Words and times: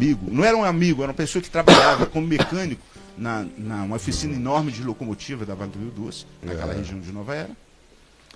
amigo, 0.00 0.30
não 0.30 0.42
era 0.44 0.56
um 0.56 0.64
amigo, 0.64 1.02
era 1.02 1.10
uma 1.12 1.16
pessoa 1.16 1.42
que 1.42 1.50
trabalhava 1.50 2.06
como 2.06 2.26
mecânico 2.26 2.80
na, 3.18 3.46
na 3.58 3.82
uma 3.84 3.96
oficina 3.96 4.34
enorme 4.34 4.72
de 4.72 4.82
locomotiva 4.82 5.44
da 5.44 5.54
Vale 5.54 5.70
do 5.72 5.78
Rio 5.78 5.90
Doce, 5.90 6.24
naquela 6.42 6.72
É. 6.72 6.76
região 6.76 6.98
de 6.98 7.12
Nova 7.12 7.34
Era. 7.34 7.50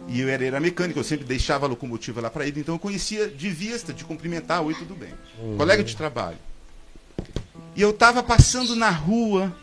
E 0.08 0.20
eu 0.20 0.28
era, 0.28 0.44
era 0.44 0.60
mecânico, 0.60 0.98
eu 0.98 1.04
sempre 1.04 1.24
deixava 1.24 1.66
a 1.66 1.68
locomotiva 1.68 2.20
lá 2.20 2.28
para 2.28 2.46
ele, 2.46 2.60
então 2.60 2.74
eu 2.74 2.78
conhecia 2.78 3.28
de 3.28 3.48
vista, 3.48 3.92
de 3.94 4.04
cumprimentar, 4.04 4.60
oi, 4.60 4.74
tudo 4.74 4.94
bem. 4.94 5.14
Colega 5.56 5.82
de 5.84 5.96
trabalho. 5.96 6.36
E 7.76 7.80
eu 7.80 7.90
estava 7.90 8.22
passando 8.22 8.74
na 8.76 8.90
rua 8.90 9.54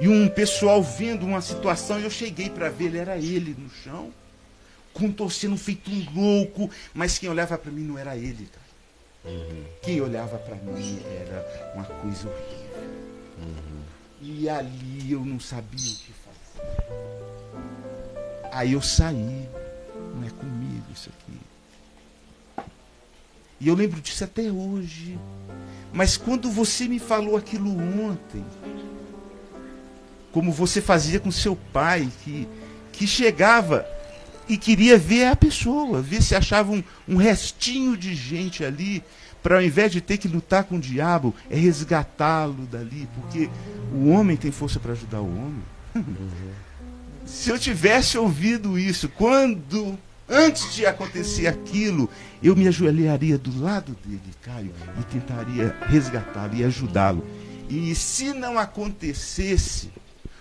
e 0.00 0.08
um 0.08 0.28
pessoal 0.28 0.82
vendo 0.82 1.26
uma 1.26 1.40
situação, 1.42 1.98
e 2.00 2.04
eu 2.04 2.10
cheguei 2.10 2.48
para 2.48 2.68
ver, 2.70 2.86
ele 2.86 2.98
era 2.98 3.16
ele 3.18 3.54
no 3.58 3.68
chão, 3.82 4.10
contorcendo 4.94 5.56
feito 5.56 5.90
um 5.90 6.06
louco, 6.14 6.70
mas 6.94 7.18
quem 7.18 7.28
olhava 7.28 7.58
para 7.58 7.70
mim 7.72 7.82
não 7.82 7.98
era 7.98 8.16
ele, 8.16 8.48
cara. 8.52 8.67
Quem 9.82 10.00
olhava 10.00 10.38
para 10.38 10.56
mim 10.56 11.00
era 11.04 11.72
uma 11.74 11.84
coisa 11.84 12.28
horrível. 12.28 12.68
E 14.20 14.48
ali 14.48 15.12
eu 15.12 15.24
não 15.24 15.38
sabia 15.38 15.78
o 15.78 15.96
que 15.96 16.12
fazer. 16.12 16.68
Aí 18.52 18.72
eu 18.72 18.82
saí. 18.82 19.48
Não 20.14 20.26
é 20.26 20.30
comigo 20.30 20.86
isso 20.92 21.10
aqui. 21.10 21.38
E 23.60 23.68
eu 23.68 23.74
lembro 23.74 24.00
disso 24.00 24.24
até 24.24 24.50
hoje. 24.50 25.18
Mas 25.92 26.16
quando 26.16 26.50
você 26.50 26.86
me 26.86 26.98
falou 26.98 27.36
aquilo 27.36 27.70
ontem, 27.70 28.44
como 30.32 30.52
você 30.52 30.80
fazia 30.80 31.18
com 31.18 31.30
seu 31.30 31.56
pai, 31.72 32.08
que, 32.22 32.48
que 32.92 33.06
chegava 33.06 33.86
e 34.48 34.56
queria 34.56 34.96
ver 34.96 35.26
a 35.26 35.36
pessoa, 35.36 36.00
ver 36.00 36.22
se 36.22 36.34
achava 36.34 36.72
um, 36.72 36.82
um 37.06 37.16
restinho 37.16 37.96
de 37.96 38.14
gente 38.14 38.64
ali, 38.64 39.02
para 39.42 39.56
ao 39.56 39.62
invés 39.62 39.92
de 39.92 40.00
ter 40.00 40.18
que 40.18 40.26
lutar 40.26 40.64
com 40.64 40.76
o 40.76 40.80
diabo, 40.80 41.34
é 41.50 41.56
resgatá-lo 41.56 42.66
dali, 42.66 43.08
porque 43.14 43.48
o 43.92 44.08
homem 44.08 44.36
tem 44.36 44.50
força 44.50 44.80
para 44.80 44.92
ajudar 44.92 45.20
o 45.20 45.26
homem. 45.26 45.62
Se 47.24 47.50
eu 47.50 47.58
tivesse 47.58 48.16
ouvido 48.16 48.78
isso 48.78 49.06
quando 49.10 49.98
antes 50.28 50.74
de 50.74 50.86
acontecer 50.86 51.46
aquilo, 51.46 52.08
eu 52.42 52.56
me 52.56 52.66
ajoelharia 52.66 53.36
do 53.36 53.60
lado 53.60 53.96
dele, 54.04 54.20
Caio, 54.42 54.72
e 54.98 55.04
tentaria 55.04 55.76
resgatá-lo 55.88 56.54
e 56.54 56.64
ajudá-lo. 56.64 57.26
E 57.68 57.94
se 57.94 58.32
não 58.32 58.58
acontecesse, 58.58 59.90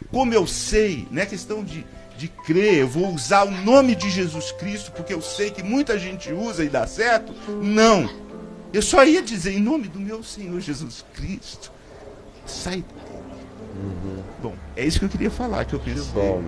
como 0.10 0.34
eu 0.34 0.48
sei, 0.48 1.08
não 1.12 1.22
é 1.22 1.26
questão 1.26 1.64
de, 1.64 1.86
de 2.18 2.28
crer, 2.28 2.80
eu 2.80 2.88
vou 2.88 3.14
usar 3.14 3.44
o 3.46 3.52
nome 3.52 3.96
de 3.96 4.10
Jesus 4.10 4.52
Cristo, 4.52 4.92
porque 4.92 5.14
eu 5.14 5.22
sei 5.22 5.52
que 5.52 5.62
muita 5.62 5.98
gente 5.98 6.34
usa 6.34 6.64
e 6.64 6.70
dá 6.70 6.88
certo. 6.88 7.34
Não. 7.62 8.10
Eu 8.74 8.82
só 8.82 9.06
ia 9.06 9.22
dizer 9.22 9.54
em 9.54 9.62
nome 9.62 9.88
do 9.88 10.00
meu 10.00 10.24
Senhor 10.24 10.60
Jesus 10.60 11.06
Cristo. 11.14 11.72
Sai 12.46 12.84
dele. 12.84 14.24
Bom, 14.42 14.56
é 14.76 14.86
isso 14.86 15.00
que 15.00 15.06
eu 15.06 15.10
queria 15.10 15.30
falar, 15.30 15.66
que 15.66 15.74
eu 15.74 15.80
pensei. 15.80 16.12
Bom. 16.14 16.44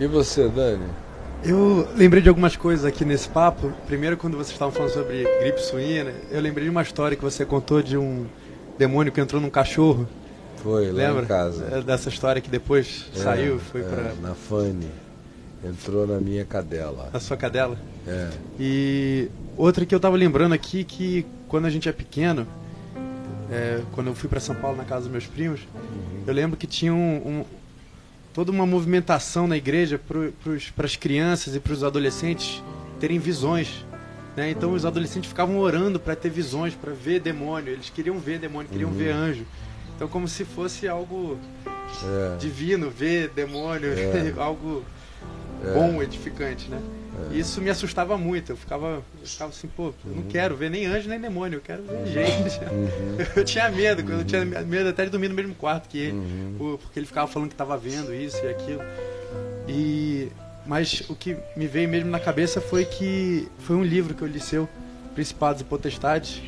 E 0.00 0.06
você, 0.06 0.48
Dani? 0.48 0.84
Eu 1.44 1.88
lembrei 1.96 2.22
de 2.22 2.28
algumas 2.28 2.56
coisas 2.56 2.84
aqui 2.84 3.04
nesse 3.04 3.28
papo. 3.28 3.72
Primeiro, 3.86 4.16
quando 4.16 4.36
vocês 4.36 4.52
estavam 4.52 4.72
falando 4.72 4.92
sobre 4.92 5.24
gripe 5.40 5.60
suína, 5.60 6.12
eu 6.30 6.40
lembrei 6.40 6.64
de 6.64 6.70
uma 6.70 6.82
história 6.82 7.16
que 7.16 7.22
você 7.22 7.44
contou 7.44 7.82
de 7.82 7.96
um 7.96 8.26
demônio 8.78 9.12
que 9.12 9.20
entrou 9.20 9.40
num 9.40 9.50
cachorro. 9.50 10.08
Foi 10.62 10.86
lá 10.92 11.08
Lembra? 11.08 11.22
em 11.24 11.26
casa. 11.26 11.68
É, 11.72 11.80
Dessa 11.82 12.08
história 12.08 12.40
que 12.40 12.48
depois 12.50 13.06
É, 13.14 13.18
saiu, 13.18 13.58
foi 13.58 13.80
é, 13.80 13.84
pra 13.84 14.14
Na 14.20 14.34
Fanny. 14.34 14.88
Entrou 15.64 16.06
na 16.06 16.18
minha 16.20 16.44
cadela. 16.44 17.08
na 17.12 17.20
sua 17.20 17.36
cadela. 17.36 17.76
É. 18.06 18.28
E 18.58 19.28
outra 19.56 19.86
que 19.86 19.94
eu 19.94 20.00
tava 20.00 20.16
lembrando 20.16 20.52
aqui 20.52 20.82
que 20.82 21.24
quando 21.48 21.66
a 21.66 21.70
gente 21.70 21.88
é 21.88 21.92
pequeno, 21.92 22.46
é, 23.50 23.80
quando 23.92 24.08
eu 24.08 24.14
fui 24.14 24.28
para 24.28 24.40
São 24.40 24.54
Paulo 24.56 24.76
na 24.76 24.84
casa 24.84 25.02
dos 25.02 25.10
meus 25.12 25.26
primos, 25.26 25.60
eu 26.26 26.34
lembro 26.34 26.56
que 26.56 26.66
tinha 26.66 26.92
um, 26.92 26.96
um- 27.16 27.44
toda 28.34 28.50
uma 28.50 28.66
movimentação 28.66 29.46
na 29.46 29.56
igreja 29.56 30.00
para 30.74 30.84
as 30.86 30.96
crianças 30.96 31.54
e 31.54 31.60
para 31.60 31.72
os 31.72 31.84
adolescentes 31.84 32.62
terem 32.98 33.18
visões. 33.20 33.84
Né? 34.36 34.50
Então 34.50 34.72
os 34.72 34.84
adolescentes 34.86 35.28
ficavam 35.28 35.58
orando 35.58 36.00
para 36.00 36.16
ter 36.16 36.30
visões, 36.30 36.74
para 36.74 36.92
ver 36.92 37.20
demônio. 37.20 37.72
Eles 37.72 37.90
queriam 37.90 38.18
ver 38.18 38.38
demônio, 38.38 38.68
queriam 38.70 38.90
ver 38.90 39.10
anjo. 39.12 39.44
Então 40.02 40.10
como 40.10 40.26
se 40.26 40.44
fosse 40.44 40.88
algo 40.88 41.38
É. 42.04 42.36
divino, 42.36 42.90
ver 42.90 43.28
demônio, 43.28 43.92
É. 43.92 44.32
algo 44.36 44.82
É. 45.64 45.74
bom, 45.74 46.02
edificante, 46.02 46.68
né? 46.68 46.80
E 47.30 47.38
Isso 47.38 47.60
me 47.60 47.70
assustava 47.70 48.18
muito. 48.18 48.50
Eu 48.50 48.56
ficava, 48.56 49.00
eu 49.20 49.26
ficava 49.26 49.50
assim, 49.52 49.68
pô, 49.68 49.84
eu 49.88 49.94
Uhum. 50.06 50.16
não 50.16 50.22
quero 50.24 50.56
ver 50.56 50.70
nem 50.70 50.86
anjo 50.86 51.08
nem 51.08 51.20
demônio, 51.20 51.58
eu 51.58 51.60
quero 51.60 51.84
ver 51.84 52.04
gente. 52.06 52.58
Eu 53.36 53.44
tinha 53.44 53.70
medo, 53.70 54.02
eu 54.10 54.24
tinha 54.24 54.44
medo 54.44 54.88
até 54.88 55.04
de 55.04 55.10
dormir 55.10 55.28
no 55.28 55.34
mesmo 55.36 55.54
quarto 55.54 55.88
que 55.88 55.98
ele, 55.98 56.12
Uhum. 56.18 56.78
porque 56.82 56.98
ele 56.98 57.06
ficava 57.06 57.28
falando 57.28 57.48
que 57.50 57.54
estava 57.54 57.76
vendo 57.78 58.12
isso 58.12 58.38
e 58.44 58.48
aquilo. 58.48 58.82
E 59.68 60.32
mas 60.66 61.02
o 61.08 61.14
que 61.14 61.36
me 61.56 61.68
veio 61.68 61.88
mesmo 61.88 62.10
na 62.10 62.18
cabeça 62.18 62.60
foi 62.60 62.84
que 62.84 63.48
foi 63.60 63.76
um 63.76 63.84
livro 63.84 64.14
que 64.14 64.22
eu 64.22 64.26
li 64.28 64.40
seu, 64.40 64.68
Principados 65.14 65.60
e 65.60 65.64
Potestades, 65.64 66.42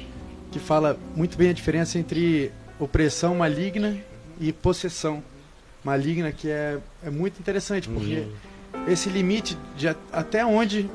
que 0.51 0.59
fala 0.59 0.99
muito 1.15 1.37
bem 1.39 1.51
a 1.51 1.53
diferença 1.53 1.99
entre 2.01 2.51
opressão 2.79 3.35
maligna 3.35 3.97
e 4.41 4.53
possessão 4.53 5.23
maligna, 5.85 6.33
que 6.33 6.49
é, 6.51 6.79
é 7.05 7.11
muito 7.11 7.39
interessante, 7.39 7.89
porque 7.89 8.27
esse 8.91 9.09
limite 9.09 9.57
de 9.77 9.89
até 10.13 10.45
onde 10.45 10.89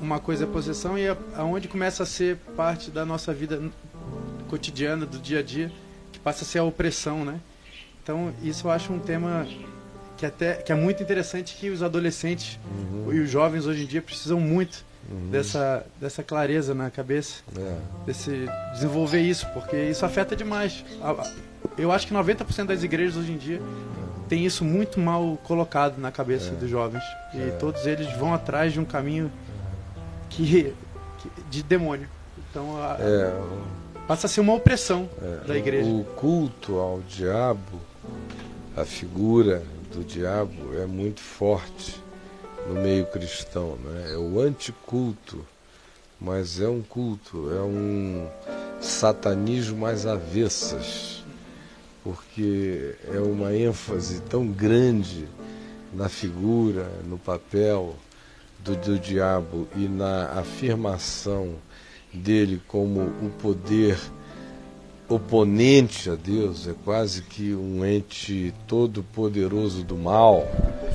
uma 0.00 0.18
coisa 0.20 0.44
é 0.44 0.46
possessão 0.46 0.96
e 0.98 1.08
a- 1.08 1.16
aonde 1.36 1.68
começa 1.68 2.02
a 2.02 2.06
ser 2.06 2.36
parte 2.56 2.90
da 2.90 3.04
nossa 3.04 3.32
vida 3.34 3.60
cotidiana, 4.48 5.04
do 5.04 5.18
dia 5.18 5.40
a 5.40 5.42
dia, 5.42 5.70
que 6.12 6.18
passa 6.18 6.44
a 6.44 6.46
ser 6.46 6.58
a 6.60 6.64
opressão, 6.64 7.24
né? 7.24 7.40
Então, 8.02 8.32
isso 8.42 8.68
eu 8.68 8.70
acho 8.70 8.92
um 8.92 8.98
tema 9.00 9.46
que 10.16 10.24
até 10.24 10.54
que 10.54 10.70
é 10.70 10.74
muito 10.74 11.02
interessante 11.02 11.56
que 11.56 11.68
os 11.68 11.82
adolescentes 11.82 12.58
e 13.12 13.18
os 13.20 13.28
jovens 13.28 13.66
hoje 13.66 13.82
em 13.82 13.86
dia 13.86 14.00
precisam 14.00 14.40
muito 14.40 14.84
dessa 15.30 15.86
dessa 16.00 16.22
clareza 16.22 16.74
na 16.74 16.90
cabeça 16.90 17.42
É. 17.56 17.76
desse 18.06 18.48
desenvolver 18.72 19.20
isso, 19.20 19.46
porque 19.54 19.76
isso 19.76 20.04
afeta 20.04 20.34
demais. 20.36 20.84
Eu 21.78 21.92
acho 21.92 22.06
que 22.06 22.14
90% 22.14 22.66
das 22.66 22.82
igrejas 22.82 23.16
hoje 23.16 23.32
em 23.32 23.36
dia 23.36 23.60
tem 24.28 24.44
isso 24.44 24.64
muito 24.64 24.98
mal 24.98 25.38
colocado 25.44 25.98
na 25.98 26.10
cabeça 26.10 26.50
dos 26.52 26.68
jovens. 26.68 27.02
E 27.34 27.52
todos 27.58 27.86
eles 27.86 28.10
vão 28.16 28.34
atrás 28.34 28.72
de 28.72 28.80
um 28.80 28.84
caminho 28.84 29.30
que, 30.30 30.72
que- 31.18 31.30
de 31.50 31.62
demônio. 31.62 32.08
Então 32.50 32.76
a- 32.82 32.96
É, 32.98 33.32
passa 34.06 34.26
a 34.26 34.30
ser 34.30 34.40
uma 34.40 34.54
opressão 34.54 35.08
é, 35.22 35.46
da 35.46 35.56
igreja. 35.56 35.88
O 35.88 36.04
culto 36.16 36.78
ao 36.78 37.00
diabo, 37.08 37.80
a 38.76 38.84
figura 38.84 39.62
do 39.92 40.02
diabo 40.04 40.74
é 40.80 40.86
muito 40.86 41.20
forte 41.20 42.00
no 42.68 42.80
meio 42.80 43.06
cristão, 43.06 43.76
né? 43.76 44.12
É 44.12 44.16
o 44.16 44.40
anticulto, 44.40 45.44
mas 46.20 46.60
é 46.60 46.68
um 46.68 46.82
culto, 46.82 47.50
é 47.52 47.60
um 47.60 48.28
satanismo 48.80 49.86
às 49.86 50.06
avessas, 50.06 51.24
porque 52.02 52.94
é 53.12 53.18
uma 53.18 53.54
ênfase 53.54 54.20
tão 54.22 54.46
grande 54.46 55.28
na 55.92 56.08
figura, 56.08 56.88
no 57.06 57.18
papel 57.18 57.96
do, 58.60 58.76
do 58.76 58.98
diabo 58.98 59.68
e 59.76 59.88
na 59.88 60.30
afirmação 60.38 61.54
dele 62.12 62.60
como 62.66 63.00
o 63.00 63.30
poder 63.40 63.98
oponente 65.08 66.10
a 66.10 66.14
Deus, 66.16 66.66
é 66.66 66.74
quase 66.84 67.22
que 67.22 67.54
um 67.54 67.84
ente 67.84 68.52
todo 68.66 69.02
poderoso 69.02 69.82
do 69.84 69.96
mal. 69.96 70.46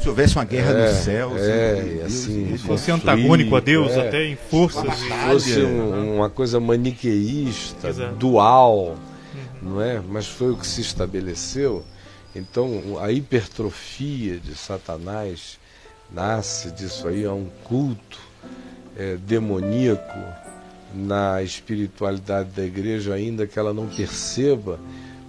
Se 0.01 0.09
houvesse 0.09 0.35
uma 0.35 0.43
guerra 0.45 0.71
É, 0.71 0.87
nos 0.89 0.97
céus, 0.97 1.41
é, 1.41 1.77
entre 1.77 1.89
e 1.89 1.93
Deus 1.95 2.05
assim, 2.05 2.57
Se 2.57 2.63
fosse 2.65 2.91
antagônico 2.91 3.55
a 3.55 3.59
Deus, 3.59 3.91
é. 3.91 4.07
até 4.07 4.25
em 4.25 4.35
forças. 4.35 4.83
Uma 4.83 4.93
e- 4.95 5.09
batalha. 5.09 5.31
fosse 5.33 5.59
um- 5.61 6.15
uma 6.17 6.29
coisa 6.29 6.59
maniqueísta, 6.59 7.87
Exato. 7.89 8.15
dual, 8.15 8.95
não 9.61 9.81
é? 9.81 10.01
Mas 10.09 10.27
foi 10.27 10.51
o 10.51 10.57
que 10.57 10.67
se 10.67 10.81
estabeleceu. 10.81 11.83
Então, 12.35 12.97
a 13.01 13.11
hipertrofia 13.11 14.37
de 14.39 14.55
Satanás 14.55 15.59
nasce 16.11 16.71
disso 16.71 17.07
aí, 17.07 17.23
é 17.23 17.31
um 17.31 17.47
culto 17.63 18.19
é, 18.97 19.15
demoníaco 19.25 20.19
na 20.93 21.41
espiritualidade 21.41 22.49
da 22.49 22.63
igreja, 22.63 23.13
ainda 23.13 23.47
que 23.47 23.57
ela 23.57 23.73
não 23.73 23.87
perceba, 23.87 24.79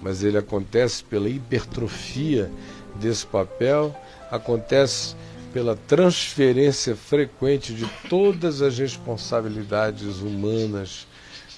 mas 0.00 0.22
ele 0.22 0.36
acontece 0.36 1.04
pela 1.04 1.28
hipertrofia 1.28 2.50
desse 2.96 3.26
papel, 3.26 3.94
acontece 4.30 5.14
pela 5.52 5.76
transferência 5.76 6.96
frequente 6.96 7.74
de 7.74 7.86
todas 8.08 8.62
as 8.62 8.78
responsabilidades 8.78 10.18
humanas 10.18 11.06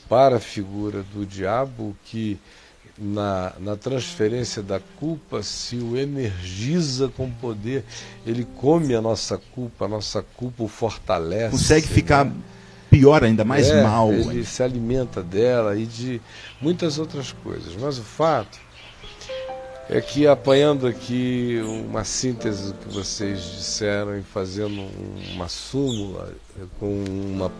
para 0.08 0.36
a 0.36 0.40
figura 0.40 1.02
do 1.14 1.24
diabo, 1.24 1.96
que 2.04 2.38
na, 2.98 3.52
na 3.58 3.76
transferência 3.76 4.62
da 4.62 4.80
culpa 4.98 5.42
se 5.42 5.76
o 5.76 5.96
energiza 5.96 7.08
com 7.08 7.30
poder, 7.30 7.84
ele 8.26 8.46
come 8.56 8.94
a 8.94 9.00
nossa 9.00 9.38
culpa, 9.54 9.86
a 9.86 9.88
nossa 9.88 10.22
culpa 10.22 10.62
o 10.62 10.68
fortalece. 10.68 11.50
consegue 11.50 11.86
ficar 11.88 12.24
né? 12.24 12.32
Pior 12.94 13.24
ainda, 13.24 13.44
mais 13.44 13.68
é, 13.68 13.82
mal. 13.82 14.12
Ele 14.12 14.44
se 14.44 14.62
alimenta 14.62 15.22
dela 15.22 15.76
e 15.76 15.84
de 15.84 16.20
muitas 16.60 16.98
outras 16.98 17.32
coisas. 17.32 17.74
Mas 17.76 17.98
o 17.98 18.02
fato 18.02 18.58
é 19.88 20.00
que 20.00 20.26
apanhando 20.26 20.86
aqui 20.86 21.60
uma 21.86 22.04
síntese 22.04 22.72
do 22.72 22.78
que 22.78 22.94
vocês 22.94 23.40
disseram 23.40 24.18
e 24.18 24.22
fazendo 24.22 24.88
uma 25.34 25.48
súmula 25.48 26.32
com 26.78 27.04
uma, 27.04 27.52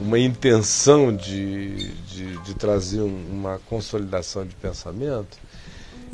uma 0.00 0.18
intenção 0.18 1.14
de, 1.14 1.92
de, 2.04 2.36
de 2.38 2.54
trazer 2.54 3.00
uma 3.00 3.58
consolidação 3.68 4.44
de 4.44 4.54
pensamento, 4.56 5.38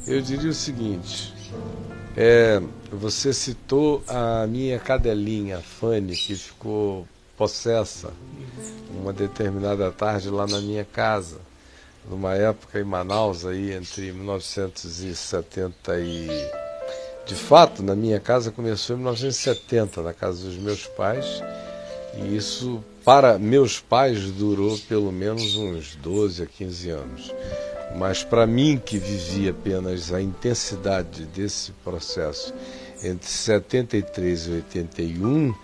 eu 0.07 0.21
diria 0.21 0.51
o 0.51 0.55
seguinte. 0.55 1.35
É, 2.17 2.61
você 2.93 3.33
citou 3.33 4.03
a 4.07 4.47
minha 4.47 4.79
cadelinha, 4.79 5.59
Fanny, 5.59 6.15
que 6.15 6.35
ficou 6.35 7.07
possessa 7.39 8.11
uma 8.91 9.13
determinada 9.13 9.91
tarde 9.93 10.29
lá 10.29 10.47
na 10.47 10.61
minha 10.61 10.85
casa 10.85 11.39
numa 12.11 12.35
época 12.35 12.81
em 12.81 12.85
Manaus 12.85 13.47
aí 13.47 13.73
entre 13.73 14.13
1970 14.13 16.01
e 16.01 16.29
de 17.25 17.35
fato 17.35 17.83
na 17.83 17.95
minha 17.95 18.19
casa 18.19 18.51
começou 18.51 18.97
em 18.97 18.99
1970 18.99 20.03
na 20.03 20.13
casa 20.13 20.45
dos 20.45 20.57
meus 20.57 20.87
pais 20.87 21.43
e 22.17 22.37
isso 22.37 22.83
para 23.05 23.39
meus 23.39 23.81
pais 23.81 24.31
durou 24.33 24.77
pelo 24.89 25.13
menos 25.13 25.57
uns 25.57 25.97
12 25.97 26.43
a 26.43 26.47
15 26.47 26.91
anos. 26.91 27.35
Mas 27.97 28.23
para 28.23 28.47
mim 28.47 28.81
que 28.85 28.99
vivi 28.99 29.49
apenas 29.49 30.13
a 30.13 30.21
intensidade 30.21 31.25
desse 31.25 31.73
processo 31.85 32.53
entre 33.03 33.27
73 33.29 34.47
e 34.47 34.51
81, 34.51 35.55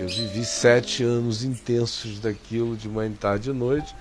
eu 0.00 0.08
vivi 0.08 0.46
sete 0.46 1.04
anos 1.04 1.44
intensos 1.44 2.18
daquilo 2.20 2.74
de 2.74 2.88
manhã, 2.88 3.12
tarde 3.12 3.50
e 3.50 3.52
noite, 3.52 3.94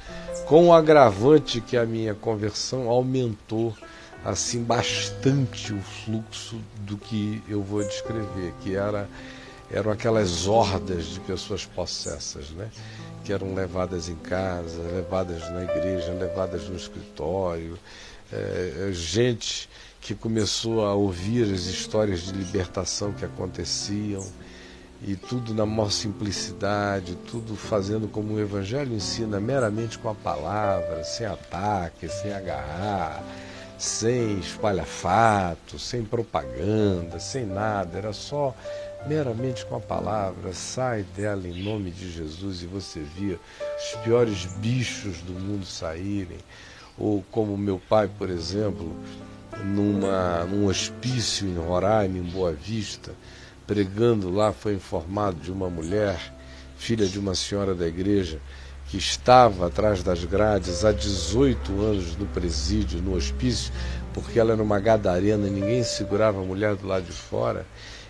com 0.46 0.69
o 0.69 0.74
agravante 0.74 1.60
que 1.60 1.75
a 1.75 1.86
minha 1.86 2.16
conversão 2.16 2.88
aumentou 2.88 3.75
assim 4.24 4.63
bastante 4.63 5.74
o 5.74 5.81
fluxo 5.81 6.57
do 6.80 6.98
que 6.98 7.44
eu 7.50 7.62
vou 7.62 7.84
descrever, 7.84 8.54
que 8.62 8.75
era 8.75 9.10
eram 9.72 9.92
aquelas 9.92 10.48
hordas 10.48 11.06
de 11.06 11.19
pessoas 11.19 11.63
possessas, 11.63 12.50
né? 12.51 12.72
que 13.24 13.31
eram 13.31 13.54
levadas 13.54 14.10
em 14.10 14.16
casa, 14.16 14.81
levadas 14.81 15.48
na 15.51 15.63
igreja, 15.63 16.12
levadas 16.13 16.68
no 16.68 16.75
escritório, 16.75 17.78
é, 18.31 18.90
gente 18.92 19.69
que 20.01 20.16
começou 20.16 20.84
a 20.86 20.94
ouvir 20.96 21.54
as 21.54 21.66
histórias 21.66 22.22
de 22.22 22.31
libertação 22.31 23.12
que 23.12 23.25
aconteciam 23.25 24.25
e 25.01 25.16
tudo 25.16 25.54
na 25.54 25.66
maior 25.66 25.92
simplicidade, 25.92 27.16
tudo 27.16 27.56
fazendo 27.56 28.07
como 28.07 28.34
o 28.34 28.40
Evangelho 28.40 28.94
ensina, 28.94 29.40
meramente 29.40 29.98
com 29.98 30.10
a 30.10 30.16
palavra, 30.16 31.04
sem 31.04 31.25
ataque, 31.25 32.10
sem 32.10 32.34
agarrar, 32.34 33.24
sem 33.78 34.40
espalhafato, 34.40 35.80
sem 35.80 36.04
propaganda, 36.04 37.18
sem 37.18 37.46
nada, 37.46 37.98
era 37.98 38.12
só 38.12 38.54
meramente 39.07 39.66
com 39.66 39.78
a 39.78 39.80
palavra, 39.80 40.51
sai 40.54 41.06
dela 41.16 41.48
em 41.48 41.63
nome 41.63 41.92
de 41.92 42.12
Jesus 42.12 42.62
e 42.62 42.66
você 42.66 43.00
via 43.00 43.40
os 43.78 44.01
piores 44.04 44.46
bichos 44.57 45.22
do 45.22 45.31
mundo 45.31 45.66
saírem, 45.66 46.40
ou 46.98 47.24
como 47.31 47.57
meu 47.57 47.81
pai, 47.88 48.10
por 48.18 48.30
exemplo, 48.30 48.94
numa, 49.63 50.44
num 50.44 50.66
hospício 50.66 51.48
em 51.48 51.56
Roraima, 51.56 52.18
em 52.18 52.24
Boa 52.24 52.51
Vista, 52.51 53.13
pregando 53.69 54.31
lá, 54.31 54.51
foi 54.51 54.74
informado 54.74 55.39
de 55.39 55.51
uma 55.51 55.69
mulher, 55.69 56.19
filha 56.75 57.06
de 57.06 57.19
uma 57.19 57.36
senhora 57.36 57.75
da 57.75 57.86
igreja, 57.86 58.39
que 58.88 58.98
estava 58.98 59.68
atrás 59.68 60.01
das 60.01 60.25
grades 60.25 60.83
há 60.83 60.92
18 60.92 61.80
anos 61.80 62.18
no 62.18 62.25
presídio, 62.25 63.00
no 63.00 63.13
hospício, 63.13 63.71
porque 64.12 64.39
ela 64.39 64.54
era 64.54 64.63
uma 64.63 64.80
gadarena 64.80 65.48
e 65.48 65.51
ninguém 65.51 65.83
segurava 65.83 66.42
a 66.42 66.44
mulher 66.44 66.75
do 66.75 66.88
lado 66.88 67.06
de 67.06 67.12
fora. 67.12 67.63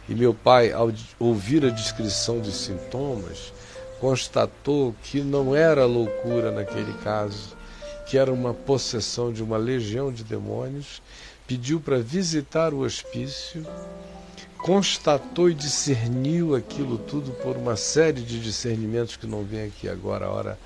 E 0.08 0.16
meu 0.16 0.34
pai, 0.34 0.72
ao 0.72 0.94
ouvir 1.20 1.66
a 1.66 1.70
descrição 1.70 2.40
dos 2.40 2.56
sintomas, 2.56 3.52
constatou 4.00 4.96
que 5.04 5.20
não 5.20 5.54
era 5.54 5.86
loucura 5.86 6.52
naquele 6.52 6.94
caso, 7.04 7.54
que 8.08 8.18
era 8.18 8.32
uma 8.32 8.54
possessão 8.54 9.34
de 9.34 9.44
uma 9.44 9.58
legião 9.58 10.10
de 10.10 10.24
demônios, 10.24 11.02
pediu 11.50 11.80
para 11.80 11.98
visitar 11.98 12.76
o 12.76 12.82
hospício 12.82 13.66
constatou 14.60 15.50
e 15.50 15.56
discerniu 15.56 16.56
aquilo 16.56 16.96
tudo 16.96 17.32
por 17.32 17.58
uma 17.58 17.76
série 17.76 18.22
de 18.22 18.40
discernimentos 18.40 19.18
que 19.18 19.26
não 19.26 19.44
vem 19.44 19.66
aqui 19.66 19.90
agora 19.90 20.30
hora 20.30 20.60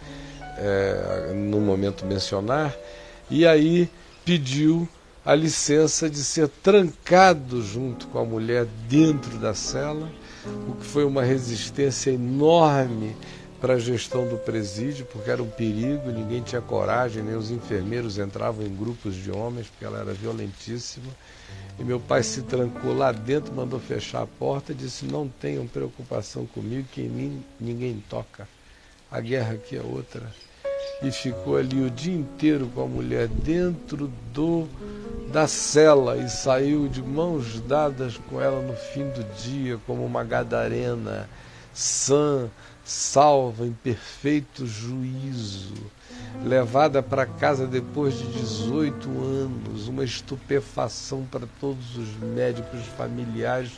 é, 0.58 1.32
no 1.34 1.62
momento 1.62 2.06
mencionar 2.06 2.76
e 3.32 3.48
aí 3.48 3.90
pediu 4.26 4.86
a 5.26 5.34
licença 5.34 6.10
de 6.10 6.18
ser 6.18 6.50
trancado 6.50 7.62
junto 7.62 8.08
com 8.08 8.20
a 8.20 8.26
mulher 8.26 8.68
dentro 8.90 9.38
da 9.38 9.54
cela 9.54 10.12
o 10.68 10.76
que 10.76 10.86
foi 10.86 11.06
uma 11.06 11.24
resistência 11.24 12.12
enorme 12.12 13.16
para 13.64 13.76
a 13.76 13.80
gestão 13.80 14.28
do 14.28 14.36
presídio, 14.36 15.06
porque 15.06 15.32
era 15.32 15.42
um 15.42 15.50
perigo, 15.50 16.12
ninguém 16.12 16.42
tinha 16.42 16.62
coragem, 16.62 17.24
nem 17.24 17.34
os 17.34 17.50
enfermeiros 17.50 18.18
entravam 18.18 18.66
em 18.66 18.76
grupos 18.76 19.16
de 19.16 19.32
homens, 19.32 19.68
porque 19.68 19.86
ela 19.86 20.00
era 20.00 20.14
violentíssima. 20.14 21.10
E 21.80 21.84
meu 21.86 21.98
pai 21.98 22.24
se 22.24 22.42
trancou 22.42 22.94
lá 22.94 23.14
dentro, 23.14 23.54
mandou 23.54 23.80
fechar 23.80 24.24
a 24.24 24.28
porta 24.28 24.74
e 24.74 24.76
disse: 24.76 25.06
Não 25.06 25.30
tenham 25.30 25.66
preocupação 25.66 26.46
comigo, 26.46 26.90
que 26.92 27.04
em 27.04 27.08
mim 27.08 27.46
ninguém 27.58 28.04
toca. 28.10 28.50
A 29.10 29.22
guerra 29.22 29.54
aqui 29.54 29.78
é 29.78 29.82
outra. 29.82 30.30
E 31.02 31.10
ficou 31.10 31.56
ali 31.56 31.86
o 31.86 31.90
dia 31.90 32.14
inteiro 32.14 32.70
com 32.76 32.84
a 32.84 32.88
mulher 32.88 33.30
dentro 33.30 34.12
do 34.34 34.68
da 35.32 35.48
cela 35.48 36.18
e 36.18 36.30
saiu 36.30 36.90
de 36.90 37.02
mãos 37.02 37.62
dadas 37.62 38.18
com 38.30 38.42
ela 38.42 38.62
no 38.62 38.74
fim 38.76 39.08
do 39.12 39.24
dia, 39.42 39.80
como 39.88 40.06
uma 40.06 40.24
gadarena, 40.26 41.30
sã, 41.74 42.52
salva, 42.84 43.66
em 43.66 43.74
perfeito 43.74 44.66
juízo 44.66 45.74
levada 46.44 47.02
para 47.02 47.26
casa 47.26 47.68
depois 47.68 48.18
de 48.18 48.26
18 48.26 49.10
anos, 49.10 49.88
uma 49.88 50.04
estupefação 50.04 51.26
para 51.30 51.48
todos 51.60 51.98
os 51.98 52.10
médicos 52.18 52.82
familiares, 52.98 53.72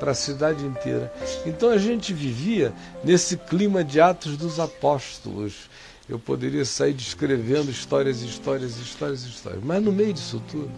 para 0.00 0.12
a 0.12 0.14
cidade 0.14 0.64
inteira. 0.64 1.12
Então 1.44 1.70
a 1.70 1.78
gente 1.78 2.12
vivia 2.12 2.72
nesse 3.04 3.36
clima 3.36 3.84
de 3.84 4.00
Atos 4.00 4.36
dos 4.36 4.58
Apóstolos. 4.58 5.68
Eu 6.08 6.18
poderia 6.18 6.64
sair 6.64 6.94
descrevendo 6.94 7.70
histórias, 7.70 8.22
histórias, 8.22 8.76
histórias, 8.78 9.24
histórias. 9.24 9.62
Mas 9.62 9.82
no 9.82 9.92
meio 9.92 10.12
disso 10.12 10.42
tudo, 10.50 10.70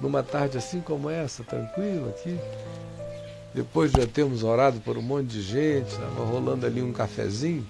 numa 0.00 0.22
tarde 0.22 0.56
assim 0.56 0.80
como 0.80 1.10
essa, 1.10 1.42
tranquila 1.42 2.10
aqui, 2.10 2.38
depois 3.54 3.90
já 3.92 4.06
temos 4.06 4.42
orado 4.42 4.80
por 4.80 4.96
um 4.96 5.02
monte 5.02 5.28
de 5.28 5.42
gente, 5.42 5.88
estava 5.88 6.24
rolando 6.24 6.66
ali 6.66 6.82
um 6.82 6.92
cafezinho 6.92 7.66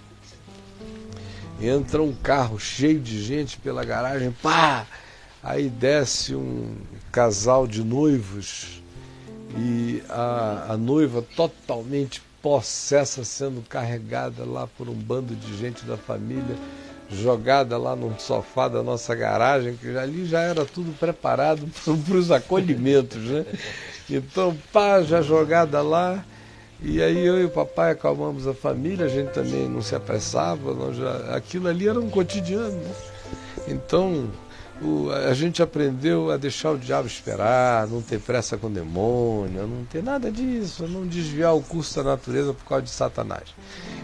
entra 1.60 2.02
um 2.02 2.12
carro 2.12 2.58
cheio 2.58 3.00
de 3.00 3.22
gente 3.22 3.58
pela 3.58 3.84
garagem, 3.84 4.30
pá! 4.30 4.86
Aí 5.42 5.68
desce 5.68 6.34
um 6.34 6.76
casal 7.10 7.66
de 7.66 7.82
noivos 7.82 8.82
e 9.56 10.02
a, 10.08 10.66
a 10.70 10.76
noiva 10.76 11.22
totalmente 11.34 12.22
possessa 12.42 13.24
sendo 13.24 13.62
carregada 13.62 14.44
lá 14.44 14.66
por 14.66 14.88
um 14.88 14.94
bando 14.94 15.34
de 15.34 15.56
gente 15.56 15.84
da 15.84 15.96
família, 15.96 16.56
jogada 17.10 17.78
lá 17.78 17.96
num 17.96 18.18
sofá 18.18 18.68
da 18.68 18.82
nossa 18.82 19.14
garagem, 19.14 19.76
que 19.76 19.96
ali 19.96 20.26
já 20.26 20.40
era 20.40 20.64
tudo 20.64 20.96
preparado 20.98 21.66
para 21.84 22.16
os 22.16 22.30
acolhimentos, 22.30 23.22
né? 23.22 23.46
Então, 24.10 24.56
pá, 24.72 25.02
já 25.02 25.20
jogada 25.20 25.82
lá. 25.82 26.24
E 26.80 27.02
aí 27.02 27.26
eu 27.26 27.40
e 27.40 27.44
o 27.44 27.50
papai 27.50 27.90
acalmamos 27.90 28.46
a 28.46 28.54
família, 28.54 29.06
a 29.06 29.08
gente 29.08 29.32
também 29.32 29.68
não 29.68 29.82
se 29.82 29.96
apressava, 29.96 30.72
não 30.72 30.94
já, 30.94 31.34
aquilo 31.34 31.66
ali 31.66 31.88
era 31.88 31.98
um 31.98 32.08
cotidiano. 32.08 32.70
Né? 32.70 32.94
Então 33.66 34.30
o, 34.80 35.10
a 35.10 35.34
gente 35.34 35.60
aprendeu 35.60 36.30
a 36.30 36.36
deixar 36.36 36.70
o 36.70 36.78
diabo 36.78 37.08
esperar, 37.08 37.88
não 37.88 38.00
ter 38.00 38.20
pressa 38.20 38.56
com 38.56 38.68
o 38.68 38.70
demônio, 38.70 39.66
não 39.66 39.84
ter 39.84 40.02
nada 40.02 40.30
disso, 40.30 40.86
não 40.86 41.04
desviar 41.04 41.54
o 41.54 41.62
curso 41.62 41.96
da 41.96 42.10
natureza 42.10 42.54
por 42.54 42.64
causa 42.64 42.84
de 42.84 42.90
Satanás. 42.90 43.54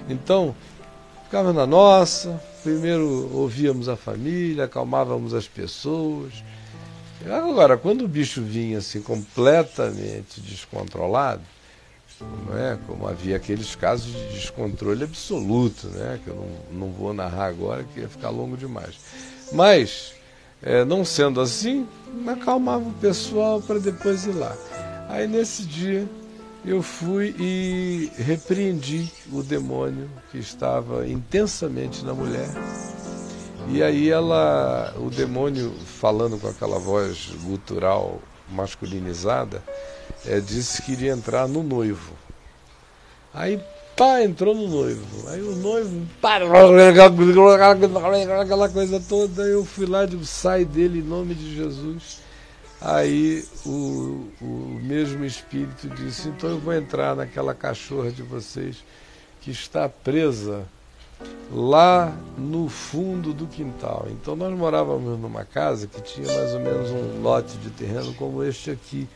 Então, 0.09 0.55
ficava 1.25 1.53
na 1.53 1.67
nossa, 1.67 2.41
primeiro 2.65 3.31
ouvíamos 3.33 3.89
a 3.89 3.97
família, 3.97 4.65
acalmávamos 4.65 5.33
as 5.33 5.47
pessoas. 5.47 6.33
Agora, 7.31 7.77
quando 7.77 8.05
o 8.05 8.09
bicho 8.09 8.43
vinha 8.43 8.79
assim 8.79 9.01
completamente 9.01 10.41
descontrolado, 10.41 11.43
não 12.21 12.57
é? 12.57 12.79
como 12.87 13.07
havia 13.09 13.37
aqueles 13.37 13.75
casos 13.75 14.13
de 14.13 14.35
descontrole 14.35 15.05
absoluto, 15.05 15.89
né? 15.89 16.21
que 16.23 16.29
eu 16.29 16.37
não, 16.71 16.87
não 16.87 16.93
vou 16.93 17.13
narrar 17.13 17.47
agora, 17.47 17.85
que 17.85 18.01
ia 18.01 18.09
ficar 18.09 18.31
longo 18.31 18.57
demais. 18.57 18.95
Mas, 19.53 20.15
é, 20.63 20.85
não 20.85 21.05
sendo 21.05 21.41
assim, 21.41 21.87
acalmava 22.27 22.89
o 22.89 22.93
pessoal 22.95 23.61
para 23.61 23.79
depois 23.79 24.27
ir 24.27 24.33
lá. 24.33 24.57
Aí 25.09 25.27
nesse 25.27 25.65
dia, 25.65 26.09
eu 26.65 26.83
fui 26.83 27.35
e 27.39 28.11
repreendi 28.17 29.11
o 29.33 29.43
demônio 29.43 30.09
que 30.31 30.39
estava 30.39 31.07
intensamente 31.07 32.05
na 32.05 32.15
mulher. 32.15 32.49
E 33.69 33.83
aí 33.83 34.11
ela, 34.11 34.95
o 34.97 35.11
demônio 35.11 35.73
falando 35.87 36.39
com 36.39 36.49
aquela 36.49 36.79
voz 36.79 37.31
gutural 37.43 38.21
masculinizada, 38.49 39.63
é, 40.27 40.39
disse 40.41 40.83
que 40.83 40.93
iria 40.93 41.13
entrar 41.13 41.49
no 41.49 41.63
noivo. 41.63 42.13
Aí 43.33 43.61
pá, 43.97 44.23
entrou 44.23 44.55
no 44.55 44.69
noivo. 44.69 45.29
Aí 45.29 45.41
o 45.41 45.57
noivo, 45.57 46.07
pá, 46.21 46.39
aquela 48.41 48.69
coisa 48.69 49.01
toda, 49.01 49.43
eu 49.43 49.65
fui 49.65 49.87
lá, 49.87 50.05
digo, 50.07 50.25
sai 50.25 50.65
dele 50.65 51.01
em 51.01 51.03
nome 51.03 51.35
de 51.35 51.55
Jesus. 51.55 52.21
Aí 52.81 53.45
o, 53.65 54.29
o 54.43 54.81
mesmo 54.83 55.25
Espírito 55.25 55.89
disse: 55.89 56.29
Então 56.29 56.51
eu 56.51 56.59
vou 56.59 56.75
entrar 56.75 57.17
naquela 57.17 57.55
cachorra 57.55 58.11
de 58.11 58.23
vocês 58.23 58.85
que 59.41 59.51
está 59.51 59.89
presa 59.89 60.67
lá 61.51 62.17
no 62.37 62.69
fundo 62.69 63.33
do 63.33 63.47
quintal. 63.47 64.09
Então 64.11 64.35
nós 64.35 64.53
morávamos 64.57 65.19
numa 65.19 65.45
casa 65.45 65.87
que 65.87 66.01
tinha 66.01 66.27
mais 66.27 66.53
ou 66.55 66.61
menos 66.61 66.91
um 66.91 67.23
lote 67.23 67.57
de 67.59 67.71
terreno 67.71 68.13
como 68.15 68.43
este 68.43 68.71
aqui. 68.71 69.09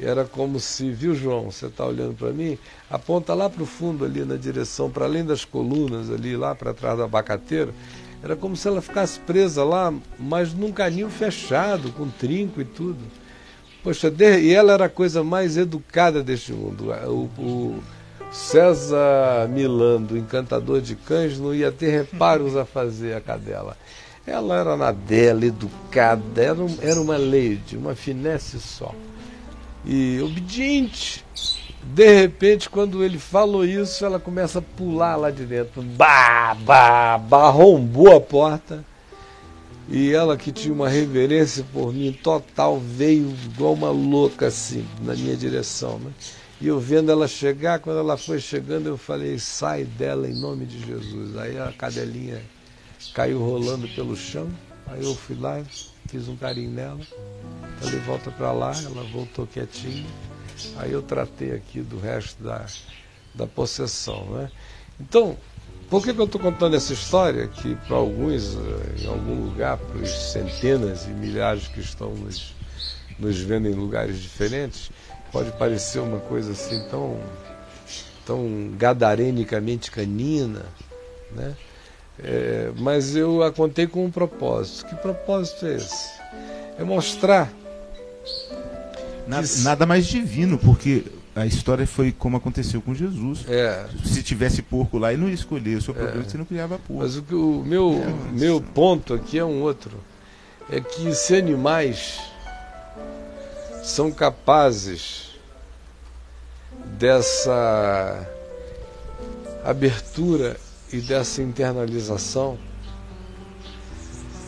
Era 0.00 0.24
como 0.24 0.58
se, 0.58 0.90
viu 0.90 1.14
João, 1.14 1.52
você 1.52 1.66
está 1.66 1.86
olhando 1.86 2.14
para 2.14 2.32
mim, 2.32 2.58
aponta 2.90 3.32
lá 3.32 3.48
para 3.48 3.62
o 3.62 3.66
fundo 3.66 4.04
ali 4.04 4.24
na 4.24 4.36
direção, 4.36 4.90
para 4.90 5.04
além 5.04 5.24
das 5.24 5.44
colunas 5.44 6.10
ali, 6.10 6.36
lá 6.36 6.52
para 6.52 6.74
trás 6.74 6.96
do 6.96 7.04
abacateiro, 7.04 7.72
era 8.20 8.34
como 8.34 8.56
se 8.56 8.66
ela 8.66 8.80
ficasse 8.80 9.20
presa 9.20 9.62
lá, 9.62 9.94
mas 10.18 10.52
num 10.52 10.72
canil 10.72 11.08
fechado, 11.10 11.92
com 11.92 12.08
trinco 12.08 12.60
e 12.60 12.64
tudo. 12.64 12.98
Poxa, 13.84 14.12
e 14.40 14.52
ela 14.52 14.72
era 14.72 14.86
a 14.86 14.88
coisa 14.88 15.22
mais 15.22 15.58
educada 15.58 16.22
deste 16.22 16.52
mundo. 16.52 16.90
O, 17.06 17.28
o 17.38 17.82
César 18.30 19.48
Milando, 19.48 20.18
encantador 20.18 20.80
de 20.80 20.96
cães, 20.96 21.38
não 21.38 21.54
ia 21.54 21.70
ter 21.70 21.90
reparos 21.90 22.56
a 22.56 22.64
fazer 22.64 23.14
a 23.14 23.20
cadela. 23.20 23.76
Ela 24.26 24.58
era 24.58 24.76
na 24.76 24.90
dela, 24.90 25.44
educada, 25.44 26.42
era, 26.42 26.62
um, 26.62 26.76
era 26.80 27.00
uma 27.00 27.16
lady, 27.16 27.76
uma 27.76 27.94
finesse 27.94 28.58
só. 28.58 28.94
E 29.84 30.20
obediente, 30.22 31.24
de 31.82 32.12
repente, 32.12 32.70
quando 32.70 33.04
ele 33.04 33.18
falou 33.18 33.64
isso, 33.64 34.04
ela 34.04 34.18
começa 34.18 34.58
a 34.58 34.62
pular 34.62 35.16
lá 35.16 35.30
de 35.30 35.44
dentro. 35.44 35.82
Bah, 35.82 36.56
bah, 36.58 37.18
bah, 37.18 37.50
a 37.50 38.20
porta. 38.20 38.84
E 39.88 40.12
ela, 40.12 40.36
que 40.38 40.50
tinha 40.50 40.72
uma 40.72 40.88
reverência 40.88 41.64
por 41.70 41.92
mim 41.92 42.10
total, 42.10 42.80
veio 42.80 43.34
igual 43.44 43.74
uma 43.74 43.90
louca 43.90 44.46
assim, 44.46 44.86
na 45.02 45.14
minha 45.14 45.36
direção. 45.36 45.98
Né? 45.98 46.10
E 46.64 46.66
eu 46.66 46.80
vendo 46.80 47.12
ela 47.12 47.28
chegar, 47.28 47.78
quando 47.78 47.98
ela 47.98 48.16
foi 48.16 48.40
chegando, 48.40 48.88
eu 48.88 48.96
falei: 48.96 49.38
sai 49.38 49.84
dela 49.84 50.26
em 50.26 50.32
nome 50.32 50.64
de 50.64 50.78
Jesus. 50.78 51.36
Aí 51.36 51.58
a 51.58 51.70
cadelinha 51.70 52.40
caiu 53.12 53.38
rolando 53.38 53.86
pelo 53.88 54.16
chão. 54.16 54.48
Aí 54.86 55.04
eu 55.04 55.14
fui 55.14 55.36
lá, 55.38 55.62
fiz 56.08 56.26
um 56.26 56.34
carinho 56.38 56.70
nela. 56.70 57.00
Falei: 57.78 58.00
volta 58.00 58.30
para 58.30 58.50
lá. 58.50 58.72
Ela 58.82 59.04
voltou 59.12 59.46
quietinha. 59.46 60.06
Aí 60.78 60.90
eu 60.90 61.02
tratei 61.02 61.52
aqui 61.52 61.82
do 61.82 62.00
resto 62.00 62.42
da, 62.42 62.64
da 63.34 63.46
possessão. 63.46 64.24
Né? 64.30 64.50
Então, 64.98 65.36
por 65.90 66.02
que, 66.02 66.14
que 66.14 66.18
eu 66.18 66.24
estou 66.24 66.40
contando 66.40 66.76
essa 66.76 66.94
história? 66.94 67.46
Que 67.46 67.74
para 67.74 67.96
alguns, 67.96 68.54
eh, 68.54 69.02
em 69.02 69.06
algum 69.06 69.44
lugar, 69.44 69.76
para 69.76 69.98
os 69.98 70.32
centenas 70.32 71.04
e 71.04 71.10
milhares 71.10 71.68
que 71.68 71.80
estão 71.80 72.14
nos, 72.14 72.54
nos 73.18 73.38
vendo 73.38 73.68
em 73.68 73.74
lugares 73.74 74.18
diferentes, 74.18 74.90
pode 75.34 75.50
parecer 75.52 75.98
uma 75.98 76.20
coisa 76.20 76.52
assim 76.52 76.80
tão, 76.88 77.18
tão 78.24 78.70
gadarenicamente 78.78 79.90
canina, 79.90 80.64
né? 81.32 81.56
É, 82.22 82.70
mas 82.78 83.16
eu 83.16 83.42
a 83.42 83.50
contei 83.50 83.88
com 83.88 84.04
um 84.04 84.10
propósito. 84.12 84.86
Que 84.86 84.94
propósito 84.94 85.66
é 85.66 85.74
esse? 85.74 86.08
É 86.78 86.84
mostrar 86.84 87.52
Nada, 89.26 89.46
nada 89.62 89.86
mais 89.86 90.06
divino, 90.06 90.56
porque 90.56 91.04
a 91.34 91.44
história 91.46 91.86
foi 91.86 92.12
como 92.12 92.36
aconteceu 92.36 92.80
com 92.80 92.94
Jesus. 92.94 93.44
É. 93.48 93.86
Se 94.04 94.22
tivesse 94.22 94.62
porco 94.62 94.98
lá, 94.98 95.12
ele 95.12 95.22
não 95.22 95.28
ia 95.28 95.34
escolher. 95.34 95.78
O 95.78 95.82
seu 95.82 95.94
problema 95.94 96.20
é 96.20 96.24
que 96.24 96.30
você 96.30 96.38
não 96.38 96.44
criava 96.44 96.78
porco. 96.78 97.02
Mas 97.02 97.16
o, 97.16 97.22
que, 97.22 97.34
o 97.34 97.64
meu, 97.66 98.02
é, 98.02 98.38
meu 98.38 98.60
ponto 98.60 99.14
aqui 99.14 99.38
é 99.38 99.44
um 99.44 99.62
outro. 99.62 99.92
É 100.70 100.80
que 100.80 101.12
se 101.14 101.34
animais 101.34 102.20
são 103.84 104.10
capazes 104.10 105.32
dessa 106.98 108.26
abertura 109.62 110.56
e 110.90 111.02
dessa 111.02 111.42
internalização, 111.42 112.58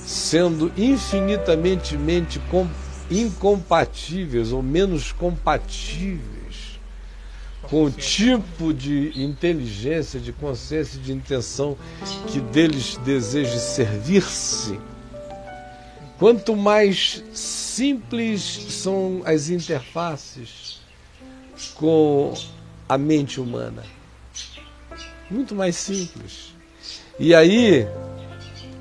sendo 0.06 0.72
infinitamente 0.76 1.98
incompatíveis 3.10 4.52
ou 4.52 4.62
menos 4.62 5.12
compatíveis 5.12 6.80
com 7.68 7.84
o 7.84 7.90
tipo 7.90 8.72
de 8.72 9.12
inteligência, 9.22 10.18
de 10.18 10.32
consciência, 10.32 10.98
de 10.98 11.12
intenção 11.12 11.76
que 12.28 12.40
deles 12.40 12.96
deseje 13.04 13.58
servir-se. 13.58 14.80
Quanto 16.18 16.56
mais 16.56 17.22
simples 17.76 18.40
são 18.70 19.20
as 19.26 19.50
interfaces 19.50 20.80
com 21.74 22.32
a 22.88 22.96
mente 22.96 23.38
humana, 23.38 23.82
muito 25.30 25.54
mais 25.54 25.76
simples. 25.76 26.54
E 27.18 27.34
aí 27.34 27.86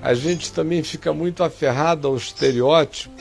a 0.02 0.14
gente 0.14 0.54
também 0.54 0.82
fica 0.82 1.12
muito 1.12 1.44
aferrado 1.44 2.08
ao 2.08 2.16
estereótipo 2.16 3.12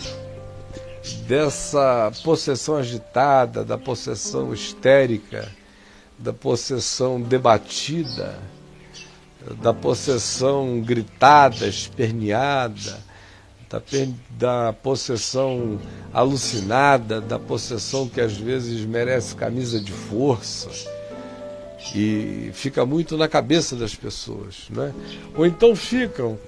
dessa 1.26 2.12
possessão 2.23 2.76
agitada, 2.76 3.64
da 3.64 3.76
possessão 3.76 4.54
histérica, 4.54 5.50
da 6.16 6.33
possessão 6.33 7.21
debatida, 7.21 8.38
da 9.61 9.75
possessão 9.75 10.81
gritada, 10.81 11.66
esperneada, 11.66 13.02
da, 13.81 13.83
da 14.31 14.73
possessão 14.73 15.78
alucinada, 16.12 17.21
da 17.21 17.38
possessão 17.38 18.09
que 18.09 18.21
às 18.21 18.37
vezes 18.37 18.85
merece 18.85 19.35
camisa 19.35 19.81
de 19.81 19.93
força 19.93 20.71
e 21.95 22.50
fica 22.52 22.87
muito 22.87 23.16
na 23.16 23.28
cabeça 23.28 23.76
das 23.76 23.95
pessoas, 23.95 24.64
né? 24.71 24.93
Ou 25.37 25.47
então 25.47 25.76
ficam 25.76 26.38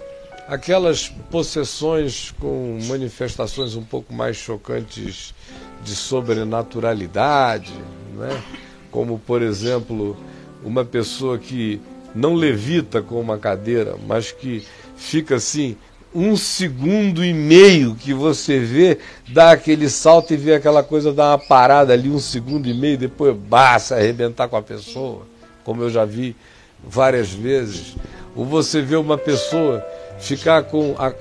aquelas 0.49 1.09
possessões 1.31 2.33
com 2.39 2.79
manifestações 2.87 3.75
um 3.75 3.83
pouco 3.83 4.15
mais 4.15 4.37
chocantes 4.37 5.35
de 5.83 5.95
sobrenaturalidade, 5.95 7.73
né? 8.15 8.43
como 8.91 9.19
por 9.19 9.43
exemplo 9.43 10.17
uma 10.65 10.85
pessoa 10.85 11.39
que 11.39 11.81
não 12.15 12.35
levita 12.35 13.03
com 13.03 13.21
uma 13.21 13.37
cadeira, 13.37 13.97
mas 14.07 14.33
que 14.33 14.65
fica 14.97 15.37
assim 15.37 15.77
um 16.15 16.37
segundo 16.37 17.25
e 17.25 17.33
meio 17.33 17.95
que 17.95 18.15
você 18.15 18.59
vê, 18.59 18.99
dá 19.29 19.51
aquele 19.53 19.89
salto 19.91 20.33
e 20.33 20.37
vê 20.37 20.55
aquela 20.55 20.83
coisa 20.83 21.13
dar 21.13 21.33
uma 21.33 21.39
parada 21.39 21.93
ali 21.93 22.09
um 22.09 22.19
segundo 22.19 22.69
e 22.69 22.75
meio, 22.75 22.97
depois 22.97 23.37
basta 23.37 23.97
arrebentar 23.97 24.49
com 24.49 24.57
a 24.57 24.63
pessoa, 24.63 25.27
como 25.63 25.83
eu 25.83 25.91
já 25.91 26.05
vi 26.05 26.35
várias 26.83 27.31
vezes. 27.31 27.97
Ou 28.35 28.45
você 28.45 28.81
vê 28.81 28.97
uma 28.97 29.19
pessoa 29.19 29.85
ficar 30.19 30.63
com 30.65 30.95
a, 30.99 31.13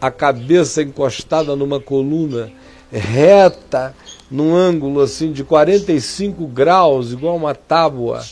a 0.00 0.10
cabeça 0.10 0.82
encostada 0.82 1.56
numa 1.56 1.80
coluna 1.80 2.50
reta, 2.90 3.94
num 4.30 4.54
ângulo 4.54 5.00
assim 5.00 5.32
de 5.32 5.44
45 5.44 6.46
graus, 6.46 7.12
igual 7.12 7.36
uma 7.36 7.54
tábua, 7.54 8.22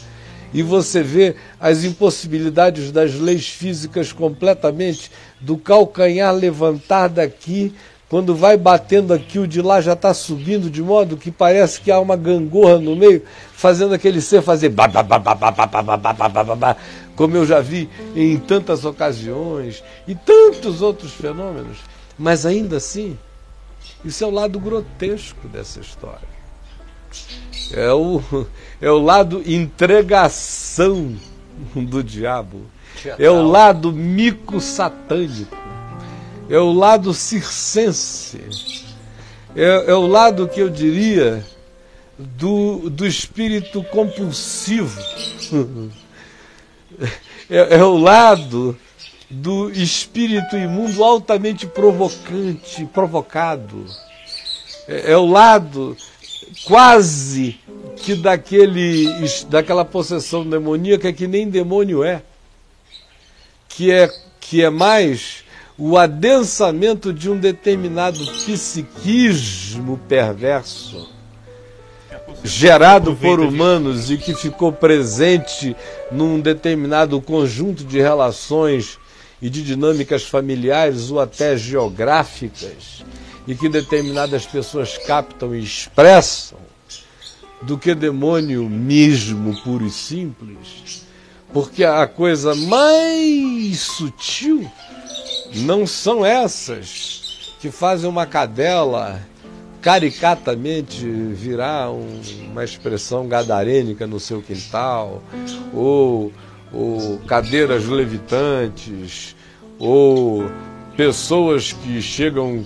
e 0.53 0.63
você 0.63 1.03
vê 1.03 1.37
as 1.61 1.85
impossibilidades 1.85 2.91
das 2.91 3.15
leis 3.15 3.49
físicas 3.49 4.13
completamente, 4.13 5.11
do 5.41 5.57
calcanhar 5.57 6.35
levantar 6.35 7.09
daqui, 7.09 7.75
quando 8.09 8.35
vai 8.35 8.57
batendo 8.57 9.15
aqui, 9.15 9.39
o 9.39 9.47
de 9.47 9.63
lá 9.63 9.81
já 9.81 9.93
está 9.93 10.13
subindo, 10.13 10.69
de 10.69 10.83
modo 10.83 11.17
que 11.17 11.31
parece 11.31 11.81
que 11.81 11.93
há 11.93 12.01
uma 12.01 12.17
gangorra 12.17 12.79
no 12.79 12.97
meio, 12.97 13.23
fazendo 13.53 13.95
aquele 13.95 14.21
ser 14.21 14.43
fazer 14.43 14.73
como 17.15 17.37
eu 17.37 17.47
já 17.47 17.61
vi 17.61 17.89
em 18.17 18.37
tantas 18.37 18.85
ocasiões 18.85 19.85
e 20.09 20.15
tantos 20.15 20.83
outros 20.83 21.13
fenômenos. 21.13 21.79
Mas 22.19 22.45
ainda 22.45 22.79
assim, 22.79 23.17
isso 24.05 24.25
é 24.25 24.27
o 24.27 24.31
lado 24.31 24.59
grotesco 24.59 25.47
dessa 25.47 25.81
história. 25.81 26.29
É 27.73 27.93
o, 27.93 28.21
é 28.81 28.91
o 28.91 28.99
lado 28.99 29.43
entregação 29.47 31.15
do 31.77 32.03
diabo. 32.03 32.63
É 33.19 33.31
o 33.31 33.43
lado 33.43 33.93
mico 33.93 34.61
satânico. 34.61 35.57
É 36.49 36.59
o 36.59 36.73
lado 36.73 37.15
circense. 37.15 38.41
É, 39.55 39.91
é 39.91 39.95
o 39.95 40.07
lado 40.07 40.49
que 40.49 40.61
eu 40.61 40.69
diria 40.69 41.45
do, 42.19 42.91
do 42.91 43.07
espírito 43.07 43.83
compulsivo. 43.85 45.01
É, 47.53 47.79
é 47.79 47.85
o 47.85 47.97
lado 47.97 48.79
do 49.29 49.71
espírito 49.73 50.57
imundo 50.57 51.03
altamente 51.03 51.67
provocante, 51.67 52.85
provocado. 52.87 53.87
É, 54.87 55.13
é 55.13 55.17
o 55.17 55.27
lado 55.27 55.97
quase 56.65 57.59
que 57.97 58.15
daquele, 58.15 59.09
daquela 59.49 59.85
possessão 59.85 60.49
demoníaca 60.49 61.13
que 61.13 61.27
nem 61.27 61.49
demônio 61.49 62.05
é, 62.05 62.23
que 63.81 63.91
é, 63.91 64.13
que 64.39 64.63
é 64.63 64.69
mais 64.69 65.43
o 65.79 65.97
adensamento 65.97 67.15
de 67.15 67.31
um 67.31 67.39
determinado 67.39 68.19
psiquismo 68.27 69.99
perverso 70.07 71.09
gerado 72.45 73.17
por 73.17 73.41
humanos 73.41 74.11
e 74.11 74.19
que 74.19 74.35
ficou 74.35 74.71
presente 74.71 75.75
num 76.13 76.39
determinado 76.39 77.23
conjunto 77.23 77.83
de 77.83 77.99
relações 77.99 78.99
e 79.41 79.49
de 79.49 79.63
dinâmicas 79.63 80.25
familiares 80.25 81.11
ou 81.11 81.19
até 81.19 81.57
geográficas 81.57 83.03
e 83.49 83.55
que 83.55 83.67
determinadas 83.67 84.45
pessoas 84.45 84.99
captam 84.99 85.55
e 85.55 85.65
expressam 85.65 86.59
do 87.63 87.79
que 87.79 87.95
demônio 87.95 88.69
mesmo 88.69 89.59
puro 89.63 89.87
e 89.87 89.91
simples, 89.91 91.09
porque 91.53 91.85
a 91.85 92.07
coisa 92.07 92.55
mais 92.55 93.81
sutil 93.81 94.71
não 95.57 95.87
são 95.87 96.25
essas 96.25 97.55
que 97.61 97.71
fazem 97.71 98.09
uma 98.09 98.27
cadela 98.27 99.21
caricatamente 99.83 101.07
virar 101.07 101.91
um, 101.91 102.21
uma 102.51 102.63
expressão 102.63 103.27
gadarênica 103.27 104.07
no 104.07 104.21
seu 104.21 104.43
quintal, 104.43 105.23
ou, 105.73 106.33
ou 106.73 107.19
cadeiras 107.27 107.87
levitantes, 107.87 109.35
ou 109.79 110.51
pessoas 110.97 111.73
que 111.73 112.01
chegam 112.03 112.65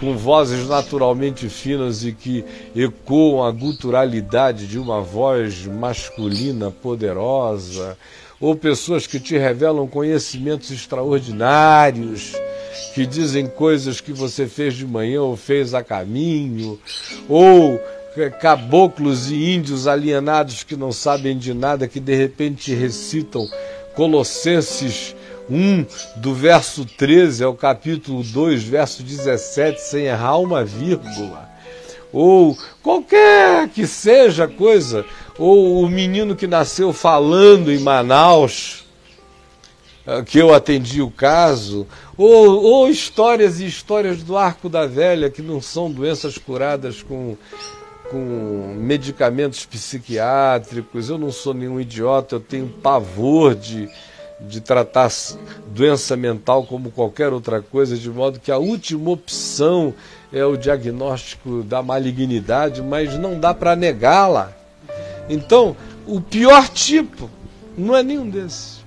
com 0.00 0.16
vozes 0.16 0.68
naturalmente 0.68 1.48
finas 1.48 2.04
e 2.04 2.12
que 2.12 2.44
ecoam 2.74 3.44
a 3.44 3.50
guturalidade 3.50 4.66
de 4.66 4.78
uma 4.78 5.00
voz 5.00 5.66
masculina 5.66 6.70
poderosa, 6.70 7.96
ou 8.40 8.54
pessoas 8.56 9.06
que 9.06 9.20
te 9.20 9.38
revelam 9.38 9.86
conhecimentos 9.86 10.70
extraordinários, 10.70 12.32
que 12.94 13.06
dizem 13.06 13.46
coisas 13.46 14.00
que 14.00 14.12
você 14.12 14.46
fez 14.46 14.74
de 14.74 14.86
manhã 14.86 15.22
ou 15.22 15.36
fez 15.36 15.74
a 15.74 15.82
caminho, 15.82 16.78
ou 17.28 17.80
caboclos 18.40 19.30
e 19.30 19.54
índios 19.54 19.86
alienados 19.86 20.62
que 20.62 20.76
não 20.76 20.92
sabem 20.92 21.36
de 21.36 21.52
nada, 21.52 21.88
que 21.88 21.98
de 21.98 22.14
repente 22.14 22.74
recitam 22.74 23.48
Colossenses 23.94 25.14
1, 25.50 25.86
do 26.16 26.34
verso 26.34 26.84
13 26.84 27.44
ao 27.44 27.54
capítulo 27.54 28.22
2, 28.22 28.62
verso 28.64 29.02
17, 29.02 29.80
sem 29.80 30.06
errar 30.06 30.38
uma 30.38 30.64
vírgula. 30.64 31.48
Ou 32.12 32.56
qualquer 32.82 33.68
que 33.68 33.86
seja 33.86 34.46
coisa, 34.46 35.04
ou 35.38 35.82
o 35.82 35.88
menino 35.88 36.36
que 36.36 36.46
nasceu 36.46 36.92
falando 36.92 37.72
em 37.72 37.78
Manaus, 37.78 38.84
eh, 40.06 40.22
que 40.22 40.38
eu 40.38 40.54
atendi 40.54 41.02
o 41.02 41.10
caso, 41.10 41.86
ou, 42.16 42.62
ou 42.62 42.88
histórias 42.88 43.58
e 43.60 43.66
histórias 43.66 44.22
do 44.22 44.36
arco 44.36 44.68
da 44.68 44.86
velha, 44.86 45.30
que 45.30 45.42
não 45.42 45.60
são 45.60 45.90
doenças 45.90 46.38
curadas 46.38 47.02
com, 47.02 47.36
com 48.10 48.76
medicamentos 48.78 49.66
psiquiátricos. 49.66 51.08
Eu 51.08 51.18
não 51.18 51.32
sou 51.32 51.52
nenhum 51.52 51.80
idiota, 51.80 52.36
eu 52.36 52.40
tenho 52.40 52.68
pavor 52.68 53.54
de, 53.54 53.88
de 54.40 54.60
tratar 54.60 55.10
doença 55.68 56.16
mental 56.16 56.64
como 56.66 56.90
qualquer 56.90 57.32
outra 57.32 57.62
coisa, 57.62 57.96
de 57.96 58.10
modo 58.10 58.40
que 58.40 58.50
a 58.50 58.58
última 58.58 59.10
opção 59.10 59.94
é 60.32 60.44
o 60.44 60.56
diagnóstico 60.56 61.62
da 61.62 61.82
malignidade, 61.82 62.82
mas 62.82 63.16
não 63.18 63.38
dá 63.38 63.54
para 63.54 63.76
negá-la. 63.76 64.52
Então, 65.28 65.76
o 66.06 66.20
pior 66.20 66.68
tipo 66.68 67.30
não 67.76 67.96
é 67.96 68.02
nenhum 68.02 68.28
desses. 68.28 68.84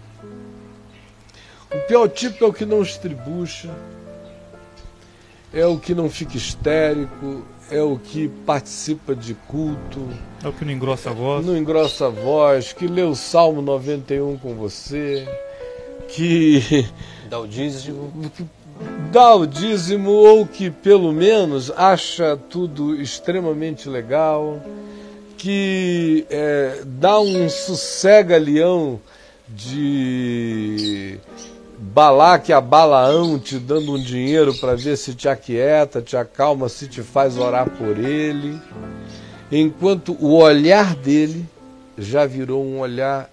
O 1.72 1.80
pior 1.88 2.08
tipo 2.08 2.44
é 2.44 2.48
o 2.48 2.54
que 2.54 2.66
não 2.66 2.82
estribucha, 2.82 3.70
é 5.54 5.66
o 5.66 5.78
que 5.78 5.94
não 5.94 6.10
fica 6.10 6.38
histérico, 6.38 7.44
é 7.72 7.82
o 7.82 7.98
que 7.98 8.28
participa 8.46 9.16
de 9.16 9.34
culto. 9.34 10.08
É 10.44 10.48
o 10.48 10.54
que 10.54 10.66
não 10.66 10.72
engrossa 10.72 11.10
a 11.10 11.14
voz. 11.14 11.46
Não 11.46 11.58
engrossa 11.58 12.08
a 12.08 12.10
voz, 12.10 12.74
que 12.74 12.88
lê 12.88 13.04
o 13.04 13.16
Salmo 13.16 13.62
91 13.62 14.38
com 14.38 14.56
você, 14.56 15.28
que. 16.08 16.88
Dá 17.30 17.40
o 17.40 17.48
dízimo. 17.48 18.12
Que 18.36 18.46
dá 19.12 19.36
o 19.36 19.46
dízimo 19.46 20.12
ou 20.12 20.46
que 20.46 20.70
pelo 20.70 21.12
menos 21.12 21.72
acha 21.72 22.38
tudo 22.50 23.00
extremamente 23.02 23.90
legal, 23.90 24.62
que 25.38 26.26
é, 26.30 26.82
dá 26.86 27.20
um 27.20 27.50
sossega-leão 27.50 29.00
de 29.48 31.20
Balaque 31.80 32.52
a 32.52 32.60
Balaão 32.60 33.38
te 33.38 33.60
dando 33.60 33.94
um 33.94 34.02
dinheiro 34.02 34.54
para 34.56 34.76
ver 34.76 34.98
se 34.98 35.14
te 35.14 35.30
aquieta, 35.30 36.02
te 36.02 36.18
acalma, 36.18 36.68
se 36.70 36.88
te 36.88 37.04
faz 37.04 37.38
orar 37.38 37.70
por 37.70 38.00
ele, 38.00 38.60
enquanto 39.52 40.18
o 40.20 40.36
olhar 40.36 40.96
dele 40.96 41.48
já 41.96 42.26
virou 42.26 42.66
um 42.66 42.80
olhar 42.80 43.30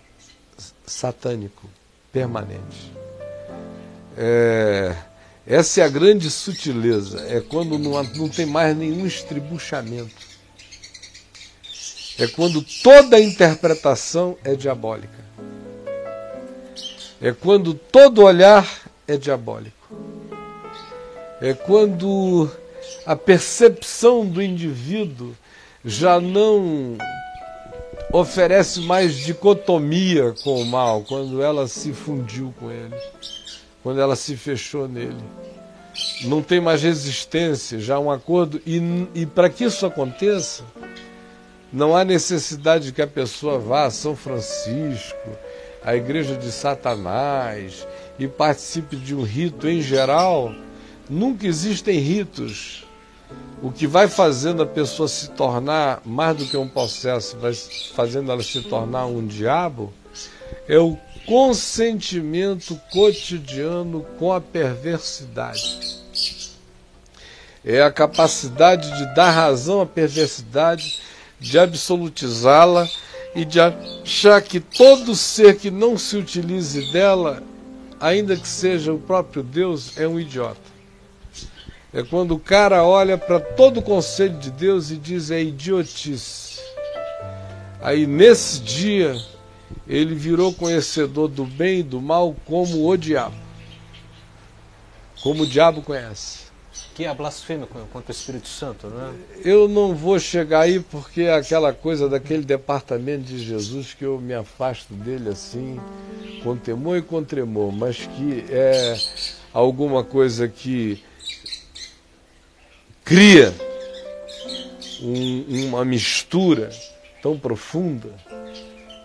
satânico, 0.86 1.68
permanente. 2.12 2.92
É, 4.16 4.94
essa 5.46 5.80
é 5.80 5.84
a 5.84 5.88
grande 5.88 6.30
sutileza, 6.30 7.24
é 7.26 7.40
quando 7.40 7.78
não, 7.78 8.02
não 8.02 8.28
tem 8.28 8.44
mais 8.44 8.76
nenhum 8.76 9.06
estribuchamento. 9.06 10.34
É 12.18 12.26
quando 12.28 12.62
toda 12.82 13.16
a 13.16 13.20
interpretação 13.20 14.36
é 14.44 14.54
diabólica. 14.54 15.23
É 17.24 17.32
quando 17.32 17.74
todo 17.74 18.22
olhar 18.22 18.68
é 19.08 19.16
diabólico. 19.16 19.74
É 21.40 21.54
quando 21.54 22.48
a 23.04 23.16
percepção 23.16 24.24
do 24.24 24.40
indivíduo 24.40 25.34
já 25.84 26.20
não 26.20 26.96
oferece 28.12 28.80
mais 28.80 29.16
dicotomia 29.16 30.34
com 30.44 30.60
o 30.60 30.64
mal, 30.64 31.02
quando 31.02 31.42
ela 31.42 31.66
se 31.66 31.92
fundiu 31.92 32.54
com 32.60 32.70
ele 32.70 32.94
quando 33.84 34.00
ela 34.00 34.16
se 34.16 34.34
fechou 34.34 34.88
nele. 34.88 35.22
Não 36.22 36.42
tem 36.42 36.58
mais 36.58 36.82
resistência, 36.82 37.78
já 37.78 37.98
um 37.98 38.10
acordo. 38.10 38.60
E, 38.66 38.80
e 39.14 39.26
para 39.26 39.50
que 39.50 39.64
isso 39.64 39.84
aconteça, 39.84 40.64
não 41.70 41.94
há 41.94 42.02
necessidade 42.02 42.86
de 42.86 42.92
que 42.92 43.02
a 43.02 43.06
pessoa 43.06 43.58
vá 43.58 43.84
a 43.84 43.90
São 43.90 44.16
Francisco, 44.16 45.28
à 45.84 45.94
igreja 45.94 46.36
de 46.36 46.50
Satanás, 46.50 47.86
e 48.18 48.26
participe 48.26 48.96
de 48.96 49.14
um 49.14 49.22
rito. 49.22 49.68
Em 49.68 49.80
geral, 49.80 50.54
nunca 51.08 51.46
existem 51.46 51.98
ritos. 51.98 52.86
O 53.62 53.70
que 53.72 53.86
vai 53.86 54.08
fazendo 54.08 54.62
a 54.62 54.66
pessoa 54.66 55.08
se 55.08 55.30
tornar 55.30 56.00
mais 56.04 56.36
do 56.36 56.46
que 56.46 56.56
um 56.56 56.68
processo, 56.68 57.36
vai 57.38 57.54
fazendo 57.94 58.30
ela 58.30 58.42
se 58.42 58.60
tornar 58.62 59.06
um 59.06 59.26
diabo, 59.26 59.92
é 60.68 60.78
o 60.78 60.98
consentimento 61.26 62.78
cotidiano 62.92 64.04
com 64.18 64.32
a 64.32 64.40
perversidade. 64.40 66.02
É 67.64 67.80
a 67.80 67.90
capacidade 67.90 68.94
de 68.98 69.14
dar 69.14 69.30
razão 69.30 69.80
à 69.80 69.86
perversidade, 69.86 71.00
de 71.40 71.58
absolutizá-la 71.58 72.88
e 73.34 73.44
de 73.44 73.60
achar 73.60 74.40
que 74.42 74.60
todo 74.60 75.14
ser 75.14 75.56
que 75.56 75.70
não 75.70 75.98
se 75.98 76.16
utilize 76.16 76.92
dela, 76.92 77.42
ainda 78.00 78.36
que 78.36 78.46
seja 78.46 78.92
o 78.92 78.98
próprio 78.98 79.42
Deus, 79.42 79.96
é 79.96 80.06
um 80.06 80.20
idiota. 80.20 80.74
É 81.92 82.02
quando 82.02 82.34
o 82.34 82.38
cara 82.38 82.84
olha 82.84 83.16
para 83.16 83.38
todo 83.38 83.78
o 83.78 83.82
conselho 83.82 84.38
de 84.38 84.50
Deus 84.50 84.90
e 84.90 84.96
diz 84.96 85.30
é 85.30 85.42
idiotice. 85.42 86.60
Aí 87.80 88.06
nesse 88.06 88.60
dia 88.60 89.16
ele 89.86 90.14
virou 90.14 90.52
conhecedor 90.52 91.28
do 91.28 91.44
bem 91.44 91.80
e 91.80 91.82
do 91.82 92.00
mal 92.00 92.34
como 92.46 92.88
o 92.88 92.96
diabo. 92.96 93.36
Como 95.22 95.42
o 95.42 95.46
diabo 95.46 95.82
conhece. 95.82 96.43
Que 96.94 97.04
é 97.04 97.08
a 97.08 97.14
blasfêmia 97.14 97.66
contra 97.66 98.12
o 98.12 98.14
Espírito 98.14 98.46
Santo, 98.46 98.86
não 98.86 99.08
é? 99.08 99.12
Eu 99.44 99.66
não 99.66 99.94
vou 99.94 100.18
chegar 100.18 100.60
aí 100.60 100.78
porque 100.78 101.22
é 101.22 101.34
aquela 101.34 101.72
coisa 101.72 102.08
daquele 102.08 102.44
departamento 102.44 103.24
de 103.24 103.38
Jesus 103.38 103.92
que 103.94 104.04
eu 104.04 104.20
me 104.20 104.32
afasto 104.32 104.94
dele 104.94 105.30
assim, 105.30 105.80
com 106.42 106.56
temor 106.56 106.98
e 106.98 107.02
com 107.02 107.24
tremor, 107.24 107.72
mas 107.72 107.96
que 107.98 108.44
é 108.48 108.96
alguma 109.52 110.04
coisa 110.04 110.46
que 110.46 111.02
cria 113.04 113.52
um, 115.02 115.66
uma 115.66 115.84
mistura 115.84 116.70
tão 117.20 117.38
profunda 117.38 118.10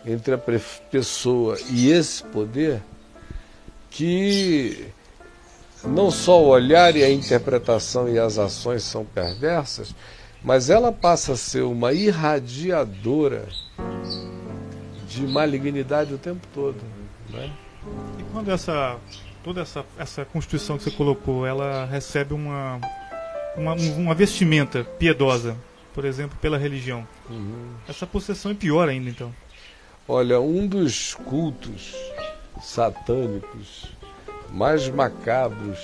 entre 0.06 0.34
a 0.34 0.38
pessoa 0.38 1.58
e 1.71 1.91
esse 1.91 2.23
poder 2.23 2.82
que 3.89 4.88
não 5.83 6.11
só 6.11 6.41
o 6.41 6.47
olhar 6.47 6.95
e 6.95 7.03
a 7.03 7.11
interpretação 7.11 8.09
e 8.09 8.19
as 8.19 8.37
ações 8.37 8.83
são 8.83 9.05
perversas, 9.05 9.95
mas 10.43 10.69
ela 10.69 10.91
passa 10.91 11.33
a 11.33 11.37
ser 11.37 11.61
uma 11.61 11.93
irradiadora 11.93 13.47
de 15.07 15.25
malignidade 15.27 16.13
o 16.13 16.17
tempo 16.17 16.45
todo. 16.53 16.77
Né? 17.29 17.51
E 18.17 18.23
quando 18.31 18.51
essa 18.51 18.97
toda 19.43 19.61
essa, 19.61 19.85
essa 19.97 20.25
constituição 20.25 20.77
que 20.77 20.83
você 20.83 20.91
colocou, 20.91 21.45
ela 21.45 21.85
recebe 21.85 22.33
uma, 22.33 22.79
uma, 23.55 23.73
uma 23.73 24.13
vestimenta 24.13 24.83
piedosa, 24.83 25.55
por 25.93 26.05
exemplo, 26.05 26.37
pela 26.41 26.57
religião. 26.57 27.07
Uhum. 27.29 27.71
Essa 27.87 28.05
possessão 28.05 28.51
é 28.51 28.53
pior 28.53 28.87
ainda, 28.89 29.09
então. 29.09 29.33
Olha, 30.07 30.39
um 30.39 30.67
dos 30.67 31.13
cultos 31.13 31.95
satânicos 32.61 33.85
mais 34.51 34.88
macabros 34.89 35.79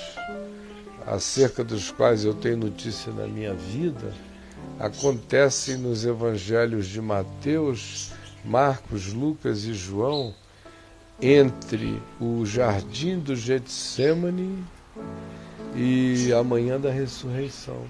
acerca 1.05 1.63
dos 1.63 1.91
quais 1.91 2.25
eu 2.25 2.33
tenho 2.33 2.57
notícia 2.57 3.11
na 3.11 3.27
minha 3.27 3.53
vida 3.53 4.13
acontece 4.79 5.77
nos 5.77 6.05
evangelhos 6.05 6.87
de 6.87 7.01
Mateus, 7.01 8.11
Marcos, 8.43 9.13
Lucas 9.13 9.63
e 9.65 9.73
João, 9.73 10.33
entre 11.21 12.01
o 12.19 12.45
jardim 12.45 13.19
do 13.19 13.35
Getsemane 13.35 14.63
e 15.75 16.33
a 16.33 16.43
manhã 16.43 16.79
da 16.79 16.91
ressurreição, 16.91 17.85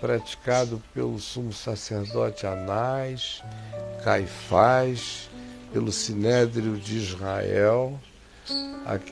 praticado 0.00 0.82
pelo 0.92 1.18
sumo 1.18 1.52
sacerdote 1.52 2.46
Anás, 2.46 3.42
Caifás, 4.02 5.30
pelo 5.72 5.92
Sinédrio 5.92 6.76
de 6.76 6.98
Israel. 6.98 7.98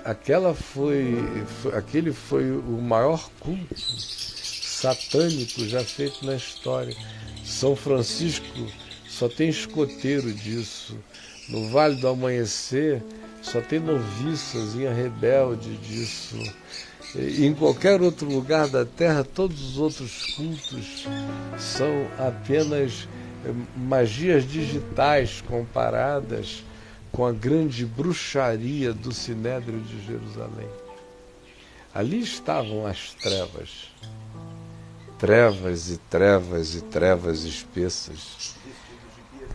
Aquela 0.05 0.55
foi, 0.55 1.17
aquele 1.75 2.13
foi 2.13 2.51
o 2.51 2.81
maior 2.83 3.31
culto 3.41 3.75
satânico 3.77 5.67
já 5.67 5.83
feito 5.83 6.27
na 6.27 6.35
história. 6.35 6.95
São 7.45 7.75
Francisco 7.75 8.67
só 9.09 9.29
tem 9.29 9.49
escoteiro 9.49 10.33
disso. 10.33 10.99
No 11.49 11.71
Vale 11.71 11.97
do 11.97 12.09
Amanhecer 12.09 13.03
só 13.41 13.61
tem 13.61 13.81
noviçazinha 13.81 14.93
rebelde 14.93 15.77
disso. 15.79 16.37
Em 17.15 17.55
qualquer 17.55 18.01
outro 18.01 18.29
lugar 18.29 18.69
da 18.69 18.85
Terra, 18.85 19.25
todos 19.25 19.63
os 19.63 19.79
outros 19.79 20.35
cultos 20.35 21.07
são 21.59 22.07
apenas 22.19 23.07
eh, 23.45 23.53
magias 23.77 24.49
digitais 24.49 25.43
comparadas 25.43 26.65
com 27.13 27.25
a 27.27 27.33
grande 27.33 27.85
bruxaria 27.85 28.93
do 28.93 29.13
Sinédrio 29.13 29.81
de 29.81 30.05
Jerusalém. 30.05 30.69
Ali 31.95 32.21
estavam 32.21 32.87
as 32.87 33.13
trevas. 33.15 33.93
Trevas 35.19 35.91
e 35.91 35.99
trevas 35.99 36.75
e 36.75 36.81
trevas 36.81 37.45
espessas 37.45 38.57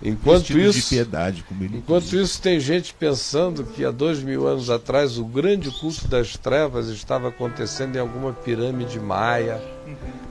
Enquanto 0.01 0.57
isso, 0.57 0.79
de 0.79 0.95
piedade, 0.95 1.43
enquanto 1.73 2.15
isso, 2.15 2.41
tem 2.41 2.59
gente 2.59 2.93
pensando 2.93 3.63
que 3.63 3.83
há 3.83 3.91
dois 3.91 4.21
mil 4.21 4.47
anos 4.47 4.69
atrás 4.69 5.17
o 5.17 5.25
grande 5.25 5.71
culto 5.71 6.07
das 6.07 6.37
trevas 6.37 6.87
estava 6.89 7.29
acontecendo 7.29 7.95
em 7.95 7.99
alguma 7.99 8.31
pirâmide 8.31 8.99
maia, 8.99 9.61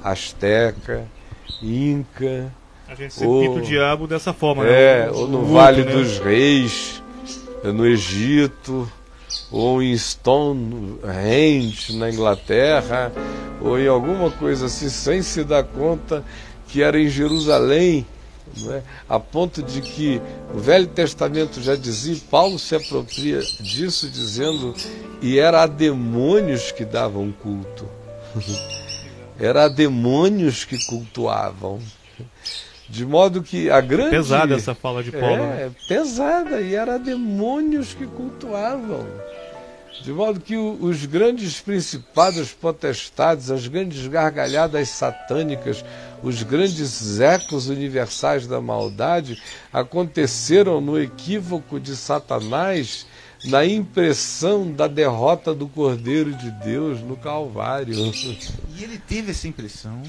asteca, 0.03 1.05
inca. 1.63 2.53
A 2.89 2.95
gente 2.95 3.15
sempre 3.15 3.29
ou, 3.29 3.57
o 3.57 3.61
diabo 3.61 4.07
dessa 4.07 4.33
forma, 4.33 4.65
é, 4.65 5.07
né? 5.07 5.11
ou 5.11 5.27
no 5.27 5.45
Vale 5.47 5.85
né? 5.85 5.91
dos 5.91 6.19
Reis, 6.21 6.96
no 7.73 7.87
Egito, 7.87 8.91
ou 9.51 9.83
em 9.83 9.97
Stonehenge, 9.97 11.97
na 11.97 12.11
Inglaterra, 12.11 13.13
ou 13.61 13.79
em 13.79 13.89
alguma 13.89 14.31
coisa 14.31 14.67
assim, 14.67 14.89
sem 14.89 15.23
se 15.23 15.45
dar 15.45 15.65
conta 15.65 16.25
que 16.69 16.83
era 16.83 17.01
em 17.01 17.09
Jerusalém 17.09 18.07
é? 18.71 18.83
a 19.09 19.19
ponto 19.19 19.63
de 19.63 19.81
que 19.81 20.21
o 20.55 20.59
Velho 20.59 20.87
Testamento 20.87 21.61
já 21.61 21.75
dizia, 21.75 22.17
Paulo 22.31 22.59
se 22.59 22.75
apropria 22.75 23.41
disso 23.61 24.09
dizendo, 24.09 24.75
e 25.21 25.39
era 25.39 25.63
a 25.63 25.67
demônios 25.67 26.73
que 26.73 26.85
davam 26.85 27.33
culto. 27.33 27.89
era 29.39 29.69
demônios 29.69 30.65
que 30.65 30.85
cultuavam. 30.87 31.81
De 32.89 33.05
modo 33.05 33.43
que 33.43 33.69
a 33.71 33.81
grande. 33.81 34.11
Pesada 34.11 34.55
essa 34.55 34.75
fala 34.75 35.03
de 35.03 35.11
Paulo. 35.11 35.43
É, 35.43 35.67
né? 35.67 35.71
pesada, 35.89 36.61
e 36.61 36.75
era 36.75 36.99
demônios 36.99 37.95
que 37.95 38.07
cultuavam. 38.07 39.07
De 40.03 40.13
modo 40.13 40.39
que 40.39 40.57
os 40.57 41.05
grandes 41.07 41.61
principados 41.61 42.53
potestades, 42.53 43.51
as 43.51 43.67
grandes 43.67 44.07
gargalhadas 44.07 44.91
satânicas, 44.91 45.85
os 46.23 46.43
grandes 46.43 47.19
ecos 47.19 47.69
universais 47.69 48.47
da 48.47 48.61
maldade 48.61 49.41
aconteceram 49.73 50.81
no 50.81 51.01
equívoco 51.01 51.81
de 51.81 51.97
Satanás 51.97 53.07
na 53.47 53.65
impressão 53.65 54.71
da 54.71 54.87
derrota 54.87 55.55
do 55.55 55.69
Cordeiro 55.69 56.35
de 56.35 56.51
Deus 56.65 57.01
no 57.01 57.17
Calvário. 57.17 57.95
E 58.77 58.83
ele 58.83 58.99
teve 58.99 59.31
essa 59.31 59.49
impressão? 59.49 60.03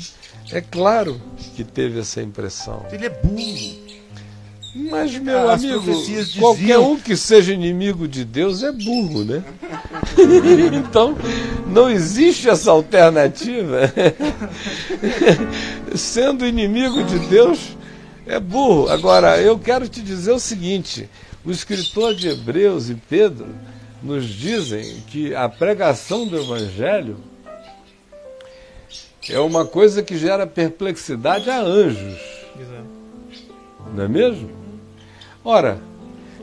É 0.51 0.61
claro 0.61 1.21
que 1.55 1.63
teve 1.63 1.99
essa 1.99 2.21
impressão. 2.21 2.85
Ele 2.91 3.05
é 3.05 3.09
burro. 3.09 3.87
Mas, 4.75 5.17
meu 5.17 5.49
As 5.49 5.63
amigo, 5.63 5.91
qualquer 6.39 6.77
um 6.77 6.97
que 6.97 7.17
seja 7.17 7.51
inimigo 7.51 8.07
de 8.07 8.23
Deus 8.23 8.61
é 8.61 8.71
burro, 8.71 9.23
né? 9.23 9.43
então, 10.71 11.17
não 11.67 11.89
existe 11.89 12.47
essa 12.47 12.69
alternativa. 12.69 13.91
Sendo 15.95 16.45
inimigo 16.45 17.03
de 17.03 17.17
Deus, 17.27 17.75
é 18.27 18.39
burro. 18.39 18.89
Agora, 18.89 19.41
eu 19.41 19.57
quero 19.57 19.87
te 19.87 20.01
dizer 20.01 20.31
o 20.31 20.39
seguinte: 20.39 21.09
o 21.47 21.51
escritor 21.51 22.13
de 22.13 22.27
Hebreus 22.27 22.89
e 22.89 22.95
Pedro 22.95 23.47
nos 24.03 24.25
dizem 24.25 24.99
que 25.07 25.33
a 25.33 25.47
pregação 25.47 26.27
do 26.27 26.37
Evangelho 26.37 27.17
é 29.29 29.39
uma 29.39 29.65
coisa 29.65 30.03
que 30.03 30.17
gera 30.17 30.45
perplexidade 30.45 31.49
a 31.49 31.61
anjos. 31.61 32.19
Não 33.95 34.03
é 34.03 34.07
mesmo? 34.09 34.49
Ora, 35.41 35.81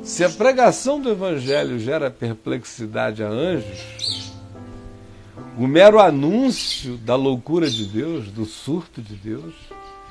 se 0.03 0.25
a 0.25 0.31
pregação 0.31 0.99
do 0.99 1.11
Evangelho 1.11 1.79
gera 1.79 2.11
perplexidade 2.11 3.23
a 3.23 3.29
anjos, 3.29 4.33
o 5.59 5.67
mero 5.67 6.01
anúncio 6.01 6.97
da 6.97 7.14
loucura 7.14 7.69
de 7.69 7.85
Deus, 7.85 8.29
do 8.29 8.47
surto 8.47 9.03
de 9.03 9.17
Deus, 9.17 9.53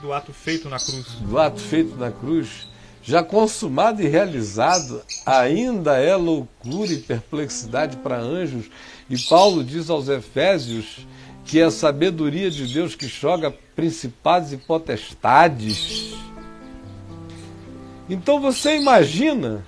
do 0.04 0.14
ato 0.14 0.32
feito 0.32 0.70
na 0.70 0.78
cruz, 0.78 1.08
do 1.22 1.40
ato 1.40 1.60
feito 1.60 1.96
na 1.96 2.12
cruz, 2.12 2.68
já 3.04 3.22
consumado 3.22 4.02
e 4.02 4.08
realizado, 4.08 5.02
ainda 5.26 5.98
é 5.98 6.16
loucura 6.16 6.92
e 6.92 6.98
perplexidade 6.98 7.98
para 7.98 8.18
anjos. 8.18 8.72
E 9.10 9.18
Paulo 9.18 9.64
diz 9.64 9.90
aos 9.90 10.08
Efésios 10.08 11.06
que 11.46 11.60
é 11.60 11.64
a 11.64 11.72
sabedoria 11.72 12.50
de 12.50 12.74
Deus 12.74 12.96
que 12.96 13.08
joga 13.08 13.54
principados 13.76 14.54
e 14.54 14.58
potestades 14.58 16.14
então 18.10 18.40
você 18.40 18.78
imagina 18.78 19.66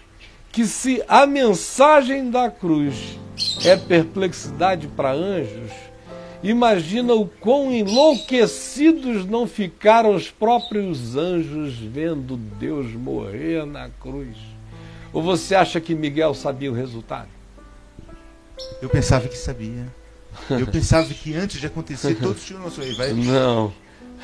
que 0.52 0.66
se 0.66 1.02
a 1.08 1.26
mensagem 1.26 2.30
da 2.30 2.50
cruz 2.50 3.18
é 3.64 3.76
perplexidade 3.76 4.88
para 4.88 5.12
anjos, 5.12 5.72
imagina 6.50 7.14
o 7.14 7.28
quão 7.28 7.72
enlouquecidos 7.72 9.26
não 9.26 9.48
ficaram 9.48 10.16
os 10.16 10.30
próprios 10.30 11.16
anjos 11.16 11.78
vendo 11.78 12.38
Deus 12.38 12.92
morrer 12.94 13.66
na 13.66 13.90
cruz. 13.90 14.38
Ou 15.12 15.22
você 15.22 15.56
acha 15.56 15.80
que 15.80 15.96
Miguel 15.96 16.34
sabia 16.34 16.72
o 16.72 16.76
resultado? 16.76 17.30
Eu 18.82 18.90
pensava 18.90 19.28
que 19.28 19.38
sabia. 19.38 19.88
Eu 20.50 20.68
pensava 20.68 21.14
que 21.14 21.34
antes 21.36 21.60
de 21.60 21.68
acontecer 21.68 22.16
todos 22.16 22.44
tinham 22.44 22.62
noção. 22.62 22.84
Vai... 22.96 23.14
Não. 23.14 23.74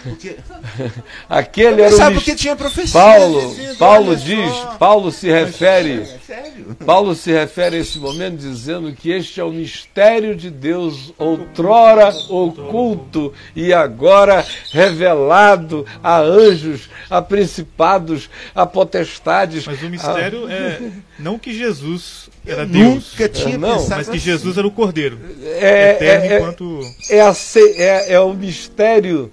Porque... 0.03 0.35
Aquele 1.29 1.81
era 1.81 1.95
sabe 1.95 2.17
o 2.17 2.19
porque 2.19 2.35
tinha 2.35 2.55
profecia. 2.55 2.99
Paulo, 2.99 3.49
dizendo, 3.49 3.77
Paulo 3.77 4.15
diz, 4.15 4.51
Paulo 4.79 5.11
se 5.11 5.29
refere, 5.29 6.07
Paulo 6.85 7.15
se 7.15 7.31
refere 7.31 7.77
a 7.77 7.79
esse 7.79 7.99
momento 7.99 8.37
dizendo 8.37 8.91
que 8.93 9.11
este 9.11 9.39
é 9.39 9.43
o 9.43 9.51
mistério 9.51 10.35
de 10.35 10.49
Deus 10.49 11.13
outrora 11.17 12.09
oculto 12.29 13.33
e 13.55 13.73
agora 13.73 14.45
revelado 14.71 15.85
a 16.03 16.19
anjos, 16.19 16.89
a 17.09 17.21
principados, 17.21 18.29
a 18.53 18.65
potestades. 18.65 19.65
Mas 19.65 19.81
o 19.81 19.89
mistério 19.89 20.47
a... 20.47 20.53
é 20.53 20.91
não 21.21 21.37
que 21.37 21.53
Jesus 21.53 22.29
era 22.45 22.65
Deus, 22.65 23.11
nunca 23.11 23.29
tinha 23.29 23.57
não, 23.57 23.87
mas 23.87 24.09
que 24.09 24.17
Jesus 24.17 24.51
assim. 24.51 24.59
era 24.59 24.67
o 24.67 24.71
Cordeiro, 24.71 25.19
é, 25.43 25.91
eterno 25.91 26.25
é, 26.25 26.27
é, 26.27 26.37
enquanto 26.37 26.81
é, 27.09 27.21
a, 27.21 27.33
é, 27.77 28.13
é 28.13 28.19
o 28.19 28.33
mistério 28.33 29.31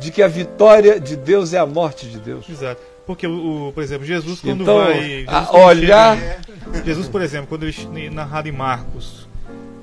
de 0.00 0.10
que 0.10 0.22
a 0.22 0.28
vitória 0.28 0.98
de 1.00 1.16
Deus 1.16 1.52
é 1.54 1.58
a 1.58 1.66
morte 1.66 2.06
de 2.06 2.18
Deus. 2.18 2.48
Exato. 2.48 2.80
Porque, 3.06 3.26
o, 3.26 3.70
por 3.74 3.82
exemplo, 3.82 4.04
Jesus 4.04 4.40
quando 4.40 4.62
Então, 4.62 4.78
vai... 4.78 5.00
Jesus, 5.00 5.28
a 5.28 5.42
quando 5.42 5.62
olhar- 5.64 6.16
chega- 6.18 6.84
Jesus, 6.84 7.08
por 7.08 7.22
exemplo, 7.22 7.46
quando 7.46 7.64
ele 7.64 8.10
narrado 8.10 8.48
em 8.48 8.52
Marcos, 8.52 9.28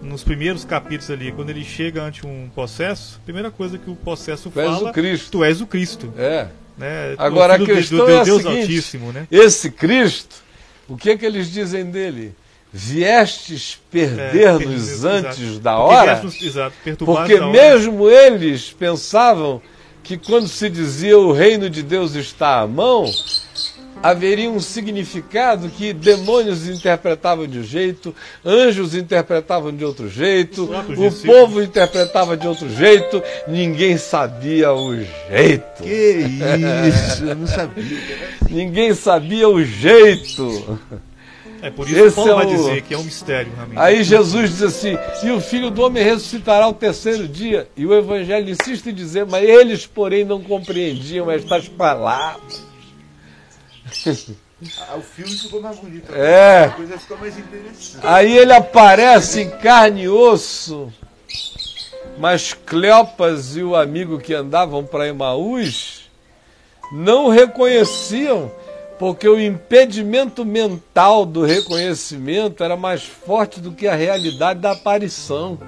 nos 0.02 0.24
primeiros 0.24 0.66
capítulos 0.66 1.10
ali, 1.10 1.32
quando 1.32 1.50
ele 1.50 1.64
chega 1.64 2.04
ante 2.04 2.28
um 2.28 2.50
possesso, 2.54 3.20
a 3.22 3.26
primeira 3.26 3.50
coisa 3.50 3.78
que 3.78 3.90
o 3.90 3.96
possesso 3.96 4.50
Tu 4.50 4.60
és 4.60 4.70
fala... 4.70 4.90
o 4.90 4.94
Cristo. 4.94 5.32
Tu 5.32 5.44
és 5.46 5.62
o 5.62 5.66
Cristo. 5.66 6.14
É. 6.18 6.48
Né? 6.78 7.16
Agora, 7.18 7.54
O 7.54 7.60
filho 7.60 7.72
a 7.72 7.76
do- 7.76 7.78
questão 7.80 7.98
do, 8.06 8.12
é 8.12 8.20
a 8.20 8.24
Deus 8.24 8.42
seguinte, 8.42 8.62
Altíssimo, 8.62 9.12
né? 9.14 9.28
Esse 9.32 9.72
Cristo, 9.72 10.36
o 10.90 10.98
que 10.98 11.12
é 11.12 11.18
que 11.18 11.26
eles 11.26 11.50
dizem 11.50 11.86
dele? 11.86 12.36
Viestes 12.74 13.80
perder-nos 13.92 15.06
É, 15.06 15.08
antes 15.08 15.40
exato. 15.40 15.60
da 15.60 15.76
Porque 15.78 15.94
hora? 15.96 16.16
viestes, 16.16 16.44
exato, 16.48 16.76
Porque 17.06 17.38
da 17.40 17.48
hora. 17.48 17.52
mesmo 17.52 18.10
eles 18.10 18.72
pensavam 18.74 19.62
que 20.04 20.18
quando 20.18 20.48
se 20.48 20.70
dizia 20.70 21.18
o 21.18 21.32
reino 21.32 21.70
de 21.70 21.82
Deus 21.82 22.14
está 22.16 22.60
à 22.60 22.68
mão, 22.68 23.06
haveria 24.04 24.50
um 24.50 24.60
significado 24.60 25.70
que 25.70 25.94
demônios 25.94 26.68
interpretavam 26.68 27.48
de 27.48 27.60
um 27.60 27.64
jeito, 27.64 28.14
anjos 28.46 28.94
interpretavam 28.94 29.74
de 29.74 29.86
outro 29.86 30.10
jeito, 30.10 30.70
o 30.98 31.26
povo 31.26 31.64
interpretava 31.64 32.36
de 32.36 32.46
outro 32.46 32.70
jeito, 32.70 33.24
ninguém 33.48 33.98
sabia 33.98 34.74
o 34.74 34.94
jeito. 34.94 35.82
Que 35.82 36.26
isso, 36.90 37.24
eu 37.24 37.36
não 37.36 37.48
sabia. 37.48 37.84
Ninguém 38.52 38.94
sabia 38.94 39.50
o 39.50 39.64
jeito. 39.64 40.80
É 41.64 41.70
por 41.70 41.88
isso 41.88 41.98
Esse 41.98 42.10
que 42.10 42.16
Paulo 42.16 42.32
é 42.32 42.36
vai 42.36 42.46
o- 42.46 42.58
dizer 42.58 42.82
que 42.82 42.94
é 42.94 42.98
um 42.98 43.04
mistério, 43.04 43.52
realmente. 43.56 43.80
Aí 43.80 44.04
Jesus 44.04 44.50
diz 44.50 44.62
assim: 44.62 44.98
e 45.24 45.32
o 45.32 45.40
filho 45.40 45.72
do 45.72 45.82
homem 45.82 46.04
ressuscitará 46.04 46.66
ao 46.66 46.74
terceiro 46.74 47.26
dia. 47.28 47.70
E 47.78 47.86
o 47.86 47.94
evangelho 47.94 48.50
insiste 48.50 48.88
em 48.90 48.94
dizer, 48.94 49.26
mas 49.26 49.44
eles, 49.44 49.86
porém, 49.88 50.26
não 50.26 50.42
compreendiam 50.44 51.32
estas 51.32 51.68
palavras. 51.70 52.64
Ah, 54.88 54.96
o 54.96 55.02
filme 55.02 55.30
ficou 55.38 55.62
mais 55.62 55.78
bonito. 55.78 56.16
É. 56.16 56.66
A 56.68 56.70
coisa 56.70 56.98
ficou 56.98 57.18
mais 57.18 57.38
interessante. 57.38 58.00
Aí 58.02 58.38
ele 58.38 58.54
aparece 58.54 59.42
em 59.42 59.50
carne 59.50 60.04
e 60.04 60.08
osso. 60.08 60.90
Mas 62.18 62.54
Cleopas 62.54 63.58
e 63.58 63.64
o 63.64 63.76
amigo 63.76 64.20
que 64.20 64.34
andavam 64.34 64.86
para 64.86 65.06
Emaús 65.10 66.10
não 66.94 67.28
reconheciam, 67.28 68.50
porque 69.04 69.28
o 69.28 69.38
impedimento 69.38 70.46
mental 70.46 71.26
do 71.26 71.44
reconhecimento 71.44 72.64
era 72.64 72.78
mais 72.78 73.04
forte 73.04 73.60
do 73.60 73.74
que 73.74 73.86
a 73.86 73.94
realidade 73.94 74.62
da 74.62 74.72
aparição. 74.72 75.60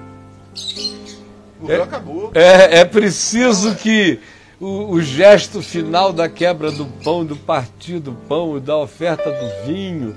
Morreu, 1.60 1.82
acabou. 1.82 2.30
É, 2.34 2.78
é 2.78 2.84
preciso 2.86 3.74
que 3.74 4.18
o, 4.58 4.90
o 4.90 5.02
gesto 5.02 5.60
final 5.60 6.14
da 6.14 6.30
quebra 6.30 6.70
do 6.70 6.86
pão, 7.04 7.26
do 7.26 7.36
partir 7.36 7.98
do 7.98 8.12
pão 8.12 8.56
e 8.56 8.60
da 8.60 8.78
oferta 8.78 9.30
do 9.30 9.66
vinho 9.66 10.16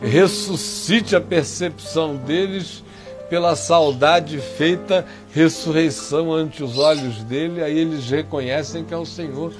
ressuscite 0.00 1.14
a 1.14 1.20
percepção 1.20 2.16
deles 2.16 2.82
pela 3.28 3.54
saudade 3.54 4.38
feita, 4.38 5.04
ressurreição 5.30 6.32
ante 6.32 6.64
os 6.64 6.78
olhos 6.78 7.22
dele, 7.24 7.62
aí 7.62 7.76
eles 7.76 8.08
reconhecem 8.08 8.82
que 8.82 8.94
é 8.94 8.96
o 8.96 9.04
Senhor 9.04 9.52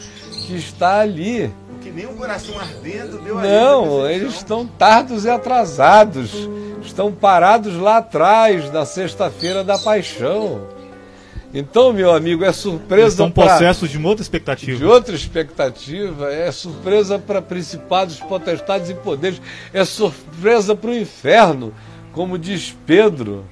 que 0.46 0.56
está 0.56 1.00
ali. 1.00 1.50
Que 1.80 1.90
nem 1.90 2.06
um 2.06 2.14
coração 2.14 2.58
ardendo 2.58 3.18
deu 3.18 3.38
a 3.38 3.46
ele 3.46 3.56
Não, 3.56 3.78
a 3.78 3.82
percepção. 3.82 4.10
eles 4.10 4.34
estão 4.34 4.66
tardos 4.66 5.24
e 5.24 5.30
atrasados. 5.30 6.48
Estão 6.82 7.12
parados 7.12 7.76
lá 7.76 7.98
atrás, 7.98 8.70
na 8.72 8.84
sexta-feira 8.84 9.64
da 9.64 9.76
paixão. 9.78 10.68
Então, 11.52 11.92
meu 11.92 12.14
amigo, 12.14 12.44
é 12.44 12.52
surpresa 12.52 13.08
estão 13.08 13.30
possessos 13.30 13.88
de 13.88 13.96
uma 13.96 14.08
outra 14.08 14.22
expectativa. 14.22 14.78
de 14.78 14.84
outra 14.84 15.14
expectativa, 15.14 16.32
é 16.32 16.50
surpresa 16.52 17.18
para 17.18 17.40
principados, 17.40 18.20
potestades 18.20 18.90
e 18.90 18.94
poderes, 18.94 19.40
é 19.72 19.84
surpresa 19.84 20.74
para 20.76 20.90
o 20.90 20.94
inferno, 20.94 21.72
como 22.12 22.38
diz 22.38 22.76
Pedro 22.84 23.44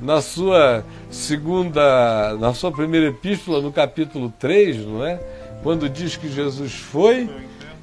na 0.00 0.20
sua 0.20 0.84
segunda, 1.10 2.36
na 2.38 2.52
sua 2.54 2.72
primeira 2.72 3.06
epístola, 3.08 3.60
no 3.60 3.72
capítulo 3.72 4.32
3, 4.38 4.78
não 4.84 5.04
é? 5.04 5.20
Quando 5.64 5.88
diz 5.88 6.14
que 6.14 6.28
Jesus 6.28 6.74
foi 6.74 7.26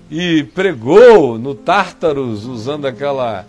e 0.07 0.43
pregou 0.53 1.39
no 1.39 1.55
Tártaros, 1.55 2.45
usando 2.45 2.85
aquela 2.85 3.43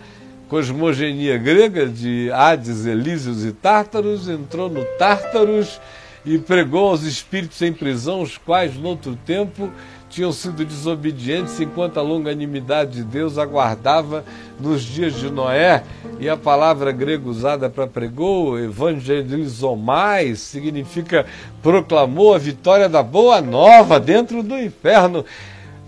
cosmogenia 0.49 1.37
grega 1.37 1.87
de 1.87 2.31
Hades, 2.33 2.87
Elísios 2.87 3.45
e 3.45 3.53
Tártaros, 3.53 4.31
entrou 4.31 4.71
no 4.71 4.83
Tártaros 4.99 5.79
e 6.25 6.39
pregou 6.39 6.89
aos 6.89 7.03
espíritos 7.03 7.61
em 7.61 7.75
prisão, 7.75 8.23
os 8.23 8.39
quais, 8.39 8.75
noutro 8.75 9.19
tempo, 9.27 9.71
tinham 10.13 10.31
sido 10.31 10.63
desobedientes, 10.63 11.59
enquanto 11.59 11.99
a 11.99 12.03
longanimidade 12.03 12.97
de 12.97 13.03
Deus 13.03 13.39
aguardava 13.39 14.23
nos 14.61 14.83
dias 14.83 15.15
de 15.15 15.31
Noé. 15.31 15.83
E 16.21 16.29
a 16.29 16.37
palavra 16.37 16.93
grega 16.93 17.27
usada 17.27 17.71
para 17.71 17.87
pregou, 17.87 18.59
evangelizomai, 18.59 20.35
significa 20.37 21.25
proclamou 21.63 22.35
a 22.35 22.39
vitória 22.39 22.91
da 22.91 23.03
boa 23.03 23.41
nova 23.41 23.99
dentro 23.99 24.43
do 24.43 24.59
inferno. 24.59 25.25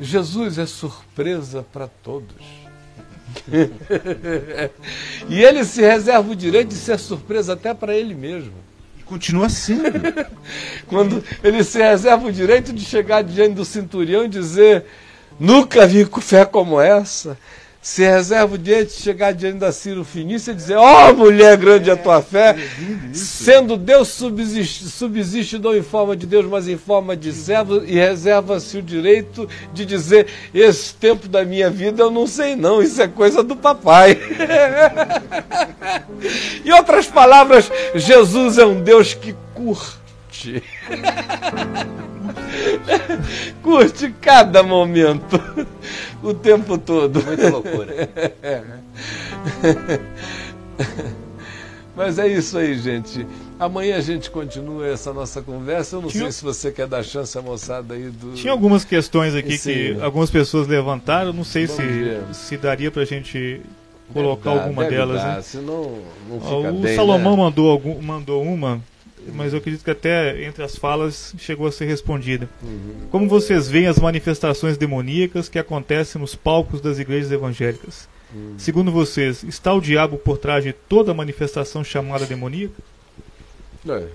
Jesus 0.00 0.56
é 0.58 0.64
surpresa 0.64 1.64
para 1.70 1.86
todos. 2.02 2.64
e 5.28 5.42
ele 5.42 5.64
se 5.64 5.82
reserva 5.82 6.30
o 6.30 6.36
direito 6.36 6.68
de 6.68 6.76
ser 6.76 6.98
surpresa 6.98 7.52
até 7.52 7.74
para 7.74 7.94
ele 7.94 8.14
mesmo. 8.14 8.54
Continua 9.04 9.48
sendo. 9.48 9.90
Quando 10.88 11.22
ele 11.42 11.62
se 11.62 11.78
reserva 11.78 12.26
o 12.26 12.32
direito 12.32 12.72
de 12.72 12.84
chegar 12.84 13.22
diante 13.22 13.54
do 13.54 13.64
centurião 13.64 14.24
e 14.24 14.28
dizer: 14.28 14.84
Nunca 15.38 15.86
vi 15.86 16.06
fé 16.20 16.44
como 16.44 16.80
essa. 16.80 17.36
Se 17.84 18.02
reserva 18.02 18.54
o 18.54 18.58
direito 18.58 18.96
de 18.96 19.02
chegar 19.02 19.34
diante 19.34 19.58
da 19.58 19.70
Ciro 19.70 20.04
Finícia 20.04 20.52
e 20.52 20.54
dizer: 20.54 20.76
Ó 20.76 21.12
mulher 21.12 21.54
grande 21.58 21.90
a 21.90 21.96
tua 21.96 22.22
fé, 22.22 22.56
sendo 23.12 23.76
Deus 23.76 24.08
subsiste, 24.08 24.88
subsiste 24.88 25.58
não 25.58 25.76
em 25.76 25.82
forma 25.82 26.16
de 26.16 26.26
Deus, 26.26 26.46
mas 26.46 26.66
em 26.66 26.78
forma 26.78 27.14
de 27.14 27.30
servo, 27.30 27.84
e 27.84 27.92
reserva-se 27.92 28.78
o 28.78 28.82
direito 28.82 29.46
de 29.74 29.84
dizer: 29.84 30.28
Esse 30.54 30.94
tempo 30.94 31.28
da 31.28 31.44
minha 31.44 31.68
vida 31.68 32.02
eu 32.02 32.10
não 32.10 32.26
sei, 32.26 32.56
não, 32.56 32.82
isso 32.82 33.02
é 33.02 33.06
coisa 33.06 33.42
do 33.42 33.54
papai. 33.54 34.18
em 36.64 36.72
outras 36.72 37.06
palavras, 37.06 37.70
Jesus 37.94 38.56
é 38.56 38.64
um 38.64 38.80
Deus 38.80 39.12
que 39.12 39.36
curte. 40.52 40.62
curte 43.62 44.14
cada 44.20 44.62
momento, 44.62 45.40
o 46.22 46.32
tempo 46.34 46.76
todo. 46.78 47.22
Muita 47.24 47.48
loucura. 47.50 48.08
Mas 51.96 52.18
é 52.18 52.26
isso 52.26 52.58
aí, 52.58 52.76
gente. 52.76 53.24
Amanhã 53.58 53.96
a 53.96 54.00
gente 54.00 54.28
continua 54.28 54.88
essa 54.88 55.12
nossa 55.12 55.40
conversa. 55.40 55.94
Eu 55.96 56.02
não 56.02 56.08
Tinha- 56.08 56.24
sei 56.24 56.32
se 56.32 56.42
você 56.42 56.72
quer 56.72 56.88
dar 56.88 57.04
chance 57.04 57.38
à 57.38 57.42
moçada 57.42 57.94
aí 57.94 58.10
do. 58.10 58.32
Tinha 58.34 58.52
algumas 58.52 58.84
questões 58.84 59.32
aqui 59.34 59.56
Sim. 59.56 59.72
que 59.72 59.96
algumas 60.02 60.28
pessoas 60.28 60.66
levantaram, 60.66 61.32
não 61.32 61.44
sei 61.44 61.68
se, 61.68 62.18
se 62.32 62.56
daria 62.56 62.90
pra 62.90 63.04
gente 63.04 63.60
colocar 64.12 64.50
Deve 64.50 64.62
alguma 64.64 64.82
deve 64.82 64.96
delas. 64.96 65.22
dar, 65.22 65.36
né? 65.36 65.42
Senão 65.42 65.98
não 66.28 66.40
fica 66.40 66.70
o 66.72 66.80
bem. 66.80 66.96
Salomão 66.96 67.36
né? 67.36 67.42
mandou, 67.44 67.70
algum, 67.70 68.02
mandou 68.02 68.42
uma, 68.42 68.80
mas 69.32 69.52
eu 69.52 69.58
acredito 69.58 69.84
que 69.84 69.90
até 69.90 70.44
entre 70.44 70.62
as 70.62 70.76
falas 70.76 71.34
chegou 71.38 71.66
a 71.66 71.72
ser 71.72 71.84
respondida. 71.86 72.48
Uhum. 72.62 73.06
Como 73.10 73.28
vocês 73.28 73.68
veem 73.68 73.86
as 73.86 73.98
manifestações 73.98 74.76
demoníacas 74.76 75.48
que 75.48 75.58
acontecem 75.58 76.20
nos 76.20 76.34
palcos 76.34 76.80
das 76.80 76.98
igrejas 76.98 77.30
evangélicas? 77.32 78.08
Uhum. 78.34 78.54
Segundo 78.58 78.90
vocês, 78.90 79.42
está 79.44 79.72
o 79.72 79.80
diabo 79.80 80.18
por 80.18 80.38
trás 80.38 80.64
de 80.64 80.72
toda 80.72 81.14
manifestação 81.14 81.82
chamada 81.84 82.26
demoníaca? 82.26 82.74
É, 83.88 84.06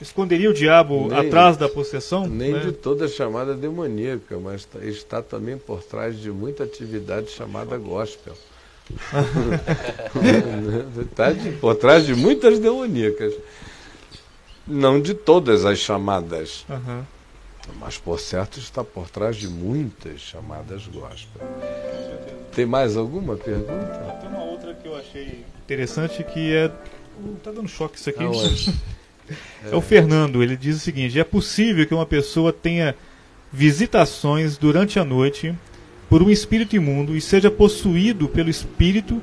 Esconderia 0.00 0.50
o 0.50 0.54
diabo 0.54 1.08
Nem- 1.08 1.18
atrás 1.26 1.56
da 1.56 1.68
possessão? 1.70 2.26
nem 2.26 2.52
né? 2.52 2.60
de 2.60 2.72
toda 2.72 3.08
chamada 3.08 3.54
demoníaca, 3.54 4.38
mas 4.38 4.64
tá- 4.66 4.78
está 4.84 5.22
também 5.22 5.56
por 5.56 5.82
trás 5.82 6.18
de 6.20 6.30
muita 6.30 6.64
atividade 6.64 7.30
chamada 7.30 7.78
gospel. 7.78 8.34
está 11.00 11.32
de- 11.32 11.52
por 11.52 11.74
trás 11.76 12.04
de 12.06 12.14
muitas 12.14 12.58
demoníacas. 12.58 13.32
Não 14.66 15.00
de 15.00 15.14
todas 15.14 15.64
as 15.64 15.78
chamadas, 15.78 16.64
Aham. 16.68 17.06
mas 17.78 17.98
por 17.98 18.18
certo 18.18 18.58
está 18.58 18.82
por 18.82 19.08
trás 19.08 19.36
de 19.36 19.48
muitas 19.48 20.20
chamadas 20.20 20.86
gospel. 20.86 21.42
Tem 22.52 22.66
mais 22.66 22.96
alguma 22.96 23.36
pergunta? 23.36 24.18
Tem 24.20 24.28
uma 24.30 24.42
outra 24.44 24.74
que 24.74 24.88
eu 24.88 24.96
achei 24.96 25.44
interessante 25.64 26.24
que 26.24 26.52
é. 26.52 26.66
Uh, 27.20 27.36
Tá 27.42 27.50
dando 27.52 27.68
choque 27.68 27.98
isso 27.98 28.10
aqui. 28.10 28.22
Aonde? 28.24 28.74
É 29.68 29.74
o 29.74 29.80
Fernando, 29.80 30.40
ele 30.40 30.56
diz 30.56 30.76
o 30.76 30.78
seguinte: 30.78 31.18
é 31.18 31.24
possível 31.24 31.84
que 31.84 31.92
uma 31.92 32.06
pessoa 32.06 32.52
tenha 32.52 32.94
visitações 33.52 34.56
durante 34.56 35.00
a 35.00 35.04
noite 35.04 35.52
por 36.08 36.22
um 36.22 36.30
espírito 36.30 36.76
imundo 36.76 37.16
e 37.16 37.20
seja 37.20 37.50
possuído 37.50 38.28
pelo 38.28 38.48
espírito 38.48 39.20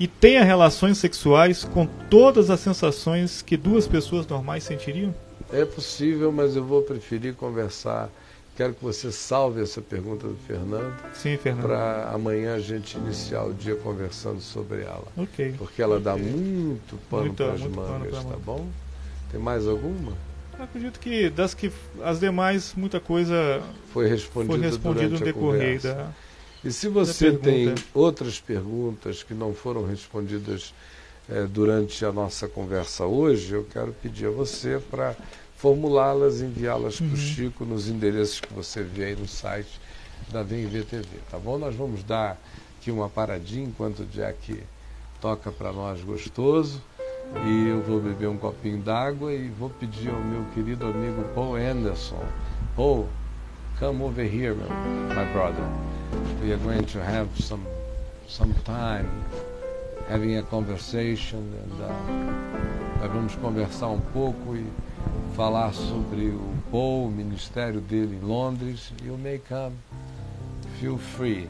e 0.00 0.08
tenha 0.08 0.42
relações 0.42 0.98
sexuais 0.98 1.62
com 1.62 1.86
todas 1.86 2.50
as 2.50 2.58
sensações 2.58 3.42
que 3.42 3.56
duas 3.56 3.86
pessoas 3.86 4.26
normais 4.26 4.64
sentiriam? 4.64 5.14
É 5.52 5.64
possível, 5.64 6.32
mas 6.32 6.56
eu 6.56 6.64
vou 6.64 6.82
preferir 6.82 7.34
conversar 7.34 8.10
quero 8.60 8.74
que 8.74 8.84
você 8.84 9.10
salve 9.10 9.62
essa 9.62 9.80
pergunta 9.80 10.28
do 10.28 10.36
Fernando 10.46 10.94
Sim, 11.14 11.38
Fernando. 11.38 11.62
para 11.64 12.10
amanhã 12.12 12.56
a 12.56 12.58
gente 12.58 12.98
iniciar 12.98 13.44
o 13.44 13.54
dia 13.54 13.74
conversando 13.74 14.38
sobre 14.38 14.82
ela. 14.82 15.06
Ok. 15.16 15.54
Porque 15.56 15.80
ela 15.80 15.98
dá 15.98 16.12
Ok. 16.14 16.26
muito 16.26 16.98
pano 17.08 17.32
para 17.32 17.52
as 17.52 17.60
mangas, 17.62 18.22
tá 18.22 18.36
bom? 18.44 18.66
Tem 19.30 19.40
mais 19.40 19.66
alguma? 19.66 20.12
Eu 20.58 20.64
acredito 20.64 21.00
que 21.00 21.30
das 21.30 21.54
que 21.54 21.72
as 22.02 22.20
demais, 22.20 22.74
muita 22.76 23.00
coisa 23.00 23.62
Foi 23.94 24.06
respondido, 24.06 24.52
foi 24.52 24.62
respondido 24.62 25.12
no 25.12 25.18
durante 25.18 25.22
a 25.22 25.32
decorrer 25.32 25.80
da. 25.80 26.10
E 26.64 26.70
se 26.70 26.88
você 26.88 27.32
tem 27.32 27.74
outras 27.94 28.38
perguntas 28.40 29.22
que 29.22 29.32
não 29.32 29.54
foram 29.54 29.86
respondidas 29.86 30.74
eh, 31.28 31.46
durante 31.48 32.04
a 32.04 32.12
nossa 32.12 32.46
conversa 32.48 33.06
hoje, 33.06 33.54
eu 33.54 33.64
quero 33.64 33.92
pedir 33.94 34.26
a 34.26 34.30
você 34.30 34.78
para 34.90 35.16
formulá-las 35.56 36.40
e 36.40 36.44
enviá-las 36.44 36.96
para 36.96 37.06
Uhum. 37.06 37.12
o 37.14 37.16
Chico 37.16 37.64
nos 37.64 37.88
endereços 37.88 38.40
que 38.40 38.52
você 38.52 38.82
vê 38.82 39.04
aí 39.04 39.16
no 39.16 39.26
site 39.28 39.80
da 40.30 40.42
VMV 40.42 40.82
TV, 40.84 41.06
tá 41.30 41.38
bom? 41.38 41.58
Nós 41.58 41.74
vamos 41.74 42.02
dar 42.02 42.38
aqui 42.78 42.90
uma 42.90 43.08
paradinha 43.08 43.66
enquanto 43.66 44.00
o 44.00 44.06
Jack 44.06 44.62
toca 45.20 45.50
para 45.50 45.72
nós 45.72 46.00
gostoso. 46.02 46.82
E 47.46 47.68
eu 47.68 47.80
vou 47.82 48.00
beber 48.00 48.28
um 48.28 48.36
copinho 48.36 48.78
d'água 48.78 49.32
e 49.32 49.48
vou 49.48 49.70
pedir 49.70 50.10
ao 50.10 50.20
meu 50.20 50.44
querido 50.52 50.84
amigo 50.86 51.22
Paul 51.34 51.54
Anderson. 51.56 52.22
Paul, 52.74 53.06
come 53.80 54.02
over 54.02 54.22
here, 54.22 54.54
my, 54.54 55.24
brother. 55.32 55.66
We 56.42 56.52
are 56.52 56.58
going 56.58 56.84
to 56.84 57.02
have 57.02 57.28
some 57.40 57.66
some 58.28 58.52
time 58.64 59.08
having 60.06 60.36
a 60.36 60.42
conversation 60.42 61.38
and 61.38 61.80
uh, 61.80 63.00
nós 63.00 63.10
vamos 63.10 63.34
conversar 63.36 63.88
um 63.88 64.00
pouco 64.12 64.54
e 64.54 64.66
falar 65.34 65.72
sobre 65.72 66.28
o 66.28 66.52
Paul, 66.70 67.06
o 67.06 67.10
ministério 67.10 67.80
dele 67.80 68.16
em 68.16 68.24
Londres. 68.24 68.92
You 69.02 69.16
may 69.16 69.38
come. 69.38 69.76
Feel 70.78 70.98
free. 70.98 71.48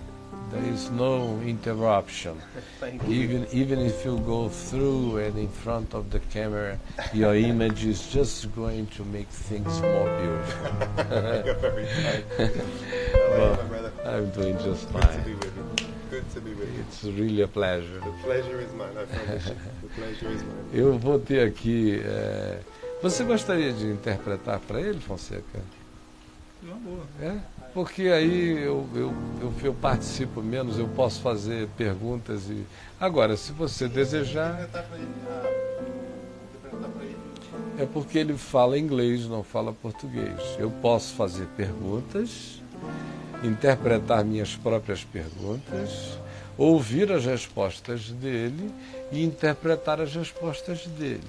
There 0.52 0.64
is 0.72 0.90
no 0.90 1.38
interruption. 1.46 2.40
Thank 2.80 3.02
you. 3.06 3.14
Even 3.22 3.46
even 3.52 3.78
if 3.78 4.04
you 4.04 4.18
go 4.26 4.48
through 4.48 5.18
and 5.18 5.38
in 5.38 5.48
front 5.48 5.94
of 5.94 6.10
the 6.10 6.18
camera, 6.32 6.78
your 7.12 7.34
image 7.50 7.84
is 7.84 8.08
just 8.12 8.54
going 8.56 8.86
to 8.96 9.04
make 9.04 9.28
things 9.28 9.80
more 9.80 10.08
beautiful. 10.20 10.70
You're 11.46 11.54
very 11.54 11.86
kind. 11.86 12.24
Well. 13.30 13.58
I'm 14.04 14.30
doing 14.30 14.56
just 14.58 14.90
Good 14.92 15.02
to 15.02 15.06
fine. 15.08 15.22
be 15.24 15.34
with 15.34 15.54
you. 15.56 15.86
Good 16.10 16.30
to 16.34 16.40
be 16.40 16.54
with 16.54 16.68
you. 16.74 16.80
It's 16.88 17.04
really 17.04 17.42
a 17.42 17.46
pleasure. 17.48 18.00
The 18.00 18.12
pleasure 18.24 18.60
is 18.60 18.72
mine, 18.72 18.96
I 18.98 19.04
promise 19.04 19.46
you. 19.46 19.56
The 19.82 19.88
pleasure 19.94 20.30
is 20.34 20.42
mine. 20.42 20.64
Eu 20.72 20.98
vou 20.98 21.18
ter 21.20 21.46
aqui. 21.46 22.00
eh, 22.04 22.58
Você 23.02 23.22
gostaria 23.24 23.72
de 23.72 23.86
interpretar 23.86 24.58
para 24.60 24.80
ele, 24.80 24.98
Fonseca? 25.00 25.60
Uma 26.62 26.74
boa. 26.76 27.04
É? 27.22 27.38
Porque 27.72 28.02
aí 28.02 28.64
eu, 28.64 28.88
eu, 28.94 29.14
eu, 29.40 29.54
eu 29.62 29.74
participo 29.74 30.42
menos, 30.42 30.78
eu 30.78 30.88
posso 30.88 31.20
fazer 31.20 31.68
perguntas 31.76 32.48
e. 32.50 32.64
Agora, 33.00 33.36
se 33.36 33.52
você 33.52 33.88
desejar. 33.88 34.68
É 37.78 37.86
porque 37.86 38.18
ele 38.18 38.36
fala 38.36 38.78
inglês, 38.78 39.26
não 39.26 39.42
fala 39.42 39.72
português. 39.72 40.38
Eu 40.58 40.70
posso 40.70 41.14
fazer 41.14 41.46
perguntas, 41.56 42.60
interpretar 43.42 44.22
minhas 44.22 44.54
próprias 44.54 45.02
perguntas, 45.02 46.18
ouvir 46.58 47.10
as 47.10 47.24
respostas 47.24 48.10
dele 48.10 48.70
e 49.10 49.24
interpretar 49.24 49.98
as 49.98 50.14
respostas 50.14 50.86
dele. 50.88 51.24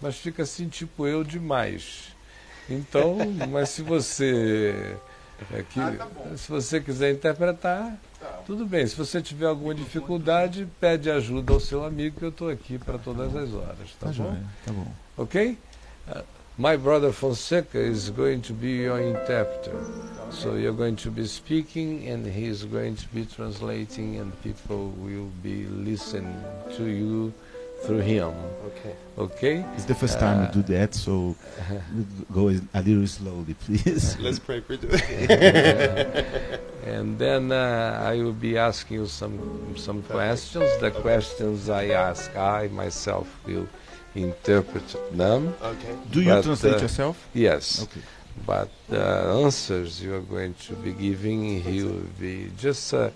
Mas 0.00 0.16
fica 0.16 0.44
assim, 0.44 0.68
tipo 0.68 1.08
eu 1.08 1.24
demais. 1.24 2.14
Então, 2.68 3.16
mas 3.50 3.70
se 3.70 3.82
você 3.82 4.96
é 5.52 5.62
que- 5.62 6.36
se 6.38 6.48
você 6.50 6.80
quiser 6.80 7.12
interpretar, 7.12 7.96
tudo 8.46 8.66
bem. 8.66 8.86
Se 8.86 8.94
você 8.96 9.20
tiver 9.22 9.46
alguma 9.46 9.74
dificuldade, 9.74 10.66
pede 10.80 11.10
ajuda 11.10 11.52
ao 11.52 11.60
seu 11.60 11.84
amigo 11.84 12.18
que 12.18 12.24
eu 12.24 12.28
estou 12.30 12.48
aqui 12.50 12.78
para 12.78 12.98
todas 12.98 13.34
as 13.34 13.52
horas, 13.54 13.90
tá, 13.98 14.06
Tá 14.06 14.08
bom? 14.08 14.12
joia, 14.12 14.42
tá 14.66 14.72
bom. 14.72 14.86
Okay? 15.16 15.58
Uh, 16.08 16.22
my 16.58 16.76
brother 16.76 17.12
Fonseca 17.12 17.78
is 17.78 18.10
going 18.10 18.40
to 18.40 18.52
be 18.52 18.82
your 18.82 19.00
interpreter. 19.00 19.72
So 20.30 20.56
you're 20.56 20.76
going 20.76 20.94
to 20.96 21.10
be 21.10 21.26
speaking 21.26 22.08
and 22.08 22.24
he's 22.26 22.62
going 22.64 22.94
to 22.94 23.06
be 23.12 23.24
translating 23.26 24.18
and 24.20 24.32
people 24.42 24.92
will 24.98 25.30
be 25.42 25.66
listening 25.66 26.36
to 26.76 26.84
you 26.84 27.32
through 27.82 28.00
him. 28.00 28.32
Okay. 28.66 28.94
Okay? 29.18 29.64
It's 29.74 29.84
the 29.84 29.94
first 29.94 30.18
time 30.18 30.38
Uh, 30.38 30.46
we 30.46 30.62
do 30.62 30.74
that, 30.74 30.94
so 30.94 31.36
go 32.32 32.48
a 32.48 32.82
little 32.82 33.06
slowly, 33.06 33.54
please. 33.54 34.16
Let's 34.20 34.38
pray 34.38 34.60
for 34.60 34.74
you. 34.74 34.88
and 36.86 37.18
then 37.18 37.52
uh, 37.52 38.00
I 38.02 38.22
will 38.22 38.32
be 38.32 38.56
asking 38.56 38.98
you 39.00 39.06
some 39.06 39.74
some 39.76 40.02
questions. 40.02 40.68
The 40.80 40.90
questions 40.90 41.68
I 41.68 41.88
ask, 42.08 42.34
I 42.36 42.68
myself 42.68 43.26
will 43.46 43.66
interpret 44.14 44.88
them. 45.12 45.54
okay. 45.62 45.94
Do 46.10 46.20
you 46.20 46.30
But, 46.30 46.44
translate 46.44 46.74
uh, 46.74 46.82
yourself? 46.82 47.16
Yes. 47.34 47.82
Okay. 47.84 48.02
But 48.46 48.70
the 48.88 49.04
answers 49.44 50.02
you 50.02 50.14
are 50.14 50.26
going 50.36 50.54
to 50.66 50.74
be 50.74 50.92
giving, 50.92 51.60
he 51.62 51.82
will 51.82 52.06
be 52.18 52.50
just 52.56 52.94
uh, 52.94 53.10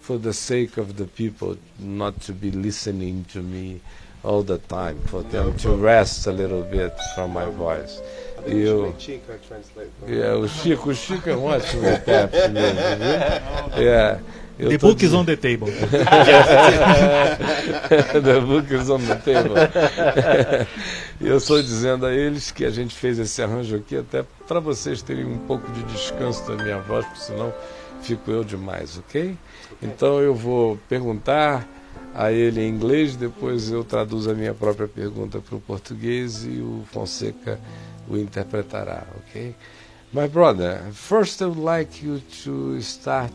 for 0.00 0.18
the 0.18 0.32
sake 0.32 0.76
of 0.78 0.96
the 0.96 1.06
people 1.06 1.56
not 1.78 2.20
to 2.22 2.32
be 2.32 2.50
listening 2.50 3.24
to 3.32 3.42
me 3.42 3.80
all 4.22 4.42
the 4.42 4.58
time, 4.58 4.96
for 5.06 5.22
them 5.22 5.56
to 5.58 5.76
rest 5.76 6.26
a 6.26 6.32
little 6.32 6.62
bit 6.62 6.92
from 7.14 7.32
my 7.32 7.46
voice. 7.46 8.00
Translate. 8.38 9.90
for 9.98 10.10
É, 10.10 10.32
o 10.34 10.48
Chico, 10.48 10.90
o 10.90 10.94
Chico 10.94 11.28
é 11.28 11.36
um 11.36 11.44
ótimo 11.44 11.88
intérprete 11.88 12.48
mesmo, 12.48 12.80
viu? 12.98 13.82
Eu 14.58 14.70
The 14.70 14.78
book 14.78 15.04
is 15.04 15.14
on 15.14 15.24
the 15.24 15.36
table. 15.36 15.68
the 18.12 18.40
book 18.40 18.74
is 18.74 18.90
on 18.90 18.98
the 18.98 19.14
table. 19.14 19.54
E 21.20 21.28
eu 21.28 21.36
estou 21.36 21.62
dizendo 21.62 22.06
a 22.06 22.12
eles 22.12 22.50
que 22.50 22.64
a 22.64 22.70
gente 22.70 22.94
fez 22.94 23.18
esse 23.20 23.40
arranjo 23.40 23.76
aqui 23.76 23.96
até 23.96 24.24
para 24.46 24.58
vocês 24.58 25.00
terem 25.00 25.24
um 25.24 25.38
pouco 25.38 25.70
de 25.70 25.82
descanso 25.84 26.44
da 26.48 26.62
minha 26.62 26.78
voz, 26.80 27.06
porque 27.06 27.20
senão 27.20 27.54
fico 28.02 28.30
eu 28.30 28.42
demais, 28.42 28.98
ok? 28.98 29.36
Então 29.80 30.20
eu 30.20 30.34
vou 30.34 30.76
perguntar 30.88 31.66
a 32.14 32.32
ele 32.32 32.60
em 32.60 32.68
inglês, 32.68 33.16
depois 33.16 33.70
eu 33.70 33.84
traduzo 33.84 34.30
a 34.30 34.34
minha 34.34 34.54
própria 34.54 34.88
pergunta 34.88 35.40
para 35.40 35.56
o 35.56 35.60
português 35.60 36.44
e 36.44 36.60
o 36.60 36.84
Fonseca 36.92 37.60
o 38.08 38.16
interpretará, 38.16 39.06
ok? 39.18 39.54
My 40.12 40.26
brother, 40.26 40.80
first 40.92 41.40
I 41.42 41.44
would 41.44 41.60
like 41.60 42.04
you 42.04 42.20
to 42.44 42.78
start 42.78 43.32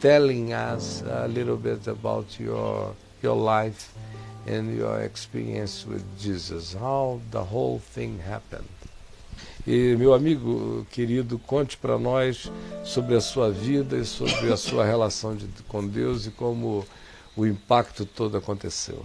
telling 0.00 0.52
us 0.52 1.02
a 1.02 1.26
little 1.26 1.56
bit 1.56 1.86
about 1.88 2.42
your 2.42 2.94
your 3.22 3.36
life 3.36 3.90
and 4.46 4.74
your 4.76 5.02
experience 5.02 5.86
with 5.86 6.02
Jesus, 6.18 6.74
how 6.74 7.20
the 7.30 7.42
whole 7.42 7.80
thing 7.94 8.18
happened. 8.18 8.68
E 9.66 9.96
meu 9.96 10.12
amigo 10.12 10.86
querido, 10.90 11.38
conte 11.38 11.76
para 11.78 11.98
nós 11.98 12.50
sobre 12.84 13.16
a 13.16 13.20
sua 13.20 13.50
vida 13.50 13.96
e 13.96 14.04
sobre 14.04 14.52
a 14.52 14.56
sua 14.56 14.84
relação 14.84 15.34
de, 15.34 15.46
com 15.68 15.86
Deus 15.86 16.26
e 16.26 16.30
como 16.30 16.84
o 17.36 17.46
impacto 17.46 18.04
todo 18.06 18.36
aconteceu. 18.36 19.04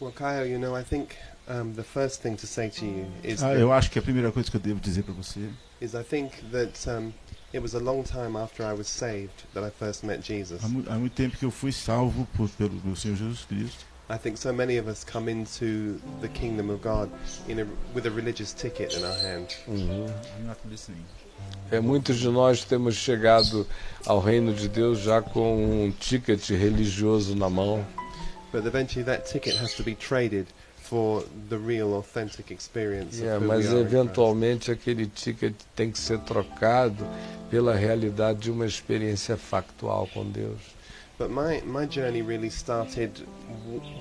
Well, 0.00 0.12
Kyle, 0.12 0.46
you 0.46 0.58
know, 0.58 0.76
I 0.76 0.84
think 0.84 1.16
um, 1.48 1.74
the 1.74 1.82
first 1.82 2.22
thing 2.22 2.36
to 2.36 2.46
say 2.46 2.68
to 2.70 2.84
you 2.84 3.06
is 3.24 3.42
Ah, 3.42 3.54
eu 3.54 3.72
acho 3.72 3.90
que 3.90 3.98
a 3.98 4.02
primeira 4.02 4.30
coisa 4.30 4.50
que 4.50 4.56
eu 4.56 4.60
devo 4.60 4.78
dizer 4.80 5.02
para 5.02 5.14
você 5.14 5.48
is 5.80 5.94
I 5.94 6.02
think 6.04 6.32
that 6.52 6.86
um, 6.88 7.12
it 7.52 7.60
was 7.60 7.74
a 7.74 7.80
long 7.80 8.04
time 8.04 8.36
after 8.36 8.64
I 8.64 8.72
was 8.74 8.86
saved 8.86 9.44
that 9.54 9.64
I 9.66 9.70
first 9.70 10.04
met 10.04 10.20
Jesus. 10.22 10.62
há, 10.62 10.68
mu- 10.68 10.84
há 10.88 10.94
muito 10.98 11.14
tempo 11.14 11.36
que 11.36 11.44
eu 11.44 11.50
fui 11.50 11.72
salvo 11.72 12.26
por, 12.36 12.48
pelo 12.50 12.80
meu 12.84 12.94
Senhor 12.94 13.16
Jesus 13.16 13.44
Cristo. 13.44 13.84
I 14.10 14.16
think 14.16 14.38
so 14.38 14.52
many 14.54 14.78
of 14.78 14.88
us 14.88 15.04
come 15.04 15.28
into 15.30 16.00
the 16.22 16.28
kingdom 16.28 16.70
of 16.70 16.80
God 16.80 17.10
in 17.46 17.60
a, 17.60 17.66
with 17.94 18.06
a 18.06 18.10
religious 18.10 18.54
ticket 18.54 18.94
in 18.96 19.04
our 19.04 19.18
hand. 19.18 19.54
I'm 19.68 20.46
not 20.46 20.56
listening. 20.70 21.04
É, 21.70 21.80
muitos 21.80 22.18
de 22.18 22.28
nós 22.28 22.64
temos 22.64 22.94
chegado 22.94 23.66
ao 24.06 24.20
reino 24.20 24.54
de 24.54 24.68
Deus 24.68 25.00
já 25.00 25.20
com 25.20 25.84
um 25.84 25.90
ticket 25.90 26.48
religioso 26.50 27.36
na 27.36 27.50
mão. 27.50 27.84
But 28.50 28.64
eventually 28.64 29.04
that 29.04 29.30
ticket 29.30 29.54
has 29.60 29.74
to 29.74 29.82
be 29.82 29.94
traded 29.94 30.46
for 30.88 31.22
the 31.50 31.58
real, 31.58 31.92
authentic 31.94 32.50
experience 32.50 33.22
É, 33.22 33.36
of 33.36 33.44
who 33.44 33.48
mas 33.48 33.70
eventualmente 33.70 34.70
aquele 34.70 35.06
ticket 35.06 35.54
tem 35.76 35.90
que 35.90 35.98
ser 35.98 36.18
trocado 36.20 37.06
pela 37.50 37.74
realidade 37.74 38.38
de 38.38 38.50
uma 38.50 38.64
experiência 38.64 39.36
factual 39.36 40.08
com 40.14 40.24
Deus. 40.24 40.77
But 41.18 41.30
my, 41.30 41.60
my 41.66 41.84
journey 41.84 42.22
really 42.22 42.48
started 42.48 43.10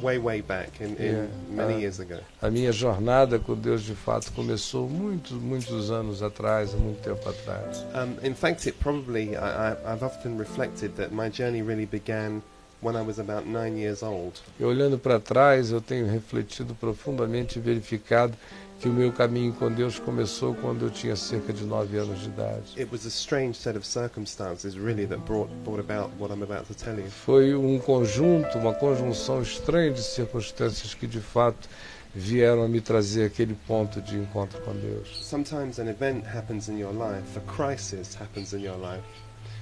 way, 0.04 0.20
way 0.20 0.42
back 0.42 0.80
in, 0.80 0.96
in 0.98 1.16
Yeah. 1.16 1.28
many 1.50 1.74
Uh, 1.74 1.80
years 1.80 2.00
ago. 2.00 2.20
A 2.44 2.50
minha 2.52 2.72
jornada 2.72 3.40
com 3.40 3.56
Deus 3.56 3.82
de 3.82 3.96
fato 3.96 4.32
começou 4.34 4.88
muitos, 4.88 5.32
muitos 5.32 5.90
anos 5.90 6.22
atrás, 6.22 6.76
muito 6.76 7.02
tempo 7.02 7.28
atrás. 7.28 7.84
Um, 7.96 8.24
in 8.24 8.36
fact, 8.36 8.68
it 8.68 8.78
probably, 8.80 9.36
I, 9.36 9.72
I, 9.74 9.94
I've 9.94 10.04
often 10.06 10.38
reflected 10.38 10.96
that 10.98 11.12
my 11.12 11.28
journey 11.30 11.64
really 11.64 11.88
began 11.88 12.44
when 12.82 12.96
I 12.96 13.02
was 13.02 13.18
about 13.18 13.48
nine 13.48 13.76
years 13.78 14.04
old. 14.04 14.40
E 14.60 14.64
olhando 14.64 15.00
para 15.00 15.20
trás, 15.20 15.72
eu 15.72 15.82
tenho 15.82 16.06
refletido 16.06 16.76
profundamente 16.76 17.58
e 17.58 17.62
verificado 17.62 18.36
que 18.80 18.88
o 18.88 18.94
meu 18.94 19.12
caminho 19.12 19.54
com 19.54 19.72
Deus 19.72 19.98
começou 19.98 20.54
quando 20.56 20.86
eu 20.86 20.90
tinha 20.92 21.16
cerca 21.16 21.52
de 21.52 21.64
nove 21.64 21.98
anos 21.98 22.20
de 22.20 22.28
idade. 22.28 22.80
It 22.80 22.90
was 22.92 23.06
a 23.06 23.10
strange 23.10 23.58
set 23.58 23.76
of 23.78 23.86
circumstances, 23.86 24.76
really, 24.76 25.08
that 25.08 25.22
brought, 25.26 25.52
brought 25.64 25.80
about 25.80 26.12
what 26.20 26.32
I'm 26.34 26.44
about 26.44 26.68
to 26.68 26.76
tell 26.76 26.98
you. 26.98 27.10
Foi 27.10 27.56
um 27.56 27.80
conjunto, 27.80 28.58
uma 28.58 28.74
conjunção 28.74 29.42
estranha 29.42 29.92
de 29.92 30.04
circunstâncias 30.04 30.94
que 30.94 31.08
de 31.08 31.20
fato 31.20 31.68
vieram 32.14 32.64
a 32.64 32.68
me 32.68 32.82
trazer 32.82 33.26
aquele 33.26 33.56
ponto 33.68 34.02
de 34.02 34.18
encontro 34.18 34.62
com 34.62 34.74
Deus. 34.74 35.24
Sometimes 35.24 35.80
an 35.80 35.88
event 35.88 36.24
happens 36.26 36.68
in 36.68 36.78
your 36.78 36.94
life, 36.94 37.38
a 37.38 37.42
crisis 37.42 38.16
happens 38.16 38.54
in 38.54 38.62
your 38.62 38.78
life, 38.78 39.04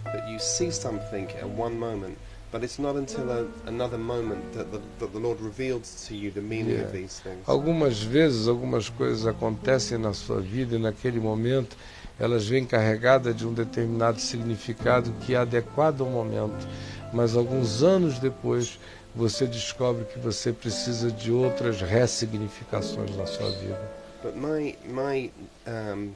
that 0.05 0.29
you 0.29 0.39
see 0.39 0.71
something 0.71 1.27
at 1.41 1.45
one 1.45 1.75
moment, 1.75 2.17
but 2.55 2.63
it's 2.63 2.79
not 2.79 2.95
until 2.95 3.29
a, 3.29 3.45
another 3.67 3.97
moment 3.97 4.53
that 4.53 4.71
the, 4.71 4.79
that 4.99 5.11
the 5.11 5.19
Lord 5.19 5.41
reveals 5.41 6.05
to 6.07 6.15
you 6.15 6.31
the 6.31 6.39
meaning 6.41 6.77
Yeah. 6.77 6.85
of 6.85 6.93
these 6.93 7.19
things. 7.19 7.43
Algumas 7.45 8.01
vezes, 8.01 8.47
algumas 8.47 8.87
coisas 8.87 9.27
acontecem 9.27 9.97
na 9.97 10.13
sua 10.13 10.39
vida 10.39 10.77
e 10.77 10.79
naquele 10.79 11.19
momento 11.19 11.75
elas 12.17 12.47
vêm 12.47 12.65
carregadas 12.65 13.35
de 13.35 13.45
um 13.45 13.51
determinado 13.53 14.21
significado 14.21 15.11
que 15.25 15.33
é 15.35 15.37
adequado 15.37 15.99
ao 15.99 16.09
momento, 16.09 16.65
mas 17.11 17.35
alguns 17.35 17.83
anos 17.83 18.19
depois 18.19 18.79
você 19.13 19.45
descobre 19.45 20.05
que 20.05 20.17
você 20.17 20.53
precisa 20.53 21.11
de 21.11 21.33
outras 21.33 21.81
ressignificações 21.81 23.13
na 23.17 23.25
sua 23.25 23.49
vida. 23.51 23.81
But 24.23 24.37
my 24.37 24.77
my 24.87 25.29
um, 25.67 26.11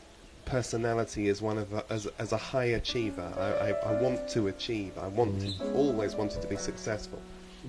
personality 0.50 1.28
is 1.28 1.42
one 1.42 1.58
of 1.58 1.74
a, 1.74 1.84
as, 1.90 2.08
as 2.18 2.34
a 2.34 2.38
high 2.38 2.76
achiever. 2.80 3.32
I, 3.38 3.70
I, 3.70 3.92
I 3.92 4.02
want 4.02 4.28
to 4.30 4.48
achieve. 4.48 4.98
I 4.98 5.08
want 5.08 5.44
always 5.76 6.16
wanted 6.16 6.42
to 6.42 6.48
be 6.48 6.58
successful. 6.58 7.20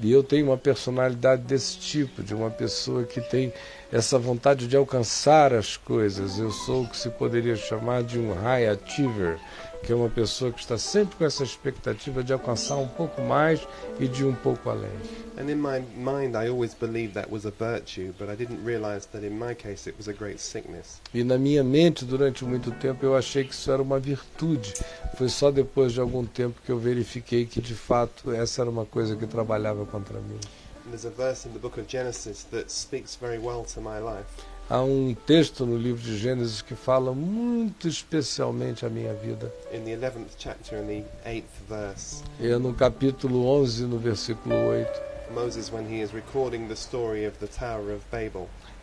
E 0.01 0.12
eu 0.12 0.22
tenho 0.22 0.47
uma 0.47 0.57
personalidade 0.57 1.43
desse 1.43 1.76
tipo, 1.78 2.22
de 2.22 2.33
uma 2.33 2.49
pessoa 2.49 3.05
que 3.05 3.20
tem 3.20 3.53
essa 3.93 4.18
vontade 4.18 4.68
de 4.68 4.76
alcançar 4.76 5.53
as 5.53 5.76
coisas. 5.76 6.39
Eu 6.39 6.51
sou 6.53 6.85
o 6.85 6.89
que 6.89 6.97
se 6.97 7.11
poderia 7.11 7.57
chamar 7.57 8.05
de 8.05 8.18
um 8.18 8.33
high 8.33 8.68
achiever, 8.68 9.39
que 9.83 9.93
é 9.93 9.95
uma 9.95 10.09
pessoa 10.09 10.53
que 10.53 10.61
está 10.61 10.76
sempre 10.76 11.16
com 11.16 11.24
essa 11.24 11.43
expectativa 11.43 12.22
de 12.22 12.33
alcançar 12.33 12.76
um 12.76 12.89
pouco 12.89 13.20
mais 13.22 13.66
e 13.99 14.07
de 14.07 14.24
um 14.24 14.35
pouco 14.35 14.68
além. 14.70 14.91
And 15.39 15.51
in 15.51 15.57
my 15.57 15.81
mind, 15.97 16.35
I 16.35 16.49
always 16.49 16.74
believed 16.74 17.14
that 17.14 17.31
was 17.31 17.47
a 17.47 17.51
virtue, 17.51 18.12
but 18.18 18.28
I 18.28 18.37
didn't 18.37 18.62
realize 18.64 19.07
that 19.12 19.24
in 19.24 19.31
my 19.31 19.55
case 19.55 19.89
it 19.89 19.97
was 19.97 20.09
a 20.09 20.12
great 20.12 20.39
sickness. 20.39 21.01
E 21.14 21.24
na 21.24 21.39
minha 21.39 21.64
mente, 21.64 22.05
durante 22.05 22.45
muito 22.45 22.70
tempo, 22.72 23.07
eu 23.07 23.16
achei 23.16 23.45
que 23.45 23.55
isso 23.55 23.70
era 23.70 23.83
uma 23.83 23.99
virtude. 23.99 24.74
Foi 25.16 25.28
só 25.28 25.51
depois 25.51 25.93
de 25.93 26.01
algum 26.01 26.26
tempo 26.26 26.61
que 26.64 26.70
eu 26.70 26.78
verifiquei 26.78 27.47
que, 27.47 27.61
de 27.61 27.74
fato, 27.74 28.33
essa 28.33 28.62
era 28.62 28.70
uma 28.70 28.85
coisa 28.85 29.16
que 29.16 29.26
trabalhava 29.26 29.87
contra 29.87 30.20
mim. 30.20 30.39
And 30.87 30.91
there's 30.91 31.07
a 31.07 31.11
verse 31.11 31.47
in 31.47 31.53
the 31.53 31.59
book 31.59 31.78
of 31.78 31.87
Genesis 31.89 32.45
that 32.51 32.70
speaks 32.70 33.16
very 33.16 33.39
well 33.39 33.64
to 33.74 33.81
my 33.81 33.99
life. 33.99 34.26
Há 34.71 34.81
um 34.83 35.16
texto 35.27 35.66
no 35.66 35.77
livro 35.77 36.01
de 36.01 36.16
Gênesis 36.16 36.62
que 36.62 36.77
fala 36.77 37.12
muito 37.12 37.89
especialmente 37.89 38.87
a 38.87 38.89
minha 38.89 39.12
vida. 39.12 39.53
In 39.75 39.81
the 39.81 39.97
11th 39.97 40.37
chapter, 40.39 40.79
in 40.79 40.87
the 40.87 41.05
8th 41.29 41.43
verse, 41.68 42.23
É 42.41 42.57
no 42.57 42.73
capítulo 42.73 43.47
11, 43.47 43.87
no 43.87 43.99
versículo 43.99 44.55
8. 44.55 44.89
Moses, 45.35 45.68
Babel, 45.71 46.12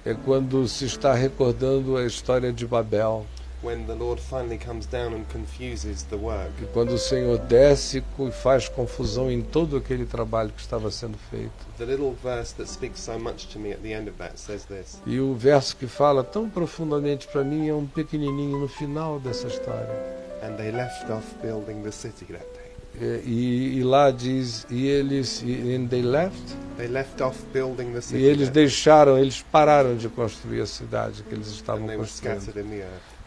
É 0.04 0.14
quando 0.14 0.68
se 0.68 0.84
está 0.84 1.14
recordando 1.14 1.96
a 1.96 2.06
história 2.06 2.52
de 2.52 2.68
Babel. 2.68 3.26
When 3.68 3.86
the 3.86 3.96
Lord 3.96 4.18
finally 4.18 4.58
comes 4.58 4.86
down 4.86 5.14
and 5.14 5.26
confuses 5.28 6.04
the 6.04 6.16
work. 6.16 6.52
E 6.62 6.66
quando 6.68 6.92
o 6.94 6.98
Senhor 6.98 7.38
desce 7.38 8.02
e 8.20 8.32
faz 8.32 8.70
confusão 8.70 9.30
em 9.30 9.42
todo 9.42 9.76
aquele 9.76 10.06
trabalho 10.06 10.52
que 10.56 10.62
estava 10.62 10.90
sendo 10.90 11.18
feito. 11.30 11.52
The 11.78 11.86
little 11.86 12.16
verse 12.24 12.56
that 12.56 12.70
speaks 12.70 13.02
so 13.02 13.20
much 13.20 13.48
to 13.48 13.60
me 13.60 13.74
at 13.74 13.80
the 13.82 13.92
end 13.92 14.10
of 14.10 14.18
that 14.20 14.40
says 14.40 14.64
this 14.66 15.02
E 15.06 15.20
o 15.20 15.36
verso 15.36 15.76
que 15.76 15.86
fala 15.86 16.24
tão 16.24 16.50
profundamente 16.50 17.28
para 17.28 17.44
mim 17.44 17.68
é 17.68 17.74
um 17.74 17.86
pequenininho 17.86 18.58
no 18.58 18.70
final 18.70 19.20
dessa 19.20 19.48
história. 19.48 19.94
And 20.42 20.56
they 20.56 20.72
left 20.72 21.12
off 21.12 21.26
building 21.42 21.84
the 21.84 21.92
city 21.92 22.26
that 22.32 22.46
day. 22.54 22.68
É, 23.00 23.22
E, 23.26 23.78
e 23.78 23.84
lá 23.84 24.10
diz, 24.12 24.66
e 24.70 24.88
eles, 24.88 25.44
e 25.44 25.76
and 25.76 25.88
they 25.88 26.02
left, 26.02 26.42
They 26.78 26.88
left 26.88 27.22
off 27.22 27.44
building 27.52 27.92
the 27.92 28.00
e 28.00 28.02
city 28.02 28.24
eles 28.24 28.48
that 28.48 28.54
day, 28.54 28.64
deixaram, 28.64 29.18
eles 29.18 29.44
pararam 29.52 29.98
de 29.98 30.08
construir 30.08 30.62
a 30.62 30.66
cidade 30.66 31.22
que 31.24 31.36
eles 31.36 31.48
estavam 31.48 31.88
construindo. 31.88 32.54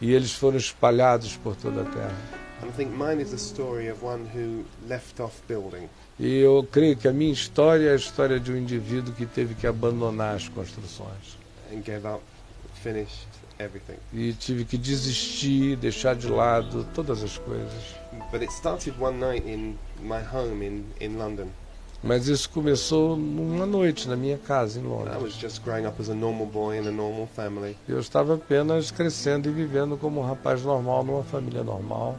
E 0.01 0.11
eles 0.13 0.33
foram 0.33 0.57
espalhados 0.57 1.37
por 1.37 1.55
toda 1.55 1.81
a 1.83 1.85
terra. 1.85 2.41
E 6.19 6.37
eu 6.37 6.67
creio 6.71 6.97
que 6.97 7.07
a 7.07 7.13
minha 7.13 7.31
história 7.31 7.89
é 7.89 7.93
a 7.93 7.95
história 7.95 8.39
de 8.39 8.51
um 8.51 8.57
indivíduo 8.57 9.13
que 9.13 9.25
teve 9.25 9.55
que 9.55 9.67
abandonar 9.67 10.35
as 10.35 10.47
construções. 10.49 11.41
and 11.71 11.83
gave 11.83 12.05
up, 12.05 12.21
finished 12.83 13.27
everything. 13.59 13.97
E 14.13 14.33
tive 14.33 14.65
que 14.65 14.77
desistir, 14.77 15.75
deixar 15.77 16.15
de 16.15 16.27
lado 16.27 16.85
todas 16.93 17.23
as 17.23 17.37
coisas. 17.37 17.95
But 18.31 18.41
it 18.41 18.51
started 18.51 18.93
one 18.99 19.19
night 19.19 19.45
in 19.45 19.77
my 20.01 20.21
home 20.21 20.61
in, 20.61 20.85
in 20.99 21.17
London. 21.17 21.51
Mas 22.03 22.27
isso 22.27 22.49
começou 22.49 23.15
numa 23.15 23.65
noite 23.65 24.09
na 24.09 24.15
minha 24.15 24.37
casa 24.37 24.79
em 24.79 24.83
Londres. 24.83 25.39
Eu 27.87 27.99
estava 27.99 28.35
apenas 28.35 28.89
crescendo 28.89 29.47
e 29.47 29.51
vivendo 29.51 29.95
como 29.97 30.19
um 30.21 30.25
rapaz 30.25 30.63
normal 30.63 31.03
numa 31.03 31.23
família 31.23 31.63
normal. 31.63 32.17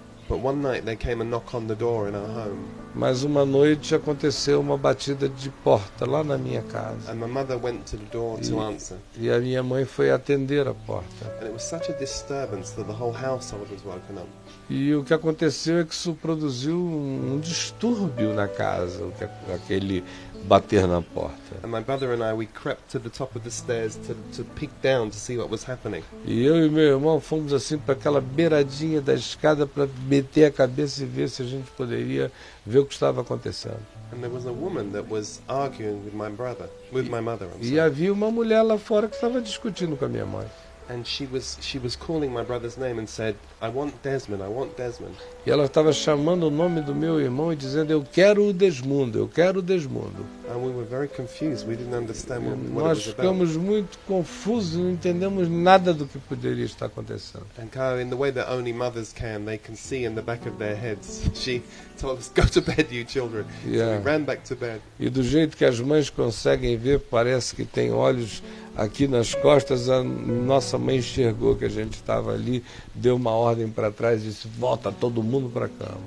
Mas 2.95 3.22
uma 3.24 3.45
noite 3.45 3.95
aconteceu 3.95 4.61
uma 4.61 4.78
batida 4.78 5.28
de 5.28 5.51
porta 5.51 6.09
lá 6.09 6.22
na 6.22 6.39
minha 6.39 6.62
casa. 6.62 7.11
and 7.11 7.16
my 7.16 7.26
mother 7.26 7.59
went 7.62 7.80
to 7.91 7.97
the 7.97 8.05
door 8.12 8.39
to 8.39 8.51
Yeah. 8.55 8.68
answer. 8.68 8.97
E 9.18 9.30
a 9.30 9.39
minha 9.41 9.62
mãe 9.62 9.85
foi 9.85 10.11
atender 10.11 10.66
a 10.68 10.74
porta. 10.74 11.26
And 11.41 11.47
it 11.47 11.53
was 11.53 11.64
such 11.64 11.91
a 11.91 11.93
disturbance 11.95 12.72
that 12.76 12.85
the 12.87 12.95
whole 12.97 13.12
household 13.12 13.68
was 13.70 13.83
woken 13.85 14.16
up. 14.16 14.28
E 14.74 14.94
o 14.94 15.04
que 15.04 15.12
aconteceu 15.12 15.80
é 15.80 15.84
que 15.84 15.92
isso 15.92 16.14
produziu 16.14 16.78
um, 16.78 17.38
distúrbio 17.40 18.32
na 18.32 18.48
casa, 18.48 19.06
aquele 19.54 20.02
bater 20.44 20.88
na 20.88 21.02
porta. 21.02 21.36
And 21.62 21.68
my 21.68 21.80
brother 21.82 22.10
and 22.10 22.24
I, 22.26 22.32
we 22.32 22.46
crept 22.46 22.90
to 22.92 22.98
the 22.98 23.10
top 23.10 23.36
of 23.36 23.44
the 23.44 23.50
stairs 23.50 23.96
to, 24.06 24.14
to 24.34 24.44
peek 24.54 24.72
down 24.82 25.10
to 25.10 25.16
see 25.16 25.36
what 25.36 25.50
was 25.50 25.68
happening. 25.68 26.02
E 26.24 26.42
eu 26.42 26.64
e 26.64 26.70
meu 26.70 26.84
irmão 26.84 27.20
fomos 27.20 27.52
assim 27.52 27.76
para 27.76 27.92
aquela 27.92 28.20
beiradinha 28.20 29.02
da 29.02 29.12
escada 29.12 29.66
para 29.66 29.86
meter 30.08 30.46
a 30.46 30.50
cabeça 30.50 31.02
e 31.02 31.06
ver 31.06 31.28
se 31.28 31.42
a 31.42 31.44
gente 31.46 31.70
poderia 31.72 32.32
ver 32.64 32.78
o 32.78 32.86
que 32.86 32.94
estava 32.94 33.20
acontecendo. 33.20 33.76
And 34.10 34.20
there 34.20 34.32
was 34.32 34.46
a 34.46 34.52
woman 34.52 34.90
that 34.92 35.06
was 35.10 35.42
arguing 35.48 36.00
with 36.04 36.14
my 36.14 36.30
brother, 36.30 36.68
with 36.92 37.10
my 37.10 37.20
mother. 37.20 37.46
I'm 37.46 37.60
E 37.60 37.64
sorry. 37.66 37.80
havia 37.80 38.12
uma 38.12 38.30
mulher 38.30 38.62
lá 38.62 38.78
fora 38.78 39.06
que 39.06 39.14
estava 39.16 39.38
discutindo 39.40 39.96
com 39.98 40.06
a 40.06 40.08
minha 40.08 40.26
mãe. 40.26 40.46
And 40.89 41.05
she 41.05 41.26
was 41.33 41.59
she 41.61 41.78
was 41.78 41.97
calling 41.97 42.33
my 42.33 42.43
brother's 42.43 42.76
name 42.76 42.99
and 42.99 43.09
said, 43.09 43.37
"I 43.61 43.68
want 43.68 43.95
Desmond. 44.03 44.43
I 44.43 44.49
want 44.49 44.76
Desmond." 44.76 45.14
E 45.47 45.51
ela 45.51 45.64
estava 45.64 45.93
chamando 45.93 46.49
o 46.49 46.51
nome 46.51 46.80
do 46.80 46.95
meu 46.95 47.20
irmão 47.20 47.53
e 47.53 47.57
dizendo: 47.57 47.93
Eu 47.93 48.03
quero 48.03 48.49
o 48.49 48.53
Desmundo, 48.53 49.18
eu 49.18 49.28
quero 49.28 49.61
o 49.61 49.62
Desmundo. 49.62 50.26
And 50.51 50.57
we 50.57 50.70
were 50.72 50.85
very 50.85 51.09
confused. 51.09 51.66
We 51.66 51.76
didn't 51.76 51.95
understand 51.95 52.41
what, 52.45 52.59
what 52.59 52.66
it 52.66 52.72
Nós 52.74 53.03
ficamos 53.05 53.57
muito 53.57 53.97
confusos, 54.07 54.76
não 54.76 54.91
entendemos 54.91 55.49
nada 55.49 55.95
do 55.95 56.07
que 56.07 56.18
poderia 56.18 56.64
estar 56.64 56.87
acontecendo. 56.87 57.47
And 57.59 57.68
Kyle, 57.68 58.01
in 58.03 58.11
the 58.11 58.16
way 58.16 58.33
that 58.33 58.51
only 58.53 58.72
mothers 58.72 59.12
can, 59.12 59.45
they 59.45 59.59
can 59.59 59.76
see 59.76 60.05
in 60.05 60.14
the 60.14 60.22
back 60.22 60.47
of 60.49 60.59
their 60.59 60.76
heads. 60.76 61.22
She 61.35 61.62
told 61.99 62.18
us, 62.18 62.30
"Go 62.35 62.43
to 62.43 62.61
bed, 62.61 62.89
you 62.91 63.05
children." 63.05 63.45
So 63.64 63.70
Yeah. 63.70 63.99
we 63.99 64.05
ran 64.05 64.24
back 64.24 64.43
to 64.49 64.57
bed. 64.57 64.80
E 64.99 65.09
do 65.09 65.22
jeito 65.22 65.57
que 65.57 65.64
as 65.64 65.80
mães 65.80 66.11
conseguem 66.11 66.76
ver, 66.76 66.99
parece 67.01 67.55
que 67.55 67.64
tem 67.64 67.93
olhos 67.93 68.43
aqui 68.76 69.06
nas 69.06 69.34
costas. 69.34 69.88
A 69.88 70.02
nossa 70.02 70.78
mãe 70.78 70.98
enxergou 70.98 71.56
que 71.56 71.64
a 71.64 71.68
gente 71.68 71.94
estava 71.94 72.32
ali, 72.32 72.62
deu 72.94 73.16
uma 73.16 73.32
ordem 73.32 73.68
para 73.68 73.90
trás 73.90 74.22
e 74.22 74.26
disse: 74.26 74.48
Volta 74.48 74.92
todo 74.92 75.22
mundo 75.22 75.50
para 75.50 75.66
a 75.66 75.68
cama. 75.68 76.00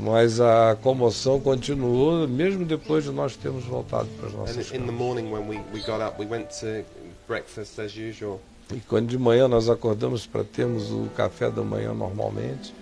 Mas 0.00 0.40
a 0.40 0.76
comoção 0.82 1.40
continuou, 1.40 2.28
mesmo 2.28 2.64
depois 2.64 3.04
de 3.04 3.10
nós 3.10 3.36
termos 3.36 3.64
voltado 3.64 4.08
para 4.18 4.28
as 4.28 4.34
nossas 4.34 4.70
in 4.70 4.72
the 4.72 4.78
camas. 4.78 4.94
morning, 4.94 5.30
when 5.30 5.48
we, 5.48 5.60
we 5.72 5.80
got 5.80 6.00
up, 6.00 6.18
we 6.18 6.26
went 6.26 6.48
to 6.60 6.84
breakfast 7.26 7.78
as 7.80 7.92
usual. 7.96 8.40
E 8.72 8.80
quando 8.80 9.08
de 9.08 9.18
manhã 9.18 9.46
nós 9.46 9.68
acordamos 9.68 10.26
para 10.26 10.42
termos 10.42 10.90
o 10.90 11.08
café 11.14 11.50
da 11.50 11.62
manhã 11.62 11.92
normalmente, 11.92 12.74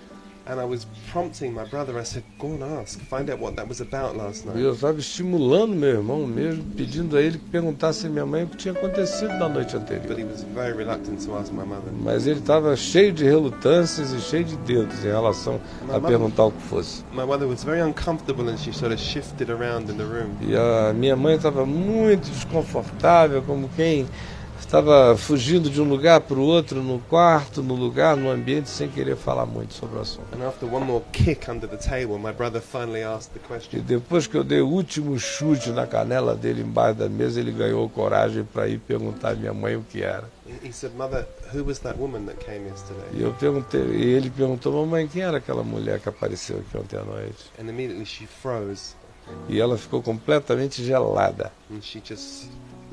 And 0.44 0.60
I 0.60 0.64
was 0.64 0.86
prompting 1.12 1.52
my 1.54 1.64
brother. 1.64 1.96
I 2.00 2.04
said, 2.04 2.24
"Go 2.36 2.48
and 2.48 2.64
ask. 2.80 2.98
Find 3.08 3.30
out 3.30 3.40
what 3.40 3.54
that 3.54 3.68
was 3.68 3.80
about 3.80 4.16
last 4.16 4.44
night." 4.44 4.58
eu 4.60 4.72
estava 4.72 4.98
estimulando 4.98 5.74
meu 5.76 5.90
irmão 5.90 6.26
mesmo, 6.26 6.64
pedindo 6.76 7.16
a 7.16 7.22
ele 7.22 7.38
que 7.38 7.44
perguntasse 7.48 8.06
à 8.06 8.10
minha 8.10 8.26
mãe 8.26 8.42
o 8.42 8.48
que 8.48 8.56
tinha 8.56 8.74
acontecido 8.74 9.28
na 9.38 9.48
noite 9.48 9.72
But 9.76 9.82
anterior. 9.82 10.18
he 10.18 10.24
was 10.24 10.42
very 10.52 10.76
reluctant 10.76 11.24
to 11.24 11.36
ask 11.36 11.52
my 11.52 11.64
mother. 11.64 11.92
Mas 11.92 12.26
ele 12.26 12.40
estava 12.40 12.74
cheio 12.74 13.12
de 13.12 13.24
relutâncias 13.24 14.10
e 14.12 14.20
cheio 14.20 14.44
de 14.44 14.56
dedos 14.56 14.98
em 15.04 15.08
relação 15.08 15.60
a 15.88 16.00
perguntar 16.00 16.46
o 16.46 16.50
que 16.50 16.62
fosse. 16.62 17.04
My 17.12 17.24
mother 17.24 17.46
was 17.46 17.62
very 17.62 17.80
uncomfortable 17.80 18.48
and 18.50 18.56
she 18.56 18.72
sort 18.72 18.92
of 18.92 19.00
shifted 19.00 19.48
around 19.48 19.90
in 19.92 19.96
the 19.96 20.02
room. 20.02 20.30
E 20.40 20.56
a 20.56 20.92
minha 20.92 21.14
mãe 21.14 21.36
estava 21.36 21.64
muito 21.64 22.28
desconfortável, 22.28 23.42
como 23.42 23.68
quem 23.76 24.08
Estava 24.72 25.14
fugindo 25.18 25.68
de 25.68 25.82
um 25.82 25.84
lugar 25.86 26.22
para 26.22 26.38
o 26.38 26.42
outro, 26.42 26.82
no 26.82 26.98
quarto, 26.98 27.62
no 27.62 27.74
lugar, 27.74 28.16
no 28.16 28.30
ambiente, 28.30 28.70
sem 28.70 28.88
querer 28.88 29.16
falar 29.16 29.44
muito 29.44 29.74
sobre 29.74 29.98
o 29.98 30.00
assunto. 30.00 30.28
E 33.70 33.80
depois 33.80 34.26
que 34.26 34.34
eu 34.34 34.42
dei 34.42 34.62
o 34.62 34.66
último 34.66 35.18
chute 35.18 35.68
na 35.68 35.86
canela 35.86 36.34
dele 36.34 36.62
embaixo 36.62 37.00
da 37.00 37.06
mesa, 37.06 37.38
ele 37.38 37.52
ganhou 37.52 37.86
coragem 37.90 38.44
para 38.44 38.66
ir 38.66 38.78
perguntar 38.78 39.32
à 39.32 39.34
minha 39.34 39.52
mãe 39.52 39.76
o 39.76 39.82
que 39.82 40.02
era. 40.02 40.24
E 43.12 43.22
eu 43.22 43.32
perguntei, 43.34 43.82
e 43.82 44.04
ele 44.04 44.30
perguntou, 44.30 44.72
mamãe, 44.72 45.06
quem 45.06 45.20
era 45.20 45.36
aquela 45.36 45.62
mulher 45.62 46.00
que 46.00 46.08
apareceu 46.08 46.56
aqui 46.60 46.78
ontem 46.78 46.96
à 46.96 47.04
noite? 47.04 47.44
And 47.60 47.68
immediately 47.68 48.06
she 48.06 48.26
froze 48.26 48.94
E 49.50 49.60
ela 49.60 49.76
ficou 49.76 50.02
completamente 50.02 50.82
gelada. 50.82 51.52
and 51.70 51.82
she 51.82 52.00
just 52.02 52.48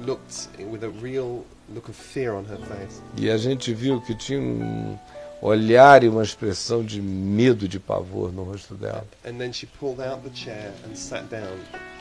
looked 0.05 0.49
with 0.69 0.83
a 0.83 0.89
real 1.01 1.45
look 1.73 1.89
of 1.89 1.97
fear 1.97 2.33
on 2.33 2.43
her 2.43 2.57
face. 2.57 3.01
E 3.17 3.29
a 3.29 3.37
gente 3.37 3.73
viu 3.73 4.01
que 4.01 4.15
tinha 4.15 4.39
um 4.39 4.97
olhar 5.41 6.03
e 6.03 6.09
uma 6.09 6.23
expressão 6.23 6.83
de 6.83 7.01
medo, 7.01 7.67
de 7.67 7.79
pavor 7.79 8.31
no 8.31 8.43
rosto 8.43 8.75
dela. 8.75 9.05
And 9.25 9.37
then 9.37 9.53
she 9.53 9.65
pulled 9.65 10.01
out 10.01 10.21
the 10.23 10.35
chair 10.35 10.73
and 10.89 10.95
sat 10.95 11.29
down. 11.29 11.57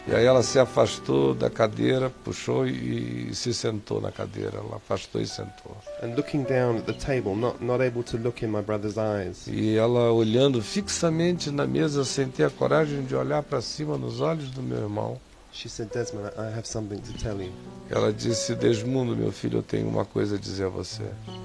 E 0.07 0.14
aí 0.14 0.25
ela 0.25 0.43
se 0.43 0.59
afastou 0.59 1.35
da 1.35 1.51
cadeira, 1.51 2.09
puxou 2.25 2.66
e, 2.66 3.29
e 3.29 3.35
se 3.35 3.53
sentou 3.53 4.01
na 4.01 4.11
cadeira. 4.11 4.57
Ela 4.57 4.77
afastou 4.77 5.21
e 5.21 5.27
sentou. 5.27 5.77
And 6.03 6.14
looking 6.14 6.45
down 6.45 6.79
at 6.79 6.85
the 6.85 6.95
table, 6.95 7.37
not, 7.37 7.62
not 7.62 7.85
able 7.85 8.03
to 8.05 8.16
look 8.16 8.43
in 8.43 8.49
my 8.49 8.62
brother's 8.62 8.97
eyes, 8.97 9.47
E 9.47 9.77
ela 9.77 10.11
olhando 10.11 10.62
fixamente 10.62 11.51
na 11.51 11.66
mesa, 11.66 12.07
sem 12.07 12.27
ter 12.29 12.45
a 12.45 12.51
coragem 12.51 13.03
de 13.03 13.14
olhar 13.14 13.43
para 13.43 13.61
cima 13.61 13.99
nos 13.99 14.23
olhos 14.23 14.51
do 14.51 14.62
meu 14.62 14.79
irmão. 14.79 15.21
She 15.53 15.68
said, 15.68 15.90
Desmond, 15.90 16.32
I 16.38 16.51
have 16.51 16.66
something 16.66 17.01
to 17.01 17.12
tell 17.18 17.40
you. 17.40 17.53
Ela 17.90 18.12
disse: 18.12 18.55
Desmundo, 18.55 19.16
meu 19.16 19.32
filho, 19.32 19.59
eu 19.59 19.62
tenho 19.62 19.88
uma 19.88 20.05
coisa 20.05 20.36
a 20.36 20.38
dizer 20.38 20.66
a 20.66 20.68
você. 20.68 21.03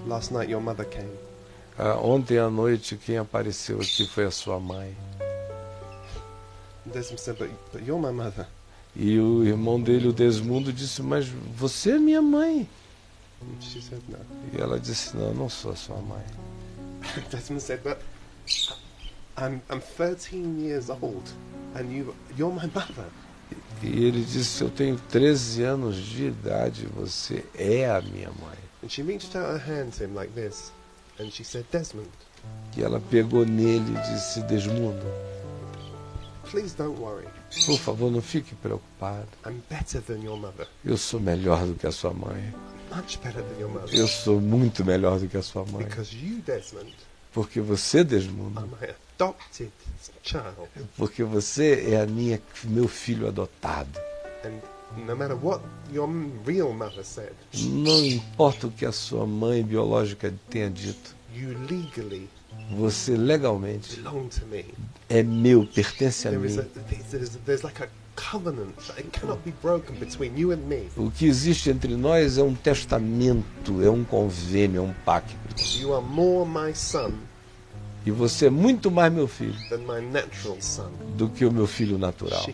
Last 0.07 0.33
night 0.33 0.51
your 0.51 0.61
mother 0.61 0.85
came. 0.85 1.09
Ah, 1.77 1.97
ontem 1.97 2.37
à 2.37 2.49
noite, 2.49 2.97
quem 2.97 3.17
apareceu 3.17 3.77
aqui 3.81 4.05
foi 4.05 4.25
a 4.25 4.31
sua 4.31 4.59
mãe. 4.59 4.95
Desmond 6.85 7.19
said, 7.19 7.37
but, 7.37 7.49
but 7.71 7.81
you're 7.87 8.01
my 8.01 8.11
mother. 8.11 8.45
E 8.95 9.17
o 9.17 9.43
irmão 9.43 9.81
dele, 9.81 10.09
o 10.09 10.13
Desmundo, 10.13 10.71
disse: 10.71 11.01
Mas 11.01 11.27
você 11.27 11.91
é 11.91 11.97
minha 11.97 12.21
mãe. 12.21 12.69
She 13.59 13.81
said, 13.81 14.01
no. 14.07 14.17
E 14.53 14.61
ela 14.61 14.79
disse: 14.79 15.15
Não, 15.15 15.29
eu 15.29 15.33
não 15.33 15.49
sou 15.49 15.71
a 15.71 15.75
sua 15.75 15.97
mãe. 15.97 16.23
Desmond 17.31 17.61
said, 17.61 17.81
but 17.83 17.97
I'm, 19.37 19.61
I'm 19.69 19.81
13 19.81 20.59
years 20.59 20.89
old 20.89 21.23
and 21.75 21.91
you, 21.91 22.13
you're 22.37 22.53
my 22.53 22.67
mother. 22.67 23.09
E 23.83 24.05
ele 24.05 24.23
disse: 24.23 24.63
Eu 24.63 24.69
tenho 24.69 24.97
13 25.09 25.63
anos 25.63 25.95
de 25.97 26.25
idade, 26.27 26.87
você 26.87 27.43
é 27.53 27.89
a 27.89 28.01
minha 28.01 28.29
mãe. 28.29 28.57
And 28.83 28.89
she 28.89 29.01
reached 29.01 29.35
out 29.37 29.47
her 29.49 29.59
hand 29.59 29.91
to 29.97 30.03
him 30.05 30.13
like 30.15 30.31
this 30.33 30.71
and 31.19 31.29
she 31.31 31.43
said, 31.43 31.65
Desmond, 31.71 32.09
E 32.75 32.83
ela 32.83 32.99
pegou 32.99 33.45
nele 33.45 33.91
e 33.91 34.13
disse: 34.13 34.41
Desmundo, 34.43 35.05
please 36.49 36.75
don't 36.75 36.99
worry. 36.99 37.27
por 37.65 37.77
favor, 37.77 38.11
não 38.11 38.21
fique 38.21 38.55
preocupado. 38.55 39.27
I'm 39.45 39.61
better 39.69 40.01
than 40.01 40.23
your 40.23 40.37
mother. 40.37 40.67
Eu 40.83 40.97
sou 40.97 41.19
melhor 41.19 41.65
do 41.65 41.75
que 41.75 41.87
a 41.87 41.91
sua 41.91 42.13
mãe. 42.13 42.53
Much 42.95 43.17
better 43.23 43.43
than 43.43 43.59
your 43.59 43.69
mother. 43.69 43.93
Eu 43.93 44.07
sou 44.07 44.39
muito 44.41 44.83
melhor 44.85 45.19
do 45.19 45.27
que 45.27 45.37
a 45.37 45.41
sua 45.43 45.65
mãe. 45.65 45.85
Because 45.85 46.15
you, 46.15 46.41
Desmond, 46.41 46.93
Porque 47.31 47.59
você, 47.59 47.99
are 47.99 48.07
Desmundo, 48.07 48.61
my 48.61 48.89
adopted 49.17 49.71
child. 50.23 50.69
porque 50.97 51.23
você 51.23 51.89
é 51.91 52.01
a 52.01 52.05
minha, 52.05 52.41
meu 52.63 52.87
filho 52.87 53.27
adotado. 53.27 53.99
And 54.45 54.59
no 55.07 55.15
matter 55.15 55.35
what 55.41 55.63
your 55.91 56.07
real 56.45 56.73
mother 56.73 57.03
said, 57.03 57.33
Não 57.53 58.03
importa 58.05 58.67
o 58.67 58.71
que 58.71 58.85
a 58.85 58.91
sua 58.91 59.25
mãe 59.25 59.63
biológica 59.63 60.33
tenha 60.49 60.69
dito, 60.69 61.15
you 61.33 61.55
legally 61.69 62.29
você 62.71 63.15
legalmente 63.17 63.95
belong 63.99 64.27
to 64.29 64.45
me. 64.45 64.65
é 65.09 65.23
meu, 65.23 65.65
pertence 65.65 66.27
a 66.27 66.31
There 66.31 66.47
mim. 66.47 66.59
a, 66.59 66.63
there's, 67.11 67.29
there's 67.45 67.63
like 67.63 67.81
a 67.83 67.87
covenant 68.15 68.75
that 68.87 68.99
it 68.99 69.09
cannot 69.11 69.39
be 69.43 69.51
broken 69.61 69.95
between 69.95 70.37
you 70.37 70.51
and 70.51 70.57
me. 70.67 70.87
O 70.95 71.09
que 71.09 71.25
existe 71.25 71.69
entre 71.71 71.95
nós 71.95 72.37
é 72.37 72.43
um 72.43 72.53
testamento, 72.53 73.81
é 73.83 73.89
um 73.89 74.03
convênio, 74.03 74.79
é 74.79 74.81
um 74.83 74.93
pacto. 75.05 75.33
You 75.79 75.93
are 75.95 76.05
more 76.05 76.47
my 76.47 76.73
son 76.75 77.13
E 78.05 78.11
você 78.11 78.47
é 78.47 78.49
muito 78.49 78.91
mais 78.91 79.11
meu 79.13 79.27
filho 79.27 79.55
than 79.69 79.79
my 79.79 80.01
natural 80.01 80.57
son. 80.59 80.91
do 81.15 81.29
que 81.29 81.45
o 81.45 81.51
meu 81.51 81.65
filho 81.65 81.97
natural. 81.97 82.45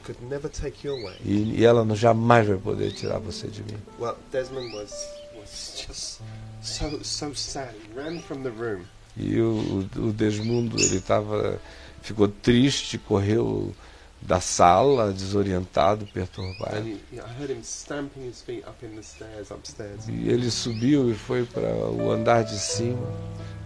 E, 1.26 1.60
e 1.60 1.66
ela 1.66 1.84
não 1.84 1.96
jamais 1.96 2.48
vai 2.48 2.58
poder 2.58 2.92
tirar 2.92 3.18
você 3.20 3.48
de 3.48 3.64
mim. 3.64 3.78
Well, 4.00 4.16
Desmond 4.32 4.76
was 4.76 4.92
was 5.36 5.84
just 5.88 6.22
so 6.62 7.04
so 7.04 7.34
sad. 7.34 7.74
He 7.74 8.00
ran 8.00 8.20
from 8.20 8.44
the 8.44 8.50
room. 8.50 8.82
E 9.18 9.40
o, 9.42 9.88
o, 9.98 10.14
Desmundo, 10.14 10.80
ele 10.80 10.98
estava, 10.98 11.60
ficou 12.02 12.28
triste, 12.28 12.98
correu 12.98 13.74
da 14.22 14.40
sala, 14.40 15.12
desorientado, 15.12 16.06
perturbado. 16.08 16.82
he, 16.86 17.00
I 17.14 17.42
heard 17.42 17.50
him 17.52 17.64
stamping 17.64 18.24
his 18.28 18.42
feet 18.42 18.64
up 18.68 18.86
in 18.86 18.96
the 18.96 19.04
stairs 19.04 19.50
upstairs. 19.52 20.08
E 20.08 20.30
ele 20.30 20.52
subiu 20.52 21.10
e 21.12 21.16
foi 21.16 21.46
para 21.46 21.74
o 21.74 22.12
andar 22.12 22.44
de 22.44 22.58
cima. 22.58 23.08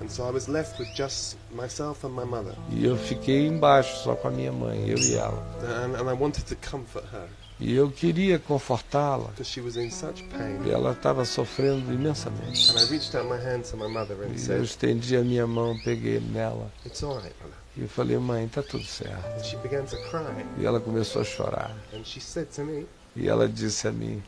And 0.02 0.10
so 0.10 0.28
I 0.28 0.32
was 0.32 0.48
left 0.48 0.80
with 0.80 0.90
just 0.96 1.38
myself 1.52 2.06
and 2.06 2.12
my 2.12 2.26
mother. 2.26 2.56
E 2.72 2.86
eu 2.86 2.98
fiquei 2.98 3.48
embaixo, 3.48 4.04
só 4.04 4.16
com 4.16 4.28
a 4.28 4.32
minha 4.32 4.52
mãe, 4.52 4.88
eu 4.90 4.98
e 4.98 5.16
ela. 5.16 5.44
And, 5.62 5.96
and 5.96 6.10
I 6.10 6.14
wanted 6.14 6.46
to 6.46 6.56
comfort 6.70 7.06
her 7.14 7.28
E 7.60 7.74
eu 7.76 7.90
queria 7.92 8.40
confortá-la. 8.40 9.30
because 9.30 9.50
she 9.50 9.62
was 9.62 9.78
in 9.78 9.90
such 9.90 10.24
pain. 10.30 10.60
E 10.66 10.72
ela 10.72 10.92
estava 10.92 11.24
sofrendo 11.24 11.94
imensamente. 11.94 12.72
And 12.72 12.80
I 12.80 12.86
reached 12.90 13.16
out 13.16 13.28
my 13.30 13.38
hand 13.38 13.62
to 13.70 13.78
my 13.78 13.88
mother 13.88 14.18
and 14.24 14.36
E 14.36 14.52
eu 14.52 14.64
estendi 14.64 15.16
a 15.16 15.22
minha 15.22 15.48
mão, 15.48 15.78
peguei 15.84 16.20
nela. 16.20 16.72
It's 16.86 17.04
all 17.04 17.18
right. 17.18 17.34
E 17.76 17.82
eu 17.82 17.90
falei, 17.90 18.18
mãe, 18.18 18.48
tá 18.48 18.62
tudo 18.62 18.84
certo. 18.84 19.26
And 19.26 19.44
she 19.44 19.58
began 19.58 19.86
to 19.86 19.98
cry. 20.10 20.46
E 20.58 20.66
ela 20.66 20.80
começou 20.80 21.22
a 21.22 21.26
chorar. 21.26 21.76
And 21.94 22.04
she 22.04 22.20
said 22.22 22.48
to 22.56 22.64
me, 22.64 22.86
E 23.16 23.28
ela 23.28 23.48
disse 23.48 23.88
a 23.88 23.92
mim, 23.92 24.24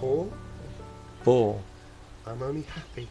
Paul, 0.00 0.32
pô, 1.22 1.56
I'm 2.26 2.42
only 2.42 2.64
happy 2.74 3.08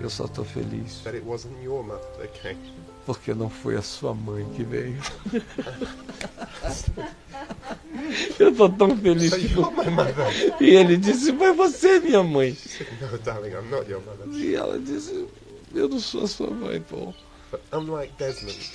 eu 0.00 0.10
só 0.10 0.24
estou 0.24 0.44
feliz. 0.44 1.00
that 1.04 1.16
it 1.16 1.24
wasn't 1.24 1.54
your 1.62 1.84
mother 1.84 2.04
that 2.18 2.32
came. 2.40 2.58
Porque 3.06 3.32
não 3.32 3.48
foi 3.48 3.76
a 3.76 3.82
sua 3.82 4.12
mãe 4.14 4.44
que 4.56 4.64
veio. 4.64 4.96
Eu 8.38 8.54
tô 8.54 8.68
tão 8.68 8.96
feliz. 8.96 9.30
Mother. 9.54 10.56
E 10.60 10.70
ele 10.70 10.96
disse, 10.96 11.32
mas 11.32 11.56
você 11.56 11.96
é 11.96 12.00
minha 12.00 12.22
mãe. 12.22 12.54
Said, 12.54 12.88
No, 13.00 13.18
darling, 13.18 13.50
I'm 13.50 13.70
not 13.70 13.88
your 13.90 14.02
mother. 14.02 14.26
E 14.32 14.54
ela 14.54 14.78
disse, 14.78 15.26
eu 15.74 15.88
não 15.88 16.00
sou 16.00 16.24
a 16.24 16.28
sua 16.28 16.50
mãe, 16.50 16.80
pô. 16.80 17.14
Unlike 17.72 18.12
Desmond, 18.18 18.70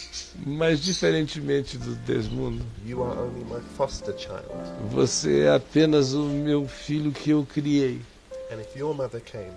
Mas 0.46 0.80
diferentemente 0.80 1.78
do 1.78 1.96
Desmundo, 1.96 2.66
you 2.86 3.04
are 3.04 3.20
only 3.20 3.44
my 3.46 3.62
foster 3.76 4.16
child. 4.18 4.46
você 4.90 5.42
é 5.42 5.56
apenas 5.56 6.14
o 6.14 6.24
meu 6.26 6.68
filho 6.68 7.12
que 7.12 7.32
eu 7.32 7.46
criei. 7.46 8.02
And 8.52 8.62
if 8.62 8.76
your 8.76 8.96
mother 8.96 9.22
came, 9.22 9.54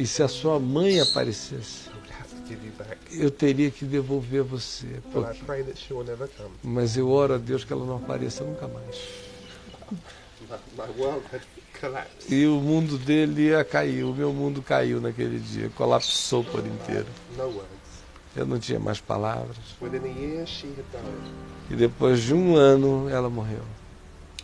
E 0.00 0.06
se 0.06 0.22
a 0.22 0.28
sua 0.28 0.58
mãe 0.58 1.00
aparecesse, 1.00 1.90
eu 3.12 3.30
teria 3.30 3.70
que 3.70 3.84
devolver 3.84 4.42
você. 4.42 4.86
Porque-. 5.12 5.40
Mas 6.62 6.96
eu 6.96 7.08
oro 7.10 7.34
a 7.34 7.38
Deus 7.38 7.64
que 7.64 7.72
ela 7.72 7.84
não 7.84 7.96
apareça 7.96 8.44
nunca 8.44 8.68
mais. 8.68 8.96
E 12.28 12.46
o 12.46 12.60
mundo 12.60 12.98
dele 12.98 13.48
ia 13.48 13.64
cair, 13.64 14.04
o 14.04 14.14
meu 14.14 14.32
mundo 14.32 14.62
caiu 14.62 15.00
naquele 15.00 15.38
dia, 15.38 15.70
colapsou 15.70 16.44
por 16.44 16.64
inteiro. 16.66 17.06
Eu 18.36 18.46
não 18.46 18.58
tinha 18.58 18.78
mais 18.80 19.00
palavras. 19.00 19.56
Within 19.80 20.04
a 20.04 20.08
year, 20.08 20.46
she 20.46 20.66
had 20.68 20.84
died. 20.92 21.32
E 21.70 21.76
depois 21.76 22.20
de 22.22 22.34
um 22.34 22.56
ano, 22.56 23.08
ela 23.08 23.30
morreu. 23.30 23.62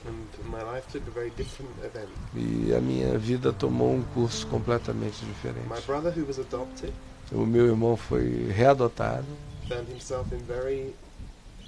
And 0.07 0.15
my 0.49 0.63
life 0.63 0.87
took 0.91 1.07
a 1.09 1.11
very 1.11 1.31
different 1.37 1.71
event. 1.85 2.09
E 2.35 2.73
a 2.75 2.81
minha 2.81 3.19
vida 3.19 3.53
tomou 3.53 3.93
um 3.95 4.03
curso 4.15 4.47
completamente 4.47 5.23
My 5.25 5.29
diferente. 5.33 5.87
brother, 5.87 6.11
who 6.17 6.25
was 6.27 6.39
adopted, 6.39 6.93
O 7.33 7.45
meu 7.45 7.67
irmão 7.67 7.97
foi 7.97 8.51
readotado. 8.51 9.27
found 9.69 9.89
himself 9.93 10.35
in 10.35 10.39
very 10.49 10.95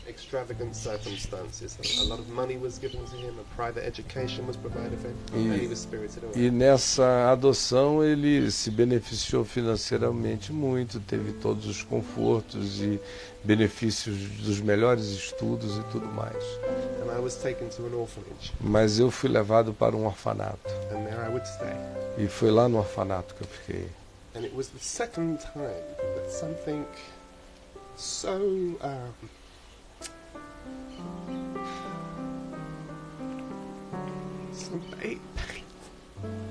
extravagant 0.09 0.75
circumstances. 0.75 1.77
A 2.01 2.05
lot 2.05 2.21
of 2.21 2.29
money 2.29 2.57
was 2.59 2.79
given 2.79 3.05
to 3.05 3.17
him, 3.17 3.35
a 3.39 3.55
private 3.57 3.85
education 3.87 4.47
was 4.47 4.57
provided 4.57 4.99
for 4.99 5.09
him, 5.09 5.17
E- 5.35 5.49
and 5.51 5.61
he 5.63 5.67
was 5.69 5.79
spirited 5.81 6.25
away. 6.25 6.47
E 6.47 6.51
nessa 6.51 7.31
adoção 7.31 8.03
ele 8.03 8.51
se 8.51 8.71
beneficiou 8.71 9.45
financeiramente 9.45 10.53
muito, 10.53 11.01
teve 11.01 11.33
todos 11.35 11.67
os 11.67 11.83
confortos 11.83 12.81
e 12.81 13.01
benefícios 13.45 14.17
dos 14.43 14.61
melhores 14.61 15.07
estudos 15.07 15.77
e 15.79 15.83
tudo 15.93 16.07
mais. 16.07 16.37
And 17.03 17.11
I 17.17 17.21
was 17.21 17.37
taken 17.37 17.69
to 17.71 17.87
an 17.87 17.95
orphanage, 17.95 18.53
Mas 18.61 18.99
eu 18.99 19.11
fui 19.11 19.29
levado 19.29 19.73
para 19.73 19.97
um 19.97 20.07
orfanato. 20.07 20.59
and 20.91 21.05
there 21.05 21.25
I 21.25 21.29
would 21.29 21.47
stay. 21.49 21.73
E 22.19 22.27
foi 22.29 22.51
lá 22.51 22.69
no 22.69 22.79
orfanato 22.79 23.35
que 23.35 23.43
eu 23.43 23.47
fiquei. 23.49 23.89
And 24.35 24.45
it 24.45 24.55
was 24.55 24.69
the 24.69 24.79
second 24.81 25.39
time 25.39 25.85
that 25.99 26.31
something 26.31 26.85
so 27.97 28.31
um, 28.39 28.79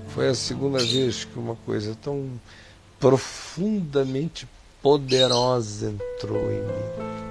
Foi 0.09 0.27
a 0.27 0.35
segunda 0.35 0.79
vez 0.79 1.25
que 1.25 1.39
uma 1.39 1.55
coisa 1.55 1.97
tão 2.01 2.29
profundamente 2.99 4.47
poderosa 4.81 5.89
entrou 5.89 6.51
em 6.51 6.61
mim. 6.61 7.21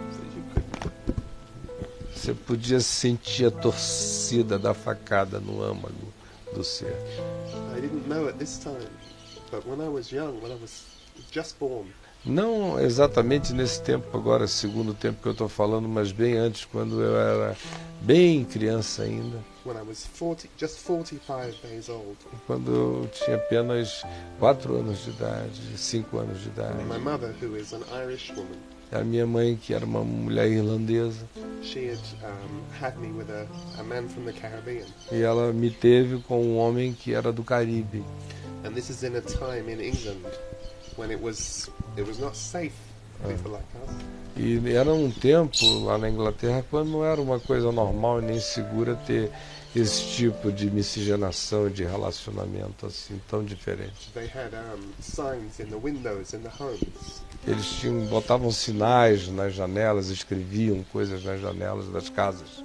Você 2.15 2.35
podia 2.35 2.81
sentir 2.81 3.47
a 3.47 3.51
torcida 3.51 4.59
da 4.59 4.75
facada 4.75 5.41
no 5.41 5.63
âmago 5.63 6.13
do 6.55 6.63
ser. 6.63 6.95
I 7.77 7.81
didn't 7.81 8.07
know 8.09 8.29
at 8.29 8.37
this 8.39 8.59
time, 8.59 8.91
but 9.51 9.67
when 9.67 9.81
I 9.81 9.89
was 9.89 10.11
young, 10.11 10.41
when 10.43 10.53
I 10.53 10.59
was 10.61 10.85
just 11.31 11.59
born, 11.59 11.87
Não 12.25 12.79
exatamente 12.79 13.53
nesse 13.55 13.83
tempo 13.83 14.15
agora, 14.17 14.47
segundo 14.47 14.93
tempo 14.93 15.23
que 15.23 15.29
eu 15.29 15.33
estou 15.33 15.49
falando, 15.49 15.89
mas 15.89 16.13
bem 16.13 16.37
antes, 16.37 16.67
quando 16.67 17.01
eu 17.03 17.17
era 17.19 17.57
bem 18.03 18.45
criança 18.45 19.03
ainda, 19.05 19.39
when 19.65 19.77
I 19.77 19.83
was 19.83 20.07
40, 20.19 20.47
just 20.59 20.85
45 20.85 21.57
days 21.67 21.89
old, 21.89 22.17
quando 22.47 22.71
eu 22.75 23.09
tinha 23.13 23.37
apenas 23.37 24.03
quatro 24.39 24.77
anos 24.77 25.03
de 25.05 25.11
idade, 25.11 25.79
cinco 25.79 26.19
anos 26.19 26.43
de 26.43 26.49
idade. 26.49 26.85
my 26.85 26.99
mother, 26.99 27.35
who 27.41 27.57
is 27.57 27.73
an 27.73 27.81
Irish 28.05 28.31
woman, 28.33 28.59
A 28.93 29.05
minha 29.05 29.25
mãe, 29.27 29.57
que 29.57 29.73
era 29.73 29.85
uma 29.87 30.03
mulher 30.05 30.49
irlandesa, 30.51 31.25
she 31.63 31.89
had 31.91 31.99
um, 32.25 32.85
had 32.85 32.99
me 32.99 33.09
with 33.13 33.31
a, 33.31 33.47
a 33.81 33.83
man 33.85 34.09
from 34.09 34.25
the 34.25 34.33
Caribbean. 34.33 34.85
e 35.11 35.23
ela 35.23 35.53
me 35.55 35.71
teve 35.71 36.19
com 36.25 36.43
um 36.43 36.59
homem 36.59 36.93
que 36.93 37.15
era 37.15 37.33
do 37.33 37.43
Caribe. 37.45 38.05
And 38.65 38.73
this 38.73 38.91
is 38.91 39.03
in 39.05 39.17
a 39.17 39.23
time 39.23 39.73
in 39.73 39.81
England 39.81 40.27
when 40.99 41.11
it 41.13 41.23
was 41.23 41.71
it 41.97 42.07
was 42.07 42.19
not 42.19 42.37
safe 42.37 42.73
for 43.21 43.29
people 43.33 43.53
like 43.53 43.65
us. 43.87 43.95
E 44.37 44.61
era 44.75 44.93
um 44.93 45.11
tempo 45.11 45.59
lá 45.85 45.99
na 45.99 46.09
Inglaterra 46.09 46.65
quando 46.71 46.89
não 46.91 47.05
era 47.05 47.21
uma 47.21 47.39
coisa 47.41 47.71
normal 47.73 48.21
e 48.23 48.25
nem 48.25 48.41
segura 48.41 48.95
ter 49.07 49.31
esse 49.77 50.03
tipo 50.17 50.51
de 50.51 50.71
miscigenação 50.71 51.69
de 51.69 51.85
relacionamento 51.85 52.87
assim 52.87 53.21
tão 53.29 53.45
diferente. 53.45 54.11
They 54.15 54.25
had 54.27 54.53
signs 55.01 55.61
in 55.61 55.67
the 55.67 55.77
windows 55.77 56.33
in 56.33 56.39
the 56.39 56.51
homes. 56.59 57.23
Eles 57.47 57.67
tinham, 57.81 58.07
botavam 58.07 58.51
sinais 58.53 59.29
nas 59.29 59.55
janelas, 59.55 60.09
escreviam 60.09 60.85
coisas 60.93 61.25
nas 61.25 61.41
janelas 61.41 61.89
das 61.89 62.09
casas. 62.09 62.65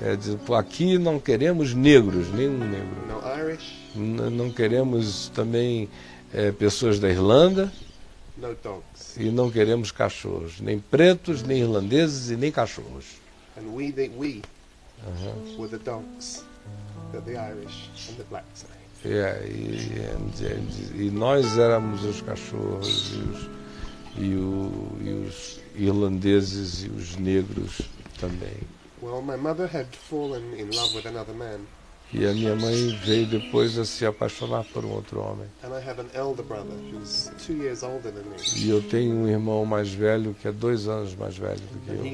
É, 0.00 0.16
diz, 0.16 0.34
"Pô, 0.46 0.54
aqui 0.54 0.98
não 0.98 1.18
queremos 1.18 1.74
negros, 1.74 2.28
nenhum 2.32 2.58
negro. 2.58 2.88
no 3.08 3.40
Irish, 3.50 3.72
N- 3.94 4.30
não 4.30 4.50
queremos 4.50 5.28
também 5.34 5.88
é, 6.32 6.50
pessoas 6.52 6.98
da 6.98 7.08
Irlanda 7.08 7.70
no 8.36 8.54
dogs. 8.62 9.16
e 9.18 9.30
não 9.30 9.50
queremos 9.50 9.90
cachorros, 9.90 10.60
nem 10.60 10.78
pretos, 10.78 11.42
nem 11.42 11.60
irlandeses 11.60 12.30
e 12.30 12.36
nem 12.36 12.50
cachorros. 12.50 13.04
And 13.56 13.66
we 13.74 13.92
we 14.16 14.42
Aham. 15.06 15.56
were 15.58 15.68
the 15.68 15.78
dogs 15.84 16.42
that 17.12 17.24
the 17.24 17.36
Irish 17.36 17.90
and 18.10 18.14
the 18.16 18.24
blacks 18.30 18.64
ate. 18.64 19.08
É, 19.08 19.46
e, 19.46 19.98
e- 20.98 21.06
e 21.06 21.10
nós 21.10 21.58
éramos 21.58 22.04
os 22.04 22.20
cachorros 22.22 23.10
e 23.12 23.18
os, 23.18 23.50
e 24.16 24.34
o- 24.36 24.96
e 25.00 25.10
os 25.26 25.60
irlandeses 25.74 26.84
e 26.84 26.88
os 26.88 27.16
negros 27.16 27.80
também. 28.20 28.56
Well, 29.02 29.20
my 29.20 29.36
mother 29.36 29.66
had 29.66 29.86
fallen 30.08 30.42
in 30.58 30.70
love 30.74 30.94
with 30.96 31.06
another 31.06 31.34
man, 31.34 31.60
E 32.14 32.26
a 32.26 32.32
minha 32.32 32.54
mãe 32.54 32.94
veio 33.04 33.26
depois 33.26 33.78
a 33.78 33.86
se 33.86 34.04
apaixonar 34.04 34.64
por 34.64 34.84
um 34.84 34.90
outro 34.90 35.18
homem. 35.20 35.46
E 38.56 38.68
eu 38.68 38.82
tenho 38.82 39.14
um 39.14 39.28
irmão 39.28 39.64
mais 39.64 39.88
velho 39.94 40.34
que 40.34 40.46
é 40.46 40.52
dois 40.52 40.86
anos 40.86 41.14
mais 41.14 41.38
velho 41.38 41.60
do 41.60 41.78
que 41.80 41.90
eu. 41.90 42.04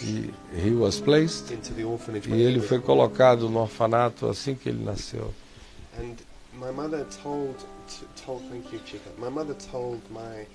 E 0.00 0.34
he 0.54 0.70
was 0.74 1.00
placed 1.00 1.46
e 2.26 2.42
ele 2.42 2.60
foi 2.60 2.80
colocado 2.80 3.48
no 3.48 3.60
orfanato 3.60 4.26
assim 4.26 4.54
que 4.54 4.68
ele 4.68 4.84
nasceu. 4.84 5.32
And 5.98 6.16
my 6.52 6.70
mother 6.70 7.06
told, 7.22 7.56
told, 8.24 8.42
thank 8.50 8.72
you, 8.72 8.80
Chica. 8.84 9.10
My 9.18 9.30
mother 9.30 9.54
told 9.54 10.00
my 10.10 10.46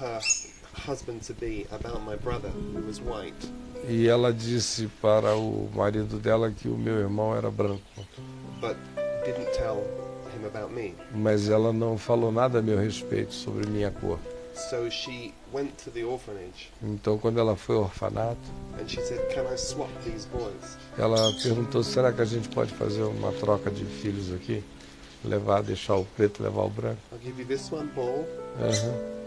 her 0.00 0.20
husband 0.74 1.20
to 1.26 1.34
be 1.34 1.66
about 1.70 2.00
my 2.04 2.16
brother 2.16 2.50
who 2.50 2.86
was 2.86 2.98
white, 3.00 3.34
E 3.88 4.06
ela 4.06 4.32
disse 4.32 4.86
para 5.00 5.34
o 5.36 5.68
marido 5.74 6.18
dela 6.18 6.50
que 6.50 6.68
o 6.68 6.76
meu 6.78 6.94
irmão 6.98 7.34
era 7.36 7.50
branco. 7.50 7.82
but 8.60 8.76
didn't 9.24 9.50
tell 9.56 9.78
him 10.36 10.46
about 10.46 10.72
me. 10.72 10.94
Mas 11.14 11.48
ela 11.48 11.72
não 11.72 11.98
falou 11.98 12.30
nada 12.32 12.60
a 12.60 12.62
meu 12.62 12.78
respeito 12.78 13.32
sobre 13.34 13.66
minha 13.68 13.90
cor. 13.90 14.18
So 14.54 14.90
she 14.90 15.32
went 15.52 15.72
to 15.82 15.90
the 15.90 16.04
orphanage 16.04 16.70
Então, 16.82 17.16
quando 17.18 17.40
ela 17.40 17.56
foi 17.56 17.74
ao 17.76 17.82
orfanato, 17.84 18.36
and 18.80 18.86
she 18.86 19.00
said, 19.00 19.18
"Can 19.34 19.44
I 19.52 19.56
swap 19.56 19.88
these 20.04 20.28
boys?" 20.28 20.76
ela 20.98 21.32
perguntou: 21.42 21.82
será 21.82 22.12
que 22.12 22.20
a 22.20 22.24
gente 22.26 22.48
pode 22.50 22.72
fazer 22.74 23.02
uma 23.02 23.32
troca 23.32 23.70
de 23.70 23.84
filhos 23.84 24.32
aqui? 24.32 24.62
Levar, 25.24 25.62
deixar 25.62 25.96
o 25.96 26.04
preto, 26.04 26.42
levar 26.42 26.62
o 26.64 26.68
branco? 26.68 26.98
I'll 27.12 27.18
give 27.24 27.40
you 27.40 27.46
this 27.48 27.70
one, 27.72 27.88
Paul, 27.94 28.26
Aham. 28.60 28.68
and 28.68 29.21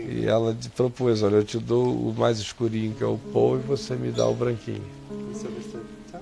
E 0.00 0.26
ela 0.26 0.56
propôs: 0.76 1.22
olha, 1.22 1.36
eu 1.36 1.44
te 1.44 1.58
dou 1.58 1.94
o 1.94 2.14
mais 2.14 2.38
escurinho, 2.38 2.94
que 2.94 3.02
é 3.02 3.06
o 3.06 3.18
Paul, 3.32 3.58
e 3.58 3.62
você 3.62 3.94
me 3.96 4.10
dá 4.10 4.26
o 4.26 4.34
branquinho. 4.34 4.84
"Tá. 6.12 6.20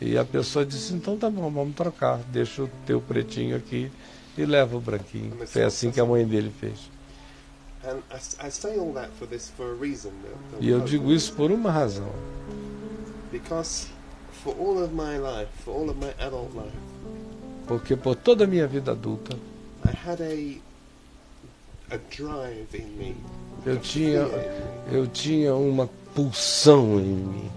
E, 0.00 0.10
e 0.12 0.18
a 0.18 0.24
pessoa 0.24 0.64
disse: 0.64 0.92
então 0.94 1.16
tá 1.16 1.28
bom, 1.30 1.50
vamos 1.50 1.74
trocar. 1.74 2.18
Deixa 2.32 2.62
o 2.62 2.70
teu 2.86 3.00
pretinho 3.00 3.56
aqui 3.56 3.90
e 4.36 4.44
leva 4.44 4.76
o 4.76 4.80
branquinho. 4.80 5.32
Foi 5.46 5.62
assim 5.62 5.90
que 5.90 6.00
a 6.00 6.04
mãe 6.06 6.26
dele 6.26 6.52
fez. 6.60 6.78
E 10.60 10.68
eu 10.68 10.80
digo 10.80 11.10
isso 11.12 11.32
por 11.32 11.50
uma 11.50 11.70
razão. 11.70 12.10
Porque 17.66 17.96
por 17.96 18.16
toda 18.16 18.44
a 18.44 18.46
minha 18.46 18.66
vida 18.66 18.92
adulta, 18.92 19.36
I 19.84 19.90
had 20.06 20.20
a 20.20 20.24
a 20.24 20.28
drive 20.34 20.34
in 20.34 20.58
me. 20.58 20.60
Eu 23.66 23.78
tinha, 23.78 24.20
eu 24.90 25.06
tinha 25.06 25.54
uma 25.54 25.88
pulsão 26.14 27.00
em 27.00 27.14
mim. 27.14 27.50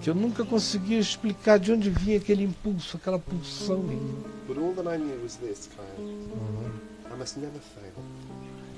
Que 0.00 0.10
eu 0.10 0.14
nunca 0.14 0.44
conseguia 0.44 0.98
explicar 0.98 1.58
de 1.58 1.72
onde 1.72 1.90
vinha 1.90 2.18
aquele 2.18 2.44
impulso, 2.44 2.96
aquela 2.96 3.18
pulsão 3.18 3.78
em 3.78 3.96
mim. 3.96 4.16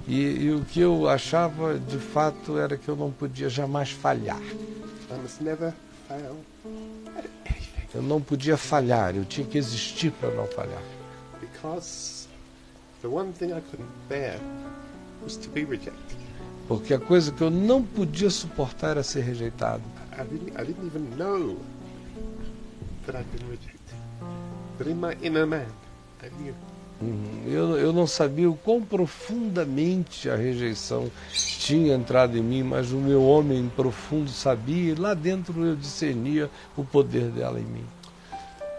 E, 0.07 0.21
e 0.21 0.53
o 0.53 0.65
que 0.65 0.81
eu 0.81 1.09
achava 1.09 1.79
de 1.79 1.99
fato 1.99 2.59
era 2.59 2.77
que 2.77 2.89
eu 2.89 2.97
não 2.97 3.11
podia 3.11 3.49
jamais 3.49 3.91
falhar. 3.91 4.41
Eu 7.95 8.03
não 8.03 8.21
podia 8.21 8.57
falhar, 8.57 9.17
eu 9.17 9.25
tinha 9.25 9.47
que 9.47 9.57
existir 9.57 10.11
para 10.13 10.31
não 10.31 10.47
falhar. 10.47 10.83
Because 11.41 12.14
Porque 16.67 16.95
a 16.95 16.99
coisa 16.99 17.31
que 17.31 17.43
eu 17.43 17.51
não 17.51 17.83
podia 17.83 18.31
suportar 18.31 18.91
era 18.93 19.03
ser 19.03 19.23
rejeitado. 19.23 19.83
I 20.13 20.25
didn't, 20.25 20.53
I 20.53 20.65
didn't 20.65 20.87
even 20.87 21.17
know 21.17 21.57
that 23.07 23.19
I'd 23.19 23.27
been 23.37 23.49
rejected. 23.51 23.81
But 24.79 24.87
in 24.87 24.95
my 24.95 25.17
inner 25.23 25.47
man, 25.47 25.67
I 26.23 26.31
knew. 26.41 26.55
Uhum. 27.03 27.43
Eu, 27.47 27.77
eu 27.77 27.93
não 27.93 28.07
sabia 28.07 28.49
o 28.49 28.57
quão 28.57 28.81
profundamente 28.81 30.31
a 30.31 30.37
rejeição 30.37 31.11
tinha 31.33 31.95
entrado 31.95 32.39
em 32.39 32.43
mim, 32.43 32.63
mas 32.63 32.93
o 32.93 32.97
meu 32.97 33.23
homem 33.23 33.71
profundo 33.77 34.31
sabia, 34.31 34.93
e 34.93 34.95
lá 34.95 35.13
dentro 35.13 35.65
eu 35.65 35.77
discernia 35.77 36.51
o 36.77 36.85
poder 36.85 37.31
dela 37.31 37.61
em 37.61 37.65
mim. 37.65 37.85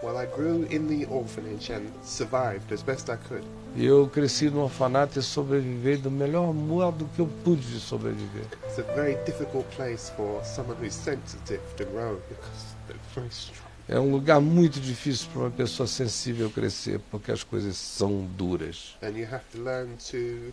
Well, 0.02 0.18
I 0.18 0.26
grew 0.26 0.64
in 0.70 0.88
the 0.88 1.06
orphanage 1.06 1.70
and 1.70 1.90
survived 2.02 2.70
as 2.70 2.82
best 2.82 3.08
I 3.08 3.16
could. 3.16 3.44
Eu 3.76 4.08
cresci 4.08 4.50
no 4.50 4.62
orfanato 4.62 5.18
e 5.18 5.22
sobrevivei 5.22 5.96
do 5.96 6.10
melhor 6.10 6.52
modo 6.52 7.08
que 7.14 7.20
eu 7.20 7.28
pude 7.44 7.80
sobreviver. 7.80 8.44
It's 8.64 8.78
a 8.78 8.82
very 8.94 9.16
difficult 9.24 9.66
place 9.74 10.10
for 10.16 10.44
someone 10.44 10.76
who's 10.80 10.94
sensitive 10.94 11.62
to 11.76 11.84
grow 11.86 12.20
because 12.28 12.74
they're 12.86 12.98
very 13.14 13.28
strong. 13.28 13.66
É 13.88 14.00
um 14.00 14.10
lugar 14.10 14.40
muito 14.40 14.80
difícil 14.80 15.28
para 15.32 15.42
uma 15.42 15.50
pessoa 15.50 15.86
sensível 15.86 16.50
crescer, 16.50 17.00
porque 17.10 17.30
as 17.30 17.44
coisas 17.44 17.76
são 17.76 18.26
duras. 18.36 18.96
And 19.02 19.16
you 19.16 19.26
have 19.30 19.44
to 19.52 19.62
learn 19.62 19.96
to 20.10 20.52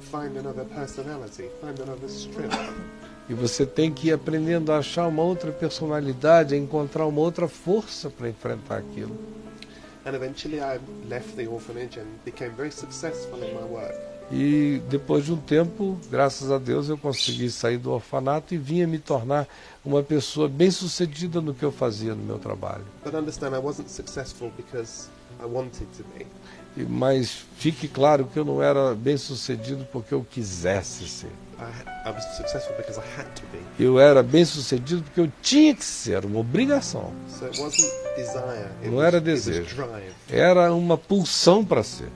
find 0.00 0.36
another 0.36 0.64
personality, 0.64 1.48
find 1.60 1.78
another 1.80 2.08
strength. 2.08 2.58
E 3.28 3.34
você 3.34 3.64
tem 3.64 3.90
que 3.92 4.08
ir 4.08 4.12
aprendendo 4.12 4.70
a 4.70 4.78
achar 4.78 5.06
uma 5.06 5.22
outra 5.22 5.50
personalidade, 5.50 6.54
a 6.54 6.58
encontrar 6.58 7.06
uma 7.06 7.20
outra 7.20 7.48
força 7.48 8.10
para 8.10 8.28
enfrentar 8.28 8.78
aquilo. 8.78 9.16
And 10.04 10.14
eventually 10.14 10.60
I 10.60 10.78
left 11.08 11.34
the 11.34 11.48
orphanage 11.48 11.98
and 11.98 12.06
became 12.24 12.50
very 12.50 12.70
successful 12.70 13.38
in 13.38 13.54
my 13.54 13.62
work. 13.62 13.94
E 14.30 14.82
depois 14.88 15.24
de 15.24 15.32
um 15.32 15.36
tempo, 15.36 15.98
graças 16.10 16.50
a 16.50 16.58
Deus, 16.58 16.88
eu 16.88 16.96
consegui 16.96 17.50
sair 17.50 17.78
do 17.78 17.92
orfanato 17.92 18.54
e 18.54 18.58
vinha 18.58 18.86
me 18.86 18.98
tornar 18.98 19.46
uma 19.84 20.02
pessoa 20.02 20.48
bem-sucedida 20.48 21.40
no 21.40 21.54
que 21.54 21.62
eu 21.62 21.70
fazia 21.70 22.14
no 22.14 22.22
meu 22.22 22.38
trabalho. 22.38 22.84
But 23.04 23.14
understand, 23.14 23.54
I 23.54 23.60
wasn't 23.60 23.90
successful 23.90 24.50
because 24.56 25.08
I 25.40 25.46
wanted 25.46 25.86
to 25.96 26.04
be. 26.16 26.26
Mas 26.76 27.44
fique 27.56 27.86
claro 27.86 28.26
que 28.32 28.38
eu 28.38 28.44
não 28.44 28.60
era 28.62 28.94
bem-sucedido 28.94 29.86
porque 29.92 30.12
eu 30.12 30.26
quisesse 30.28 31.06
ser. 31.08 31.30
Eu 33.78 33.98
era 34.00 34.22
bem 34.22 34.44
sucedido 34.44 35.02
porque 35.02 35.20
eu 35.20 35.30
tinha 35.40 35.74
que 35.74 35.84
ser, 35.84 36.24
uma 36.24 36.40
obrigação. 36.40 37.12
Não 38.90 39.02
era 39.02 39.20
desejo. 39.20 39.76
Era 40.28 40.72
uma 40.72 40.98
pulsão 40.98 41.64
para 41.64 41.82
ser. 41.84 42.08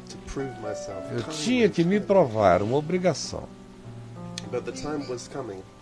Eu 1.12 1.22
tinha 1.32 1.68
que 1.68 1.84
me 1.84 2.00
provar, 2.00 2.60
uma 2.62 2.76
obrigação. 2.76 3.44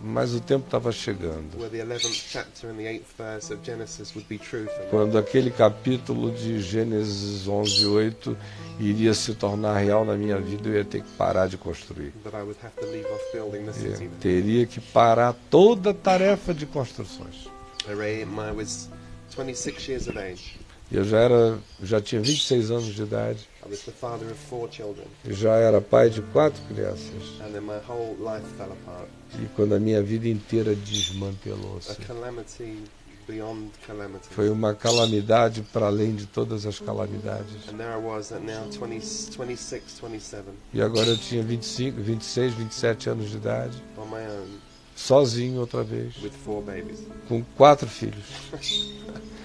Mas 0.01 0.33
o 0.33 0.39
tempo 0.41 0.65
estava 0.65 0.91
chegando. 0.91 1.57
where 1.57 1.69
the 1.69 1.79
11th 1.83 2.29
chapter 2.31 2.69
and 2.69 2.75
the 2.75 2.83
8th 2.83 3.03
verse 3.17 3.53
of 3.53 3.63
Genesis 3.63 4.13
would 4.15 4.27
be 4.27 4.37
true 4.37 4.65
for 4.65 4.83
me. 4.83 4.89
Quando 4.89 5.17
aquele 5.17 5.49
capítulo 5.51 6.31
de 6.31 6.59
Gênesis 6.61 7.47
11, 7.47 7.85
8 7.85 8.37
iria 8.79 9.13
se 9.13 9.33
tornar 9.35 9.77
real 9.77 10.05
na 10.05 10.15
minha 10.15 10.37
vida, 10.39 10.69
eu 10.69 10.75
ia 10.75 10.85
ter 10.85 11.01
que 11.01 11.09
parar 11.17 11.47
de 11.47 11.57
construir. 11.57 12.13
Eu 12.25 14.09
teria 14.19 14.65
que 14.65 14.79
parar 14.79 15.33
toda 15.49 15.91
a 15.91 15.93
tarefa 15.93 16.53
de 16.53 16.65
construções. 16.65 17.47
I 17.87 17.93
re- 17.93 18.21
I 18.23 18.51
was 18.55 18.89
26 19.35 19.87
years 19.87 20.07
of 20.07 20.17
age. 20.17 20.59
Eu 20.91 21.03
já 21.03 21.19
era, 21.19 21.59
já 21.83 21.99
tinha 22.01 22.21
26 22.21 22.71
anos 22.71 22.95
de 22.95 23.01
idade, 23.03 23.39
I 23.67 23.69
was 23.69 23.81
the 23.81 23.91
father 23.91 24.27
of 24.31 24.35
four 24.49 24.69
children. 24.71 25.05
eu 25.25 25.33
já 25.33 25.55
era 25.57 25.81
pai 25.81 26.09
de 26.09 26.21
quatro 26.21 26.61
crianças. 26.73 27.11
And 27.41 27.51
then 27.51 27.61
my 27.61 27.79
whole 27.87 28.15
life 28.19 28.45
fell 28.57 28.71
apart. 28.71 29.09
E 29.41 29.45
quando 29.55 29.75
a 29.75 29.79
minha 29.79 30.01
vida 30.01 30.27
inteira 30.29 30.73
desmantelou-se, 30.73 31.91
A 31.91 31.95
calamity 31.95 32.83
beyond 33.27 33.71
calamity. 33.85 34.25
foi 34.31 34.49
uma 34.49 34.73
calamidade 34.73 35.61
para 35.73 35.87
além 35.87 36.15
de 36.15 36.25
todas 36.27 36.65
as 36.65 36.79
calamidades. 36.79 37.67
And 37.69 37.77
there 37.77 37.91
I 37.93 37.97
was 37.97 38.31
at 38.31 38.41
now 38.41 38.69
20, 38.71 39.01
26, 39.37 39.99
27, 40.01 40.43
E 40.73 40.81
agora 40.81 41.07
eu 41.09 41.17
tinha 41.17 41.43
25, 41.43 41.99
26, 42.01 42.53
27 42.53 43.09
anos 43.09 43.29
de 43.29 43.35
idade, 43.37 43.83
on 43.97 44.05
my 44.05 44.25
own, 44.25 44.47
sozinho 44.95 45.59
outra 45.59 45.83
vez, 45.83 46.15
with 46.23 46.31
four 46.45 46.61
babies. 46.63 46.99
com 47.27 47.43
quatro 47.57 47.87
filhos. 47.89 48.23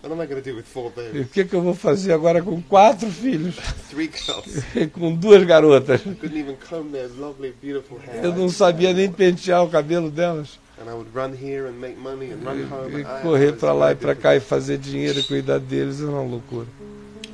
What 0.00 0.12
am 0.12 0.20
I 0.20 0.26
going 0.26 0.40
to 0.40 0.50
do 0.50 0.56
with 0.56 0.64
four 0.64 0.92
E 0.96 1.00
babies? 1.00 1.26
o 1.26 1.28
que, 1.28 1.44
que 1.44 1.54
eu 1.56 1.60
vou 1.60 1.74
fazer 1.74 2.12
agora 2.12 2.40
com 2.40 2.62
quatro 2.62 3.10
filhos? 3.10 3.56
Three 3.90 4.08
girls. 4.12 4.62
Com 4.94 5.12
duas 5.14 5.42
garotas? 5.44 6.00
Lovely. 7.16 7.54
Eu 8.22 8.32
não 8.34 8.48
sabia 8.48 8.92
nem 8.92 9.10
pentear 9.10 9.64
o 9.64 9.68
cabelo 9.68 10.08
delas. 10.10 10.58
And 10.80 10.88
I 10.88 10.94
would 10.94 11.10
run 11.12 11.32
here 11.34 11.66
and 11.66 11.72
make 11.72 11.98
money 11.98 12.30
and 12.30 12.38
run 12.44 12.68
home. 12.70 12.94
E, 12.96 13.00
e 13.00 13.22
correr 13.22 13.52
para 13.56 13.72
lá 13.72 13.90
e 13.90 13.96
para 13.96 14.14
cá 14.14 14.36
e 14.36 14.40
fazer 14.40 14.78
dinheiro 14.78 15.18
e 15.18 15.22
cuidar 15.24 15.58
deles 15.58 16.00
era 16.00 16.10
uma 16.10 16.22
loucura. 16.22 16.68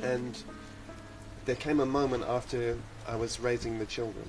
And 0.03 0.31
there 1.45 1.55
came 1.57 1.79
a 1.79 1.85
moment 1.85 2.23
after 2.27 2.75
I 3.07 3.15
was 3.15 3.39
raising 3.39 3.77
the 3.77 3.85
children 3.87 4.25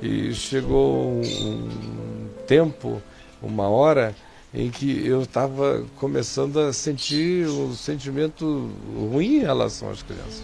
E 0.00 0.32
chegou 0.32 1.20
um 1.20 2.28
tempo, 2.46 3.02
uma 3.42 3.68
hora, 3.68 4.14
em 4.54 4.70
que 4.70 5.06
eu 5.06 5.22
estava 5.22 5.84
começando 5.96 6.60
a 6.60 6.72
sentir 6.72 7.46
um 7.48 7.74
sentimento 7.74 8.70
ruim 8.94 9.36
em 9.36 9.40
relação 9.40 9.90
às 9.90 10.02
crianças. 10.02 10.42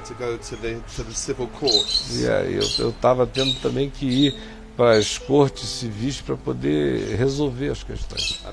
to 0.00 0.14
to 0.46 0.56
the 0.56 0.74
to 0.96 1.04
the. 1.04 2.22
E 2.22 2.28
aí 2.28 2.54
eu 2.78 2.88
estava 2.88 3.26
tendo 3.26 3.54
também 3.60 3.90
que 3.90 4.06
ir 4.06 4.34
para 4.76 4.96
as 4.96 5.18
cortes 5.18 5.68
civis 5.68 6.22
para 6.22 6.36
poder 6.36 7.16
resolver 7.16 7.68
as 7.68 7.82
questões. 7.82 8.40
Uh, 8.42 8.52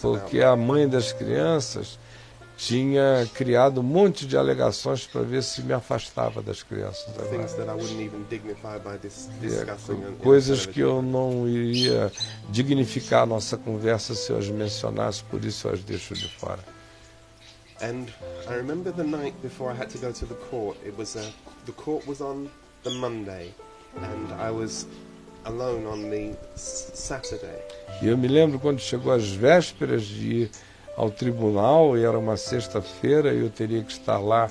Porque 0.00 0.40
a 0.40 0.56
mãe 0.56 0.88
das 0.88 1.12
crianças 1.12 1.98
tinha 2.56 3.28
criado 3.34 3.80
um 3.80 3.84
monte 3.84 4.26
de 4.26 4.36
alegações 4.36 5.06
para 5.06 5.22
ver 5.22 5.42
se 5.42 5.62
me 5.62 5.72
afastava 5.72 6.40
das 6.40 6.62
crianças. 6.62 7.06
E 9.42 9.46
é 9.46 10.22
coisas 10.22 10.64
que 10.66 10.80
eu 10.80 11.02
não 11.02 11.48
iria 11.48 12.12
dignificar 12.50 13.22
a 13.22 13.26
nossa 13.26 13.56
conversa 13.56 14.14
se 14.14 14.30
eu 14.30 14.38
as 14.38 14.48
mencionasse, 14.48 15.22
por 15.24 15.44
isso 15.44 15.68
eu 15.68 15.74
as 15.74 15.80
deixo 15.80 16.14
de 16.14 16.28
fora. 16.28 16.60
And 17.82 18.06
I 18.48 18.54
remember 18.54 18.92
the 18.92 19.02
night 19.02 19.36
before 19.42 19.70
I 19.70 19.76
had 19.76 19.90
to 19.90 19.98
go 19.98 20.12
to 20.12 20.26
the 20.26 20.36
court. 20.48 20.78
It 20.86 20.96
was 20.96 21.16
a, 21.16 21.32
the 21.66 21.72
court 21.72 22.06
was 22.06 22.20
on 22.20 22.48
the 22.84 22.90
Monday, 22.90 23.52
and 23.96 24.32
I 24.40 24.50
was 24.50 24.86
alone 25.44 25.84
on 25.86 26.08
the 26.08 26.36
Saturday. 26.56 27.62
E 28.00 28.06
eu 28.08 28.16
me 28.16 28.28
lembro 28.28 28.60
quando 28.60 28.78
chegou 28.78 29.12
as 29.12 29.28
vésperas 29.28 30.04
de 30.04 30.42
ir 30.42 30.50
ao 30.96 31.10
tribunal, 31.10 31.96
e 31.96 32.04
era 32.04 32.18
uma 32.18 32.36
sexta-feira, 32.36 33.32
e 33.32 33.40
eu 33.40 33.50
teria 33.50 33.82
que 33.82 33.92
estar 33.92 34.18
lá 34.18 34.50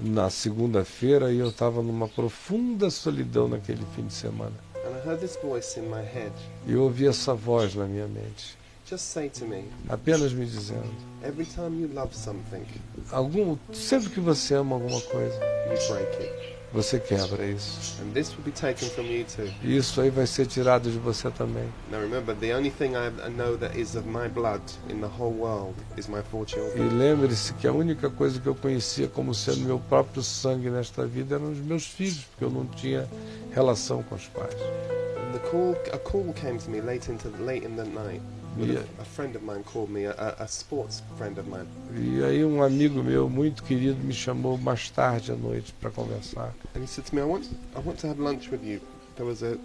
na 0.00 0.28
segunda-feira, 0.30 1.32
e 1.32 1.38
eu 1.38 1.48
estava 1.48 1.82
numa 1.82 2.08
profunda 2.08 2.90
solidão 2.90 3.48
naquele 3.48 3.84
fim 3.94 4.06
de 4.06 4.14
semana. 4.14 4.52
And 4.84 4.90
I 4.90 5.08
heard 5.08 5.20
this 5.20 5.38
voice 5.42 5.78
in 5.78 5.84
my 5.84 6.02
head 6.02 6.32
E 6.66 6.72
eu 6.72 6.82
ouvi 6.82 7.06
essa 7.06 7.32
voz 7.32 7.74
na 7.74 7.86
minha 7.86 8.06
mente, 8.06 8.56
just 8.88 9.04
say 9.04 9.30
to 9.30 9.46
me, 9.46 9.64
apenas 9.88 10.32
me 10.32 10.44
dizendo: 10.44 10.92
every 11.22 11.46
time 11.46 11.80
you 11.80 11.88
love 11.94 12.14
something, 12.14 12.64
algum, 13.10 13.56
sempre 13.72 14.10
que 14.10 14.20
você 14.20 14.54
ama 14.54 14.76
alguma 14.76 15.00
coisa, 15.00 15.34
you 15.70 15.88
break 15.88 16.22
it. 16.22 16.53
Você 16.74 16.98
quebra 16.98 17.46
isso. 17.46 18.02
And 18.02 18.12
this 18.12 18.30
will 18.32 18.44
be 18.44 18.50
taken 18.50 18.88
from 18.90 19.04
you 19.04 19.24
too. 19.24 19.48
E 19.62 19.76
isso 19.76 20.00
aí 20.00 20.10
vai 20.10 20.26
ser 20.26 20.46
tirado 20.46 20.90
de 20.90 20.98
você 20.98 21.30
também. 21.30 21.64
Now 21.90 22.00
remember, 22.00 22.34
the 22.34 22.54
only 22.54 22.70
thing 22.70 22.90
I 22.96 23.30
know 23.30 23.56
that 23.58 23.78
is 23.80 23.94
of 23.94 24.06
my 24.08 24.28
blood 24.28 24.60
in 24.90 25.00
the 25.00 25.06
whole 25.06 25.32
world 25.32 25.74
is 25.96 26.08
my 26.08 26.20
four 26.30 26.44
E 26.44 26.50
children. 26.50 26.98
lembre-se 26.98 27.54
que 27.54 27.66
a 27.68 27.72
única 27.72 28.10
coisa 28.10 28.40
que 28.40 28.48
eu 28.48 28.54
conhecia 28.56 29.06
como 29.06 29.32
sendo 29.34 29.60
meu 29.60 29.78
próprio 29.78 30.22
sangue 30.22 30.68
nesta 30.68 31.06
vida 31.06 31.36
eram 31.36 31.52
os 31.52 31.58
meus 31.58 31.86
filhos, 31.86 32.24
porque 32.24 32.44
eu 32.44 32.50
não 32.50 32.66
tinha 32.66 33.08
relação 33.52 34.02
com 34.02 34.16
os 34.16 34.26
pais. 34.26 34.52
And 34.54 35.32
the 35.32 35.38
call, 35.50 35.76
a 35.92 35.98
call 35.98 36.32
came 36.34 36.58
to 36.58 36.68
me 36.70 36.80
late 36.80 37.10
into 37.10 37.28
late 37.40 37.64
in 37.64 37.76
the 37.76 37.84
night. 37.84 38.20
With 38.56 38.70
Yeah. 38.70 38.84
a, 38.98 39.02
a 39.02 39.04
friend 39.04 39.34
of 39.34 39.44
mine 39.44 39.64
called 39.64 39.90
me, 39.90 40.06
a, 40.06 40.12
a, 40.12 40.44
a 40.44 40.46
sports 40.46 41.02
friend 41.18 41.36
of 41.38 41.48
mine, 41.48 41.66
E 41.96 42.22
aí 42.22 42.44
um 42.44 42.62
amigo 42.62 43.02
meu 43.02 43.28
muito 43.28 43.62
querido 43.64 43.98
me 44.04 44.12
chamou 44.12 44.56
mais 44.56 44.88
tarde 44.90 45.32
à 45.32 45.36
noite 45.36 45.72
para 45.80 45.90
conversar. 45.90 46.54
and 46.76 46.80
he 46.82 46.86
said 46.86 47.04
to 47.04 47.14
me, 47.14 47.20
"I 47.20 47.24
want, 47.24 47.46
I 47.74 47.80
want 47.84 47.98
to 48.00 48.06
have 48.06 48.20
lunch 48.20 48.48
with 48.52 48.62
you. 48.64 48.80
There 49.16 49.26
was 49.28 49.42
a, 49.42 49.58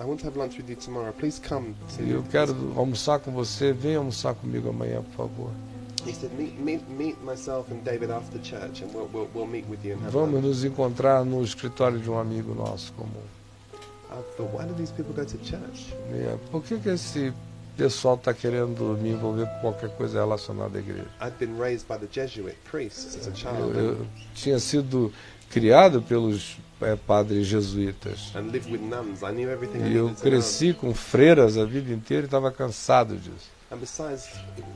I 0.00 0.04
want 0.04 0.18
to 0.22 0.26
have 0.26 0.36
lunch 0.36 0.56
with 0.58 0.68
you 0.68 0.76
tomorrow. 0.76 1.12
Please 1.12 1.40
come 1.40 1.74
to." 1.96 2.02
Eu 2.02 2.22
quero 2.24 2.54
almoçar 2.76 3.20
com 3.20 3.30
você, 3.30 3.72
vem 3.72 3.94
almoçar 3.96 4.34
comigo 4.34 4.70
amanhã, 4.70 5.02
por 5.02 5.28
favor. 5.28 5.50
He 6.04 6.12
said, 6.12 6.32
"Meet, 6.36 6.58
meet, 6.58 6.82
meet 6.90 7.16
myself 7.22 7.72
and 7.72 7.78
David 7.84 8.10
after 8.10 8.40
church, 8.42 8.82
and 8.82 8.88
we'll, 8.92 9.08
we'll, 9.12 9.28
we'll 9.32 9.46
meet 9.46 9.66
with 9.70 9.84
you 9.84 9.92
and 9.94 10.00
have 10.02 10.10
Vamos 10.10 10.32
lunch." 10.34 10.46
nos 10.46 10.64
encontrar 10.64 11.24
no 11.24 11.44
escritório 11.44 12.00
de 12.00 12.10
um 12.10 12.18
amigo 12.18 12.52
nosso 12.56 12.92
comum. 12.94 13.22
I 14.10 14.16
thought, 14.36 14.52
why 14.52 14.66
do 14.66 14.74
these 14.74 14.92
people 14.92 15.14
go 15.14 15.24
to 15.24 15.38
church? 15.44 15.94
E, 16.12 16.36
por 16.50 16.60
que, 16.62 16.76
que 16.78 16.90
esse 16.90 17.32
pessoal 17.82 18.14
está 18.14 18.32
querendo 18.32 18.96
me 19.00 19.10
envolver 19.10 19.46
com 19.46 19.60
qualquer 19.60 19.90
coisa 19.90 20.20
relacionada 20.20 20.78
à 20.78 20.80
igreja? 20.80 21.06
I'd 21.20 21.34
been 21.38 21.58
raised 21.58 21.86
by 21.88 21.96
the 21.98 22.06
Jesuit 22.10 22.56
priests 22.70 23.16
as 23.16 23.26
a 23.26 23.30
Eu, 23.30 23.36
child 23.36 23.76
eu 23.78 24.06
tinha 24.34 24.58
sido 24.58 25.12
criado 25.50 26.00
pelos 26.02 26.56
eh, 26.80 26.96
padres 27.06 27.46
jesuítas. 27.46 28.32
and 28.34 28.50
lived 28.50 28.70
with 28.70 28.80
nuns. 28.80 29.22
I 29.22 29.32
knew 29.32 29.50
everything 29.50 29.80
I 29.84 29.92
E 29.92 29.96
eu 29.96 30.10
cresci 30.20 30.72
com 30.72 30.94
freiras 30.94 31.56
a 31.58 31.64
vida 31.64 31.92
inteira 31.92 32.22
e 32.22 32.26
estava 32.26 32.50
cansado 32.50 33.16
disso. 33.16 33.50
And 33.72 33.78
besides, 33.80 34.28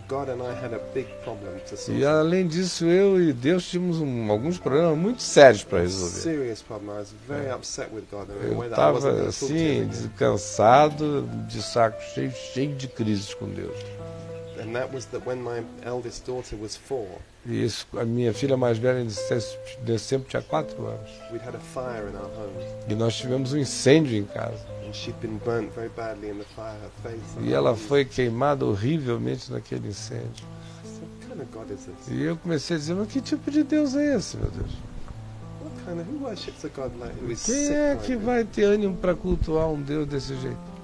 God 0.09 0.30
and 0.30 0.40
I 0.40 0.55
had 0.55 0.72
a 0.72 0.80
big 0.94 1.07
problem 1.22 1.59
to 1.68 1.76
solve. 1.76 2.01
E 2.01 2.05
além 2.07 2.47
disso, 2.47 2.86
eu 2.86 3.20
e 3.20 3.30
Deus 3.30 3.68
tínhamos 3.68 4.01
um- 4.01 4.30
alguns 4.30 4.59
problemas 4.59 4.97
muito 4.97 5.20
sérios 5.22 5.62
para 5.62 5.80
resolver. 5.80 6.18
Serious 6.18 6.62
problem. 6.62 6.94
I 6.97 7.01
was 7.01 7.12
very 7.28 7.51
upset 7.53 7.90
with 7.92 8.05
God 8.11 8.28
in 8.30 8.32
a 8.32 8.53
Eu 8.55 8.64
estava 8.64 9.26
assim, 9.28 9.90
cansado, 10.16 11.28
de 11.47 11.61
saco 11.62 12.01
cheio, 12.14 12.32
cheio 12.55 12.74
de 12.74 12.88
crises 12.88 13.34
com 13.34 13.49
Deus. 13.51 13.76
And 14.59 14.72
that 14.72 14.94
was 14.94 15.05
that 15.07 15.28
when 15.28 15.42
my 15.42 15.62
eldest 15.84 16.24
daughter 16.26 16.57
was 16.59 16.74
four, 16.74 17.07
E 17.49 17.64
isso, 17.64 17.86
a 17.97 18.05
minha 18.05 18.34
filha 18.34 18.57
mais 18.57 18.76
velha 18.76 19.05
nesse 19.05 20.09
tempo 20.09 20.28
tinha 20.28 20.42
quatro 20.42 20.84
anos. 20.86 21.11
we'd 21.30 21.40
had 21.47 21.55
a 21.55 21.61
fire 21.61 22.09
in 22.11 22.16
our 22.16 22.24
home, 22.24 22.53
E 22.88 22.94
nós 22.94 23.14
tivemos 23.16 23.53
um 23.53 23.59
incêndio 23.59 24.16
em 24.16 24.24
casa. 24.24 24.59
E 27.40 27.53
ela 27.53 27.76
foi 27.76 28.05
queimada 28.05 28.64
horrivelmente 28.64 29.53
naquele 29.53 29.88
incêndio. 29.88 30.44
E 32.11 32.22
eu 32.22 32.36
comecei 32.36 32.76
a 32.76 32.78
dizer, 32.78 32.94
mas 32.94 33.09
que 33.09 33.20
tipo 33.20 33.51
de 33.51 33.62
Deus 33.62 33.94
é 33.94 34.16
esse, 34.16 34.36
meu 34.36 34.51
Deus? 34.51 34.70
Quem 37.44 37.68
é 37.74 37.97
que 37.97 38.16
vai 38.16 38.44
ter 38.44 38.64
ânimo 38.64 38.97
para 38.97 39.14
cultuar 39.14 39.68
um 39.68 39.80
Deus 39.80 40.07
desse 40.09 40.34
jeito? 40.36 40.76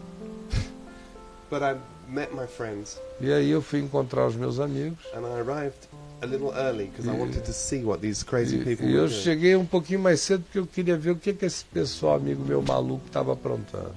But 1.50 1.62
I 1.62 1.76
met 2.08 2.32
my 2.34 2.46
friends, 2.46 3.00
E 3.20 3.32
aí 3.32 3.50
eu 3.50 3.60
fui 3.60 3.80
encontrar 3.80 4.26
os 4.26 4.36
meus 4.36 4.58
amigos. 4.60 4.98
and 5.14 5.20
I 5.26 5.40
arrived 5.40 5.76
a 6.22 6.26
little 6.26 6.52
early 6.54 6.86
because 6.86 7.06
I 7.08 7.12
Yeah. 7.12 7.20
wanted 7.24 7.44
to 7.44 7.52
see 7.52 7.82
what 7.84 8.00
these 8.00 8.24
crazy 8.24 8.58
people 8.58 8.86
were 8.86 8.96
eu 8.96 9.08
cheguei 9.08 9.56
um 9.56 9.66
pouquinho 9.66 10.00
mais 10.00 10.20
cedo 10.20 10.42
porque 10.44 10.58
eu 10.58 10.66
queria 10.66 10.96
ver 10.96 11.10
o 11.10 11.16
que, 11.16 11.32
que 11.32 11.44
esse 11.44 11.64
pessoal, 11.64 12.16
amigo 12.16 12.44
meu 12.44 12.62
maluco, 12.62 13.06
estava 13.06 13.32
aprontando. 13.32 13.92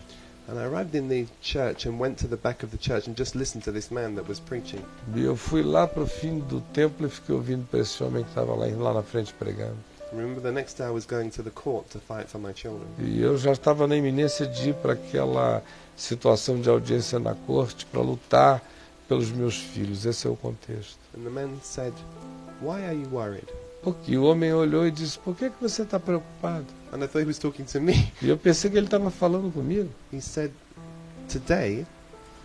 And 0.48 0.60
I 0.60 0.64
arrived 0.66 0.96
in 0.96 1.08
the 1.08 1.26
church 1.42 1.88
and 1.88 1.98
went 2.00 2.18
to 2.22 2.28
the 2.28 2.36
back 2.36 2.64
of 2.64 2.76
the 2.76 2.78
church 2.82 3.10
and 3.10 3.16
just 3.18 3.36
listened 3.36 3.64
to 3.64 3.72
this 3.72 3.90
man 3.90 4.14
that 4.16 4.28
was 4.30 4.40
preaching. 4.40 4.80
E 5.16 5.24
eu 5.24 5.36
fui 5.36 5.64
lá 5.64 5.88
para 5.88 6.04
o 6.04 6.08
fim 6.08 6.40
do 6.40 6.62
templo 6.74 7.08
e 7.08 7.10
fiquei 7.10 7.34
ouvindo 7.34 7.66
para 7.70 7.80
esse 7.80 8.04
homem 8.04 8.24
que 8.24 8.30
estava 8.30 8.54
lá, 8.54 8.68
lá 8.68 8.94
na 8.94 9.02
frente 9.04 9.34
pregando. 9.34 9.76
Remember, 10.12 10.42
the 10.42 10.52
next 10.52 10.78
day 10.78 10.88
I 10.88 10.92
was 10.92 11.06
going 11.06 11.30
to 11.32 11.42
the 11.44 11.50
court 11.50 11.88
to 11.92 12.00
fight 12.00 12.30
for 12.30 12.40
my 12.40 12.54
children. 12.54 12.86
E 13.00 13.20
eu 13.22 13.38
já 13.38 13.52
estava 13.54 13.88
na 13.88 13.96
iminência 13.98 14.46
de 14.46 14.70
ir 14.70 14.76
para 14.76 14.94
aquela 14.94 15.64
situação 15.98 16.62
de 16.62 16.70
audiência 16.70 17.18
na 17.20 17.34
corte 17.34 17.86
para 17.88 18.02
lutar 18.02 18.62
pelos 19.08 19.32
meus 19.32 19.58
filhos. 19.58 20.06
Esse 20.06 20.28
é 20.28 20.30
o 20.30 20.36
contexto. 20.36 20.98
And 21.16 21.24
the 21.24 21.30
man 21.30 21.60
said, 21.64 21.94
Why 22.60 22.86
are 22.86 22.94
you 22.94 23.08
worried? 23.10 23.48
Porque 23.82 24.18
o 24.18 24.24
homem 24.24 24.52
olhou 24.54 24.88
e 24.88 24.92
disse: 24.92 25.18
Por 25.20 25.36
que, 25.36 25.50
que 25.50 25.62
você 25.62 25.84
está 25.84 26.00
preocupado? 26.00 26.66
And 26.92 27.04
I 27.04 27.08
thought 27.08 27.22
he 27.22 27.26
was 27.28 27.38
talking 27.38 27.66
to 27.66 27.80
me. 27.80 28.12
E 28.22 28.30
eu 28.30 28.38
pensei 28.38 28.70
que 28.70 28.78
ele 28.78 28.88
estava 28.88 29.12
falando 29.12 29.52
comigo. 29.54 29.90
He 30.12 30.20
said, 30.20 30.52
Today 31.30 31.86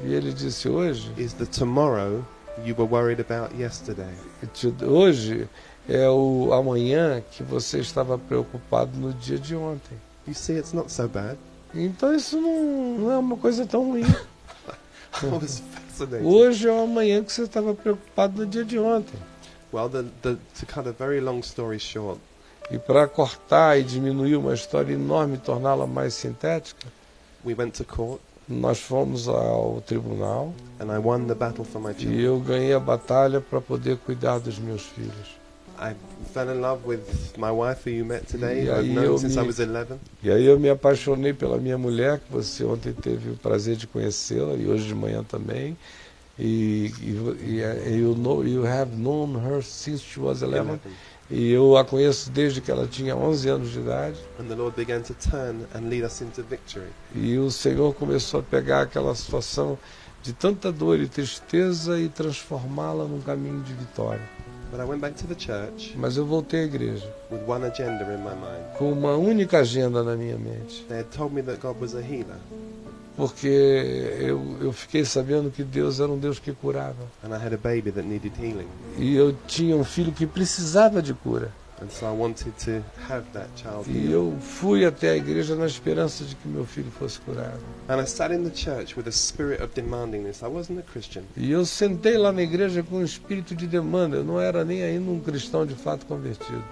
E 0.03 0.13
ele 0.13 0.33
disse: 0.33 0.69
Hoje, 0.69 1.13
is 1.17 1.33
the 1.35 1.47
tomorrow 1.47 2.25
you 2.65 2.75
were 2.77 2.89
worried 2.91 3.21
about 3.21 3.55
yesterday. 3.57 4.15
hoje 4.87 5.49
é 5.89 6.09
o 6.09 6.53
amanhã 6.53 7.23
que 7.31 7.43
você 7.43 7.79
estava 7.79 8.19
preocupado 8.19 8.97
no 8.99 9.13
dia 9.15 9.39
de 9.39 9.57
ontem. 9.57 9.99
You 10.27 10.35
see, 10.35 10.59
it's 10.59 10.73
not 10.73 10.93
so 10.93 11.09
bad. 11.09 11.39
Então 11.75 12.15
isso 12.15 12.41
não, 12.41 12.99
não 12.99 13.11
é 13.11 13.19
uma 13.19 13.37
coisa 13.37 13.67
tão 13.67 13.85
ruim. 13.91 14.05
I 15.23 15.27
was 15.27 15.63
Hoje 16.23 16.69
é 16.69 16.73
o 16.73 16.83
amanhã 16.83 17.23
que 17.23 17.33
você 17.33 17.43
estava 17.43 17.75
preocupado 17.75 18.39
no 18.39 18.47
dia 18.47 18.65
de 18.65 18.79
ontem. 18.79 19.19
Well, 19.73 19.89
the, 19.89 20.05
the, 20.23 20.37
to 20.59 20.67
cut 20.67 20.89
a 20.89 20.93
very 20.93 21.21
long 21.21 21.41
story 21.41 21.79
short, 21.79 22.21
E 22.71 22.79
para 22.79 23.07
cortar 23.09 23.79
e 23.79 23.83
diminuir 23.83 24.37
uma 24.37 24.55
história 24.55 24.93
enorme 24.95 25.35
e 25.35 25.39
torná-la 25.39 25.87
mais 25.87 26.15
sintética, 26.15 26.87
we 27.45 27.55
went 27.55 27.73
to 27.73 27.85
court 27.85 28.21
nós 28.51 28.81
fomos 28.81 29.29
ao 29.29 29.81
tribunal 29.87 30.53
and 30.81 30.93
I 30.93 30.99
won 30.99 31.27
the 31.27 31.35
battle 31.35 31.65
for 31.65 31.81
my 31.81 31.93
e 31.93 31.95
children. 31.95 32.21
eu 32.21 32.41
ganhei 32.41 32.75
a 32.75 32.81
batalha 32.81 33.41
para 33.41 33.61
poder 33.61 33.97
cuidar 33.99 34.41
dos 34.41 34.59
meus 34.59 34.83
filhos. 34.83 35.40
I 35.81 35.95
fell 36.35 36.51
in 36.51 36.61
love 36.61 36.87
with 36.87 37.01
my 37.39 37.51
wife 37.51 37.85
who 37.85 37.91
you 37.91 38.05
met 38.05 38.29
today, 38.29 38.69
I've 38.71 38.87
known 38.87 39.19
since 39.19 39.39
I 39.39 39.41
me- 39.41 39.47
was 39.47 39.59
11. 39.59 39.99
E 40.23 40.31
aí 40.31 40.45
eu 40.45 40.61
me 40.61 40.69
apaixonei 40.69 41.33
pela 41.33 41.57
minha 41.57 41.79
mulher, 41.79 42.19
que 42.21 42.31
você 42.31 42.65
ontem 42.65 42.93
teve 42.93 43.31
o 43.31 43.37
prazer 43.37 43.77
de 43.77 43.87
conhecê-la 43.87 44.55
e 44.55 44.69
hoje 44.69 44.87
de 44.87 44.95
manhã 44.95 45.25
também. 45.25 45.77
E, 46.39 46.93
e, 47.01 47.63
e 47.91 47.95
you, 47.99 48.15
know, 48.15 48.47
you 48.47 48.67
have 48.67 48.95
known 48.95 49.37
her 49.37 49.63
since 49.63 50.03
she 50.05 50.21
was 50.21 50.43
11. 50.43 50.59
11. 50.59 50.81
E 51.31 51.51
eu 51.51 51.77
a 51.77 51.85
conheço 51.85 52.31
desde 52.31 52.61
que 52.61 52.71
ela 52.71 52.87
tinha 52.87 53.17
11 53.17 53.49
anos 53.49 53.71
de 53.71 53.79
idade. 53.79 54.17
E 57.15 57.39
o 57.39 57.51
Senhor 57.51 57.95
começou 57.95 58.41
a 58.41 58.43
pegar 58.43 58.83
aquela 58.83 59.15
situação 59.15 59.79
de 60.23 60.33
tanta 60.35 60.71
dor 60.71 60.99
e 60.99 61.09
tristeza 61.09 61.99
e 61.99 62.09
transformá-la 62.09 63.05
num 63.05 63.21
caminho 63.21 63.63
de 63.63 63.73
vitória. 63.73 64.21
But 64.71 64.81
I 64.81 64.85
went 64.85 65.01
back 65.01 65.15
to 65.17 65.27
the 65.27 65.35
church 65.35 65.95
Mas 65.97 66.17
eu 66.17 66.25
voltei 66.25 66.61
à 66.61 66.65
igreja 66.65 67.07
with 67.31 67.41
one 67.47 67.65
agenda 67.67 68.05
in 68.05 68.19
my 68.19 68.35
mind. 68.35 68.77
com 68.79 68.93
uma 68.93 69.17
única 69.17 69.59
agenda 69.59 70.03
na 70.05 70.15
minha 70.17 70.37
mente. 70.39 70.85
They 70.89 70.99
had 71.01 71.07
told 71.17 71.35
me 71.35 71.43
that 71.43 71.61
God 71.61 71.77
was 71.81 71.95
a 71.95 72.01
healer, 72.01 72.39
Porque 73.17 73.49
eu, 73.49 74.57
eu 74.63 74.73
fiquei 74.73 75.05
sabendo 75.05 75.51
que 75.51 75.63
Deus 75.65 76.01
era 76.01 76.11
um 76.11 76.19
Deus 76.19 76.39
que 76.39 76.53
curava. 76.53 76.97
and 77.25 77.35
I 77.35 77.45
had 77.45 77.53
a 77.53 77.59
baby 77.59 77.91
that 77.91 78.07
needed 78.07 78.33
healing. 78.41 78.69
E 78.97 79.15
eu 79.15 79.35
tinha 79.47 79.77
um 79.77 79.85
filho 79.85 80.13
que 80.13 80.27
precisava 80.27 81.03
de 81.03 81.13
cura. 81.15 81.51
And 81.81 81.89
so 81.91 82.07
I 82.07 82.13
wanted 82.13 82.53
to 82.67 82.85
have 83.09 83.25
that 83.33 83.49
child 83.57 83.89
E 83.89 84.13
eu 84.13 84.37
fui 84.39 84.85
até 84.85 85.11
a 85.11 85.17
igreja 85.17 85.57
na 85.57 85.65
esperança 85.65 86.25
de 86.25 86.37
que 86.37 86.47
meu 86.47 86.67
filho 86.67 86.91
fosse 86.91 87.19
curado. 87.21 87.59
And 87.89 88.03
I 88.03 88.07
sat 88.07 88.35
in 88.35 88.45
the 88.45 88.55
church 88.55 88.97
with 88.99 89.09
a 89.09 89.13
spirit 89.13 89.63
of 89.63 89.75
demanding 89.75 90.25
this. 90.25 90.43
I 90.43 90.47
wasn't 90.47 90.81
a 90.81 90.83
Christian. 90.83 91.23
E 91.37 91.51
eu 91.51 91.65
sentei 91.65 92.19
lá 92.19 92.33
na 92.33 92.43
igreja 92.43 92.83
com 92.83 92.97
um 92.97 93.05
espírito 93.05 93.55
de 93.55 93.67
demanda. 93.67 94.17
Eu 94.17 94.25
não 94.25 94.39
era 94.39 94.63
nem 94.63 94.83
ainda 94.83 95.11
um 95.11 95.21
cristão 95.21 95.65
de 95.65 95.75
fato 95.75 96.05
convertido. 96.05 96.63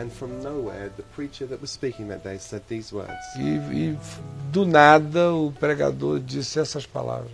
And 0.00 0.08
from 0.10 0.42
nowhere, 0.42 0.90
the 0.96 1.04
preacher 1.14 1.46
that 1.46 1.60
was 1.60 1.70
speaking 1.70 2.08
that 2.08 2.24
day 2.24 2.38
said 2.38 2.62
these 2.66 2.92
words 2.92 3.12
E, 3.36 3.58
e 3.72 3.98
do 4.50 4.64
nada 4.64 5.32
o 5.32 5.52
pregador 5.52 6.18
disse 6.18 6.58
essas 6.58 6.84
palavras: 6.84 7.30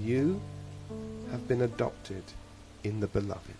You 0.00 0.40
have 1.32 1.44
been 1.46 1.62
adopted 1.62 2.24
in 2.82 2.98
the 2.98 3.06
beloved. 3.06 3.54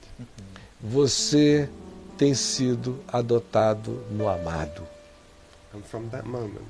Você 0.80 1.68
tem 2.16 2.34
sido 2.34 2.98
adotado 3.08 4.02
no 4.10 4.28
amado. 4.28 4.82
And 5.74 5.80
from 5.82 6.08
that 6.08 6.26
moment, 6.26 6.64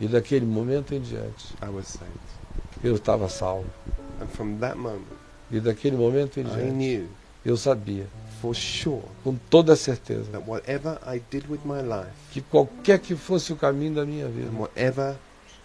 E 0.00 0.08
daquele 0.08 0.44
momento 0.44 0.94
em 0.94 1.00
diante, 1.00 1.54
I 1.62 1.68
was 1.68 1.86
saved. 1.86 2.10
eu 2.82 2.96
estava 2.96 3.28
salvo. 3.28 3.66
And 4.20 4.26
from 4.26 4.56
that 4.58 4.76
moment, 4.76 5.04
E 5.50 5.60
daquele 5.60 5.96
momento 5.96 6.38
em 6.38 6.42
I 6.42 6.46
diante, 6.46 6.70
knew 6.72 7.08
eu 7.44 7.56
sabia, 7.56 8.06
for 8.40 8.54
sure 8.54 9.02
com 9.22 9.34
toda 9.50 9.76
certeza, 9.76 10.24
that 10.32 10.48
whatever 10.48 10.98
I 11.06 11.20
did 11.30 11.44
with 11.48 11.60
my 11.64 11.82
life 11.82 12.10
que 12.32 12.40
qualquer 12.40 12.98
que 12.98 13.14
fosse 13.14 13.52
o 13.52 13.56
caminho 13.56 13.94
da 13.94 14.04
minha 14.06 14.28
vida, 14.28 14.50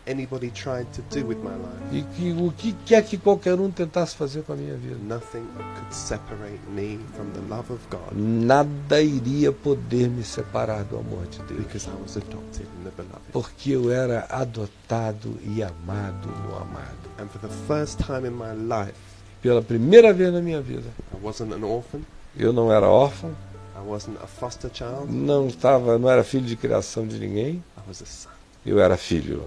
anybody 0.10 0.50
tried 0.52 0.88
to 0.94 1.02
do 1.14 1.26
with 1.28 1.38
my 1.38 1.52
life, 1.52 1.94
e 1.94 2.04
que 2.16 2.32
o 2.34 2.52
que 2.52 2.74
quer 2.86 3.04
que 3.04 3.18
qualquer 3.18 3.60
um 3.60 3.70
tentasse 3.70 4.16
fazer 4.16 4.44
com 4.44 4.54
a 4.54 4.56
minha 4.56 4.76
vida, 4.76 4.98
nothing 5.04 5.46
could 5.76 5.96
separate 5.96 6.60
me 6.70 7.00
from 7.16 7.26
the 7.34 7.42
love 7.54 7.72
of 7.72 7.80
God 7.90 8.12
nada 8.14 9.02
iria 9.02 9.52
poder 9.52 10.10
me 10.10 10.24
separar 10.24 10.84
do 10.86 10.98
amor 10.98 11.26
de 11.28 11.40
Deus. 11.44 11.60
because 11.62 11.88
I 11.88 12.02
was 12.02 12.18
adopted 12.18 12.66
in 12.80 12.84
the 12.84 12.92
beloved. 12.92 13.32
Porque 13.32 13.72
eu 13.72 13.92
era 13.92 14.26
adotado 14.30 15.38
e 15.44 15.62
amado 15.64 16.28
no 16.48 16.58
amado. 16.58 16.98
And 17.20 17.28
for 17.28 17.40
the 17.40 17.54
first 17.68 18.00
time 18.00 18.26
in 18.28 18.32
my 18.32 18.54
life, 18.54 18.96
Pela 19.42 19.62
primeira 19.62 20.12
vez 20.12 20.34
na 20.34 20.42
minha 20.42 20.62
vida, 20.62 20.90
I 21.14 21.26
wasn't 21.26 21.54
an 21.54 21.66
orphan, 21.66 22.02
eu 22.36 22.52
não 22.52 22.72
era 22.74 22.88
órfão, 22.88 23.32
I 23.74 23.88
wasn't 23.88 24.18
a 24.22 24.28
foster 24.28 24.70
child, 24.74 25.10
não 25.10 25.48
estava, 25.48 25.98
não 25.98 26.10
era 26.10 26.26
filho 26.26 26.46
de 26.46 26.58
criação 26.58 27.08
de 27.08 27.18
ninguém, 27.18 27.64
I 27.78 27.82
was 27.88 28.02
a 28.02 28.06
son. 28.06 28.30
eu 28.66 28.80
era 28.82 28.98
filho. 28.98 29.44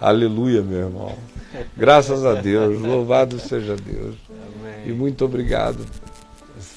Aleluia, 0.00 0.62
meu 0.62 0.78
irmão. 0.78 1.16
Graças 1.76 2.24
a 2.24 2.34
Deus, 2.34 2.80
louvado 2.80 3.38
seja 3.38 3.76
Deus. 3.76 4.14
E 4.84 4.92
muito 4.92 5.24
obrigado. 5.24 5.84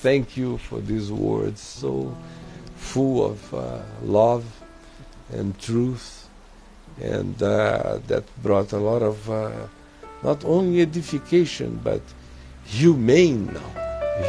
Thank 0.02 0.40
you 0.40 0.58
for 0.58 0.82
these 0.82 1.12
words 1.12 1.60
so 1.60 2.14
full 2.78 3.26
of 3.26 3.54
uh, 3.54 3.82
love 4.06 4.46
and 5.34 5.52
truth, 5.60 6.30
and 7.02 7.36
uh, 7.42 8.00
that 8.08 8.24
brought 8.42 8.74
a 8.74 8.80
lot 8.80 9.04
of 9.04 9.30
uh, 9.30 9.52
not 10.24 10.46
only 10.46 10.82
edification 10.82 11.78
but 11.84 12.02
humane, 12.66 13.50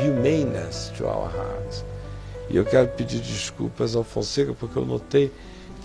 humaneness 0.02 0.92
to 0.96 1.06
our 1.06 1.30
hearts. 1.30 1.84
E 2.50 2.56
eu 2.56 2.64
quero 2.64 2.88
pedir 2.88 3.20
desculpas 3.20 3.94
ao 3.94 4.02
Fonseca 4.02 4.52
porque 4.52 4.76
eu 4.76 4.84
notei 4.84 5.30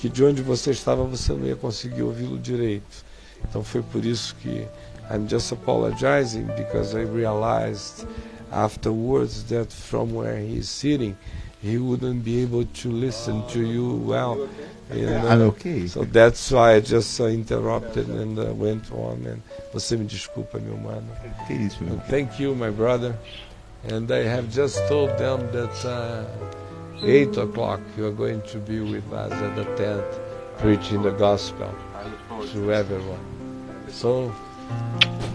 que 0.05 0.09
de 0.09 0.23
onde 0.23 0.41
você 0.43 0.69
estava 0.69 1.03
você 1.03 1.33
não 1.33 1.47
ia 1.47 1.55
conseguir 1.55 2.03
ouvi-lo 2.03 2.37
direito. 2.37 3.03
Então 3.49 3.63
foi 3.63 3.81
por 3.81 4.05
isso 4.05 4.35
que 4.35 4.67
I'm 5.09 5.27
just 5.27 5.51
apologizing 5.51 6.43
because 6.55 6.95
I 6.95 7.05
realized 7.05 8.07
afterwards 8.51 9.43
that 9.49 9.73
from 9.73 10.15
where 10.15 10.39
he's 10.39 10.69
sitting 10.69 11.15
he 11.61 11.79
wouldn't 11.79 12.23
be 12.23 12.43
able 12.43 12.65
to 12.65 12.89
listen 12.91 13.41
to 13.47 13.59
you 13.59 13.99
well. 14.05 14.47
And, 14.91 15.25
uh, 15.25 15.27
I'm 15.27 15.41
okay. 15.53 15.87
So 15.87 16.03
that's 16.03 16.51
why 16.51 16.75
I 16.75 16.79
just 16.79 17.19
uh, 17.19 17.25
interrupted 17.25 18.07
and 18.07 18.37
uh, 18.37 18.53
went 18.53 18.91
on. 18.91 19.25
And 19.25 19.41
você 19.73 19.97
me 19.97 20.05
desculpa, 20.05 20.59
meu 20.59 20.77
mano. 20.77 21.07
Que 21.47 21.55
isso, 21.55 21.83
meu. 21.83 21.93
And 21.93 22.03
thank 22.03 22.39
you, 22.39 22.53
my 22.53 22.69
brother. 22.69 23.17
And 23.89 24.11
I 24.11 24.23
have 24.23 24.51
just 24.51 24.77
told 24.87 25.17
them 25.17 25.39
that 25.51 25.85
uh, 25.85 26.25
8 27.03 27.37
o'clock 27.37 27.81
you 27.97 28.05
are 28.05 28.11
going 28.11 28.41
to 28.43 28.57
be 28.59 28.79
with 28.79 29.11
us 29.13 29.31
at 29.31 29.55
the 29.55 29.65
tent 29.75 30.03
preaching 30.59 31.01
the 31.01 31.11
gospel 31.11 31.69
to 32.51 32.71
everyone. 32.71 33.19
So, 33.89 34.31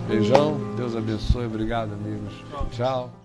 beijão, 0.08 0.58
Deus 0.76 0.96
abençoe, 0.96 1.46
obrigado, 1.46 1.92
amigos. 1.92 2.32
Tchau. 2.72 3.19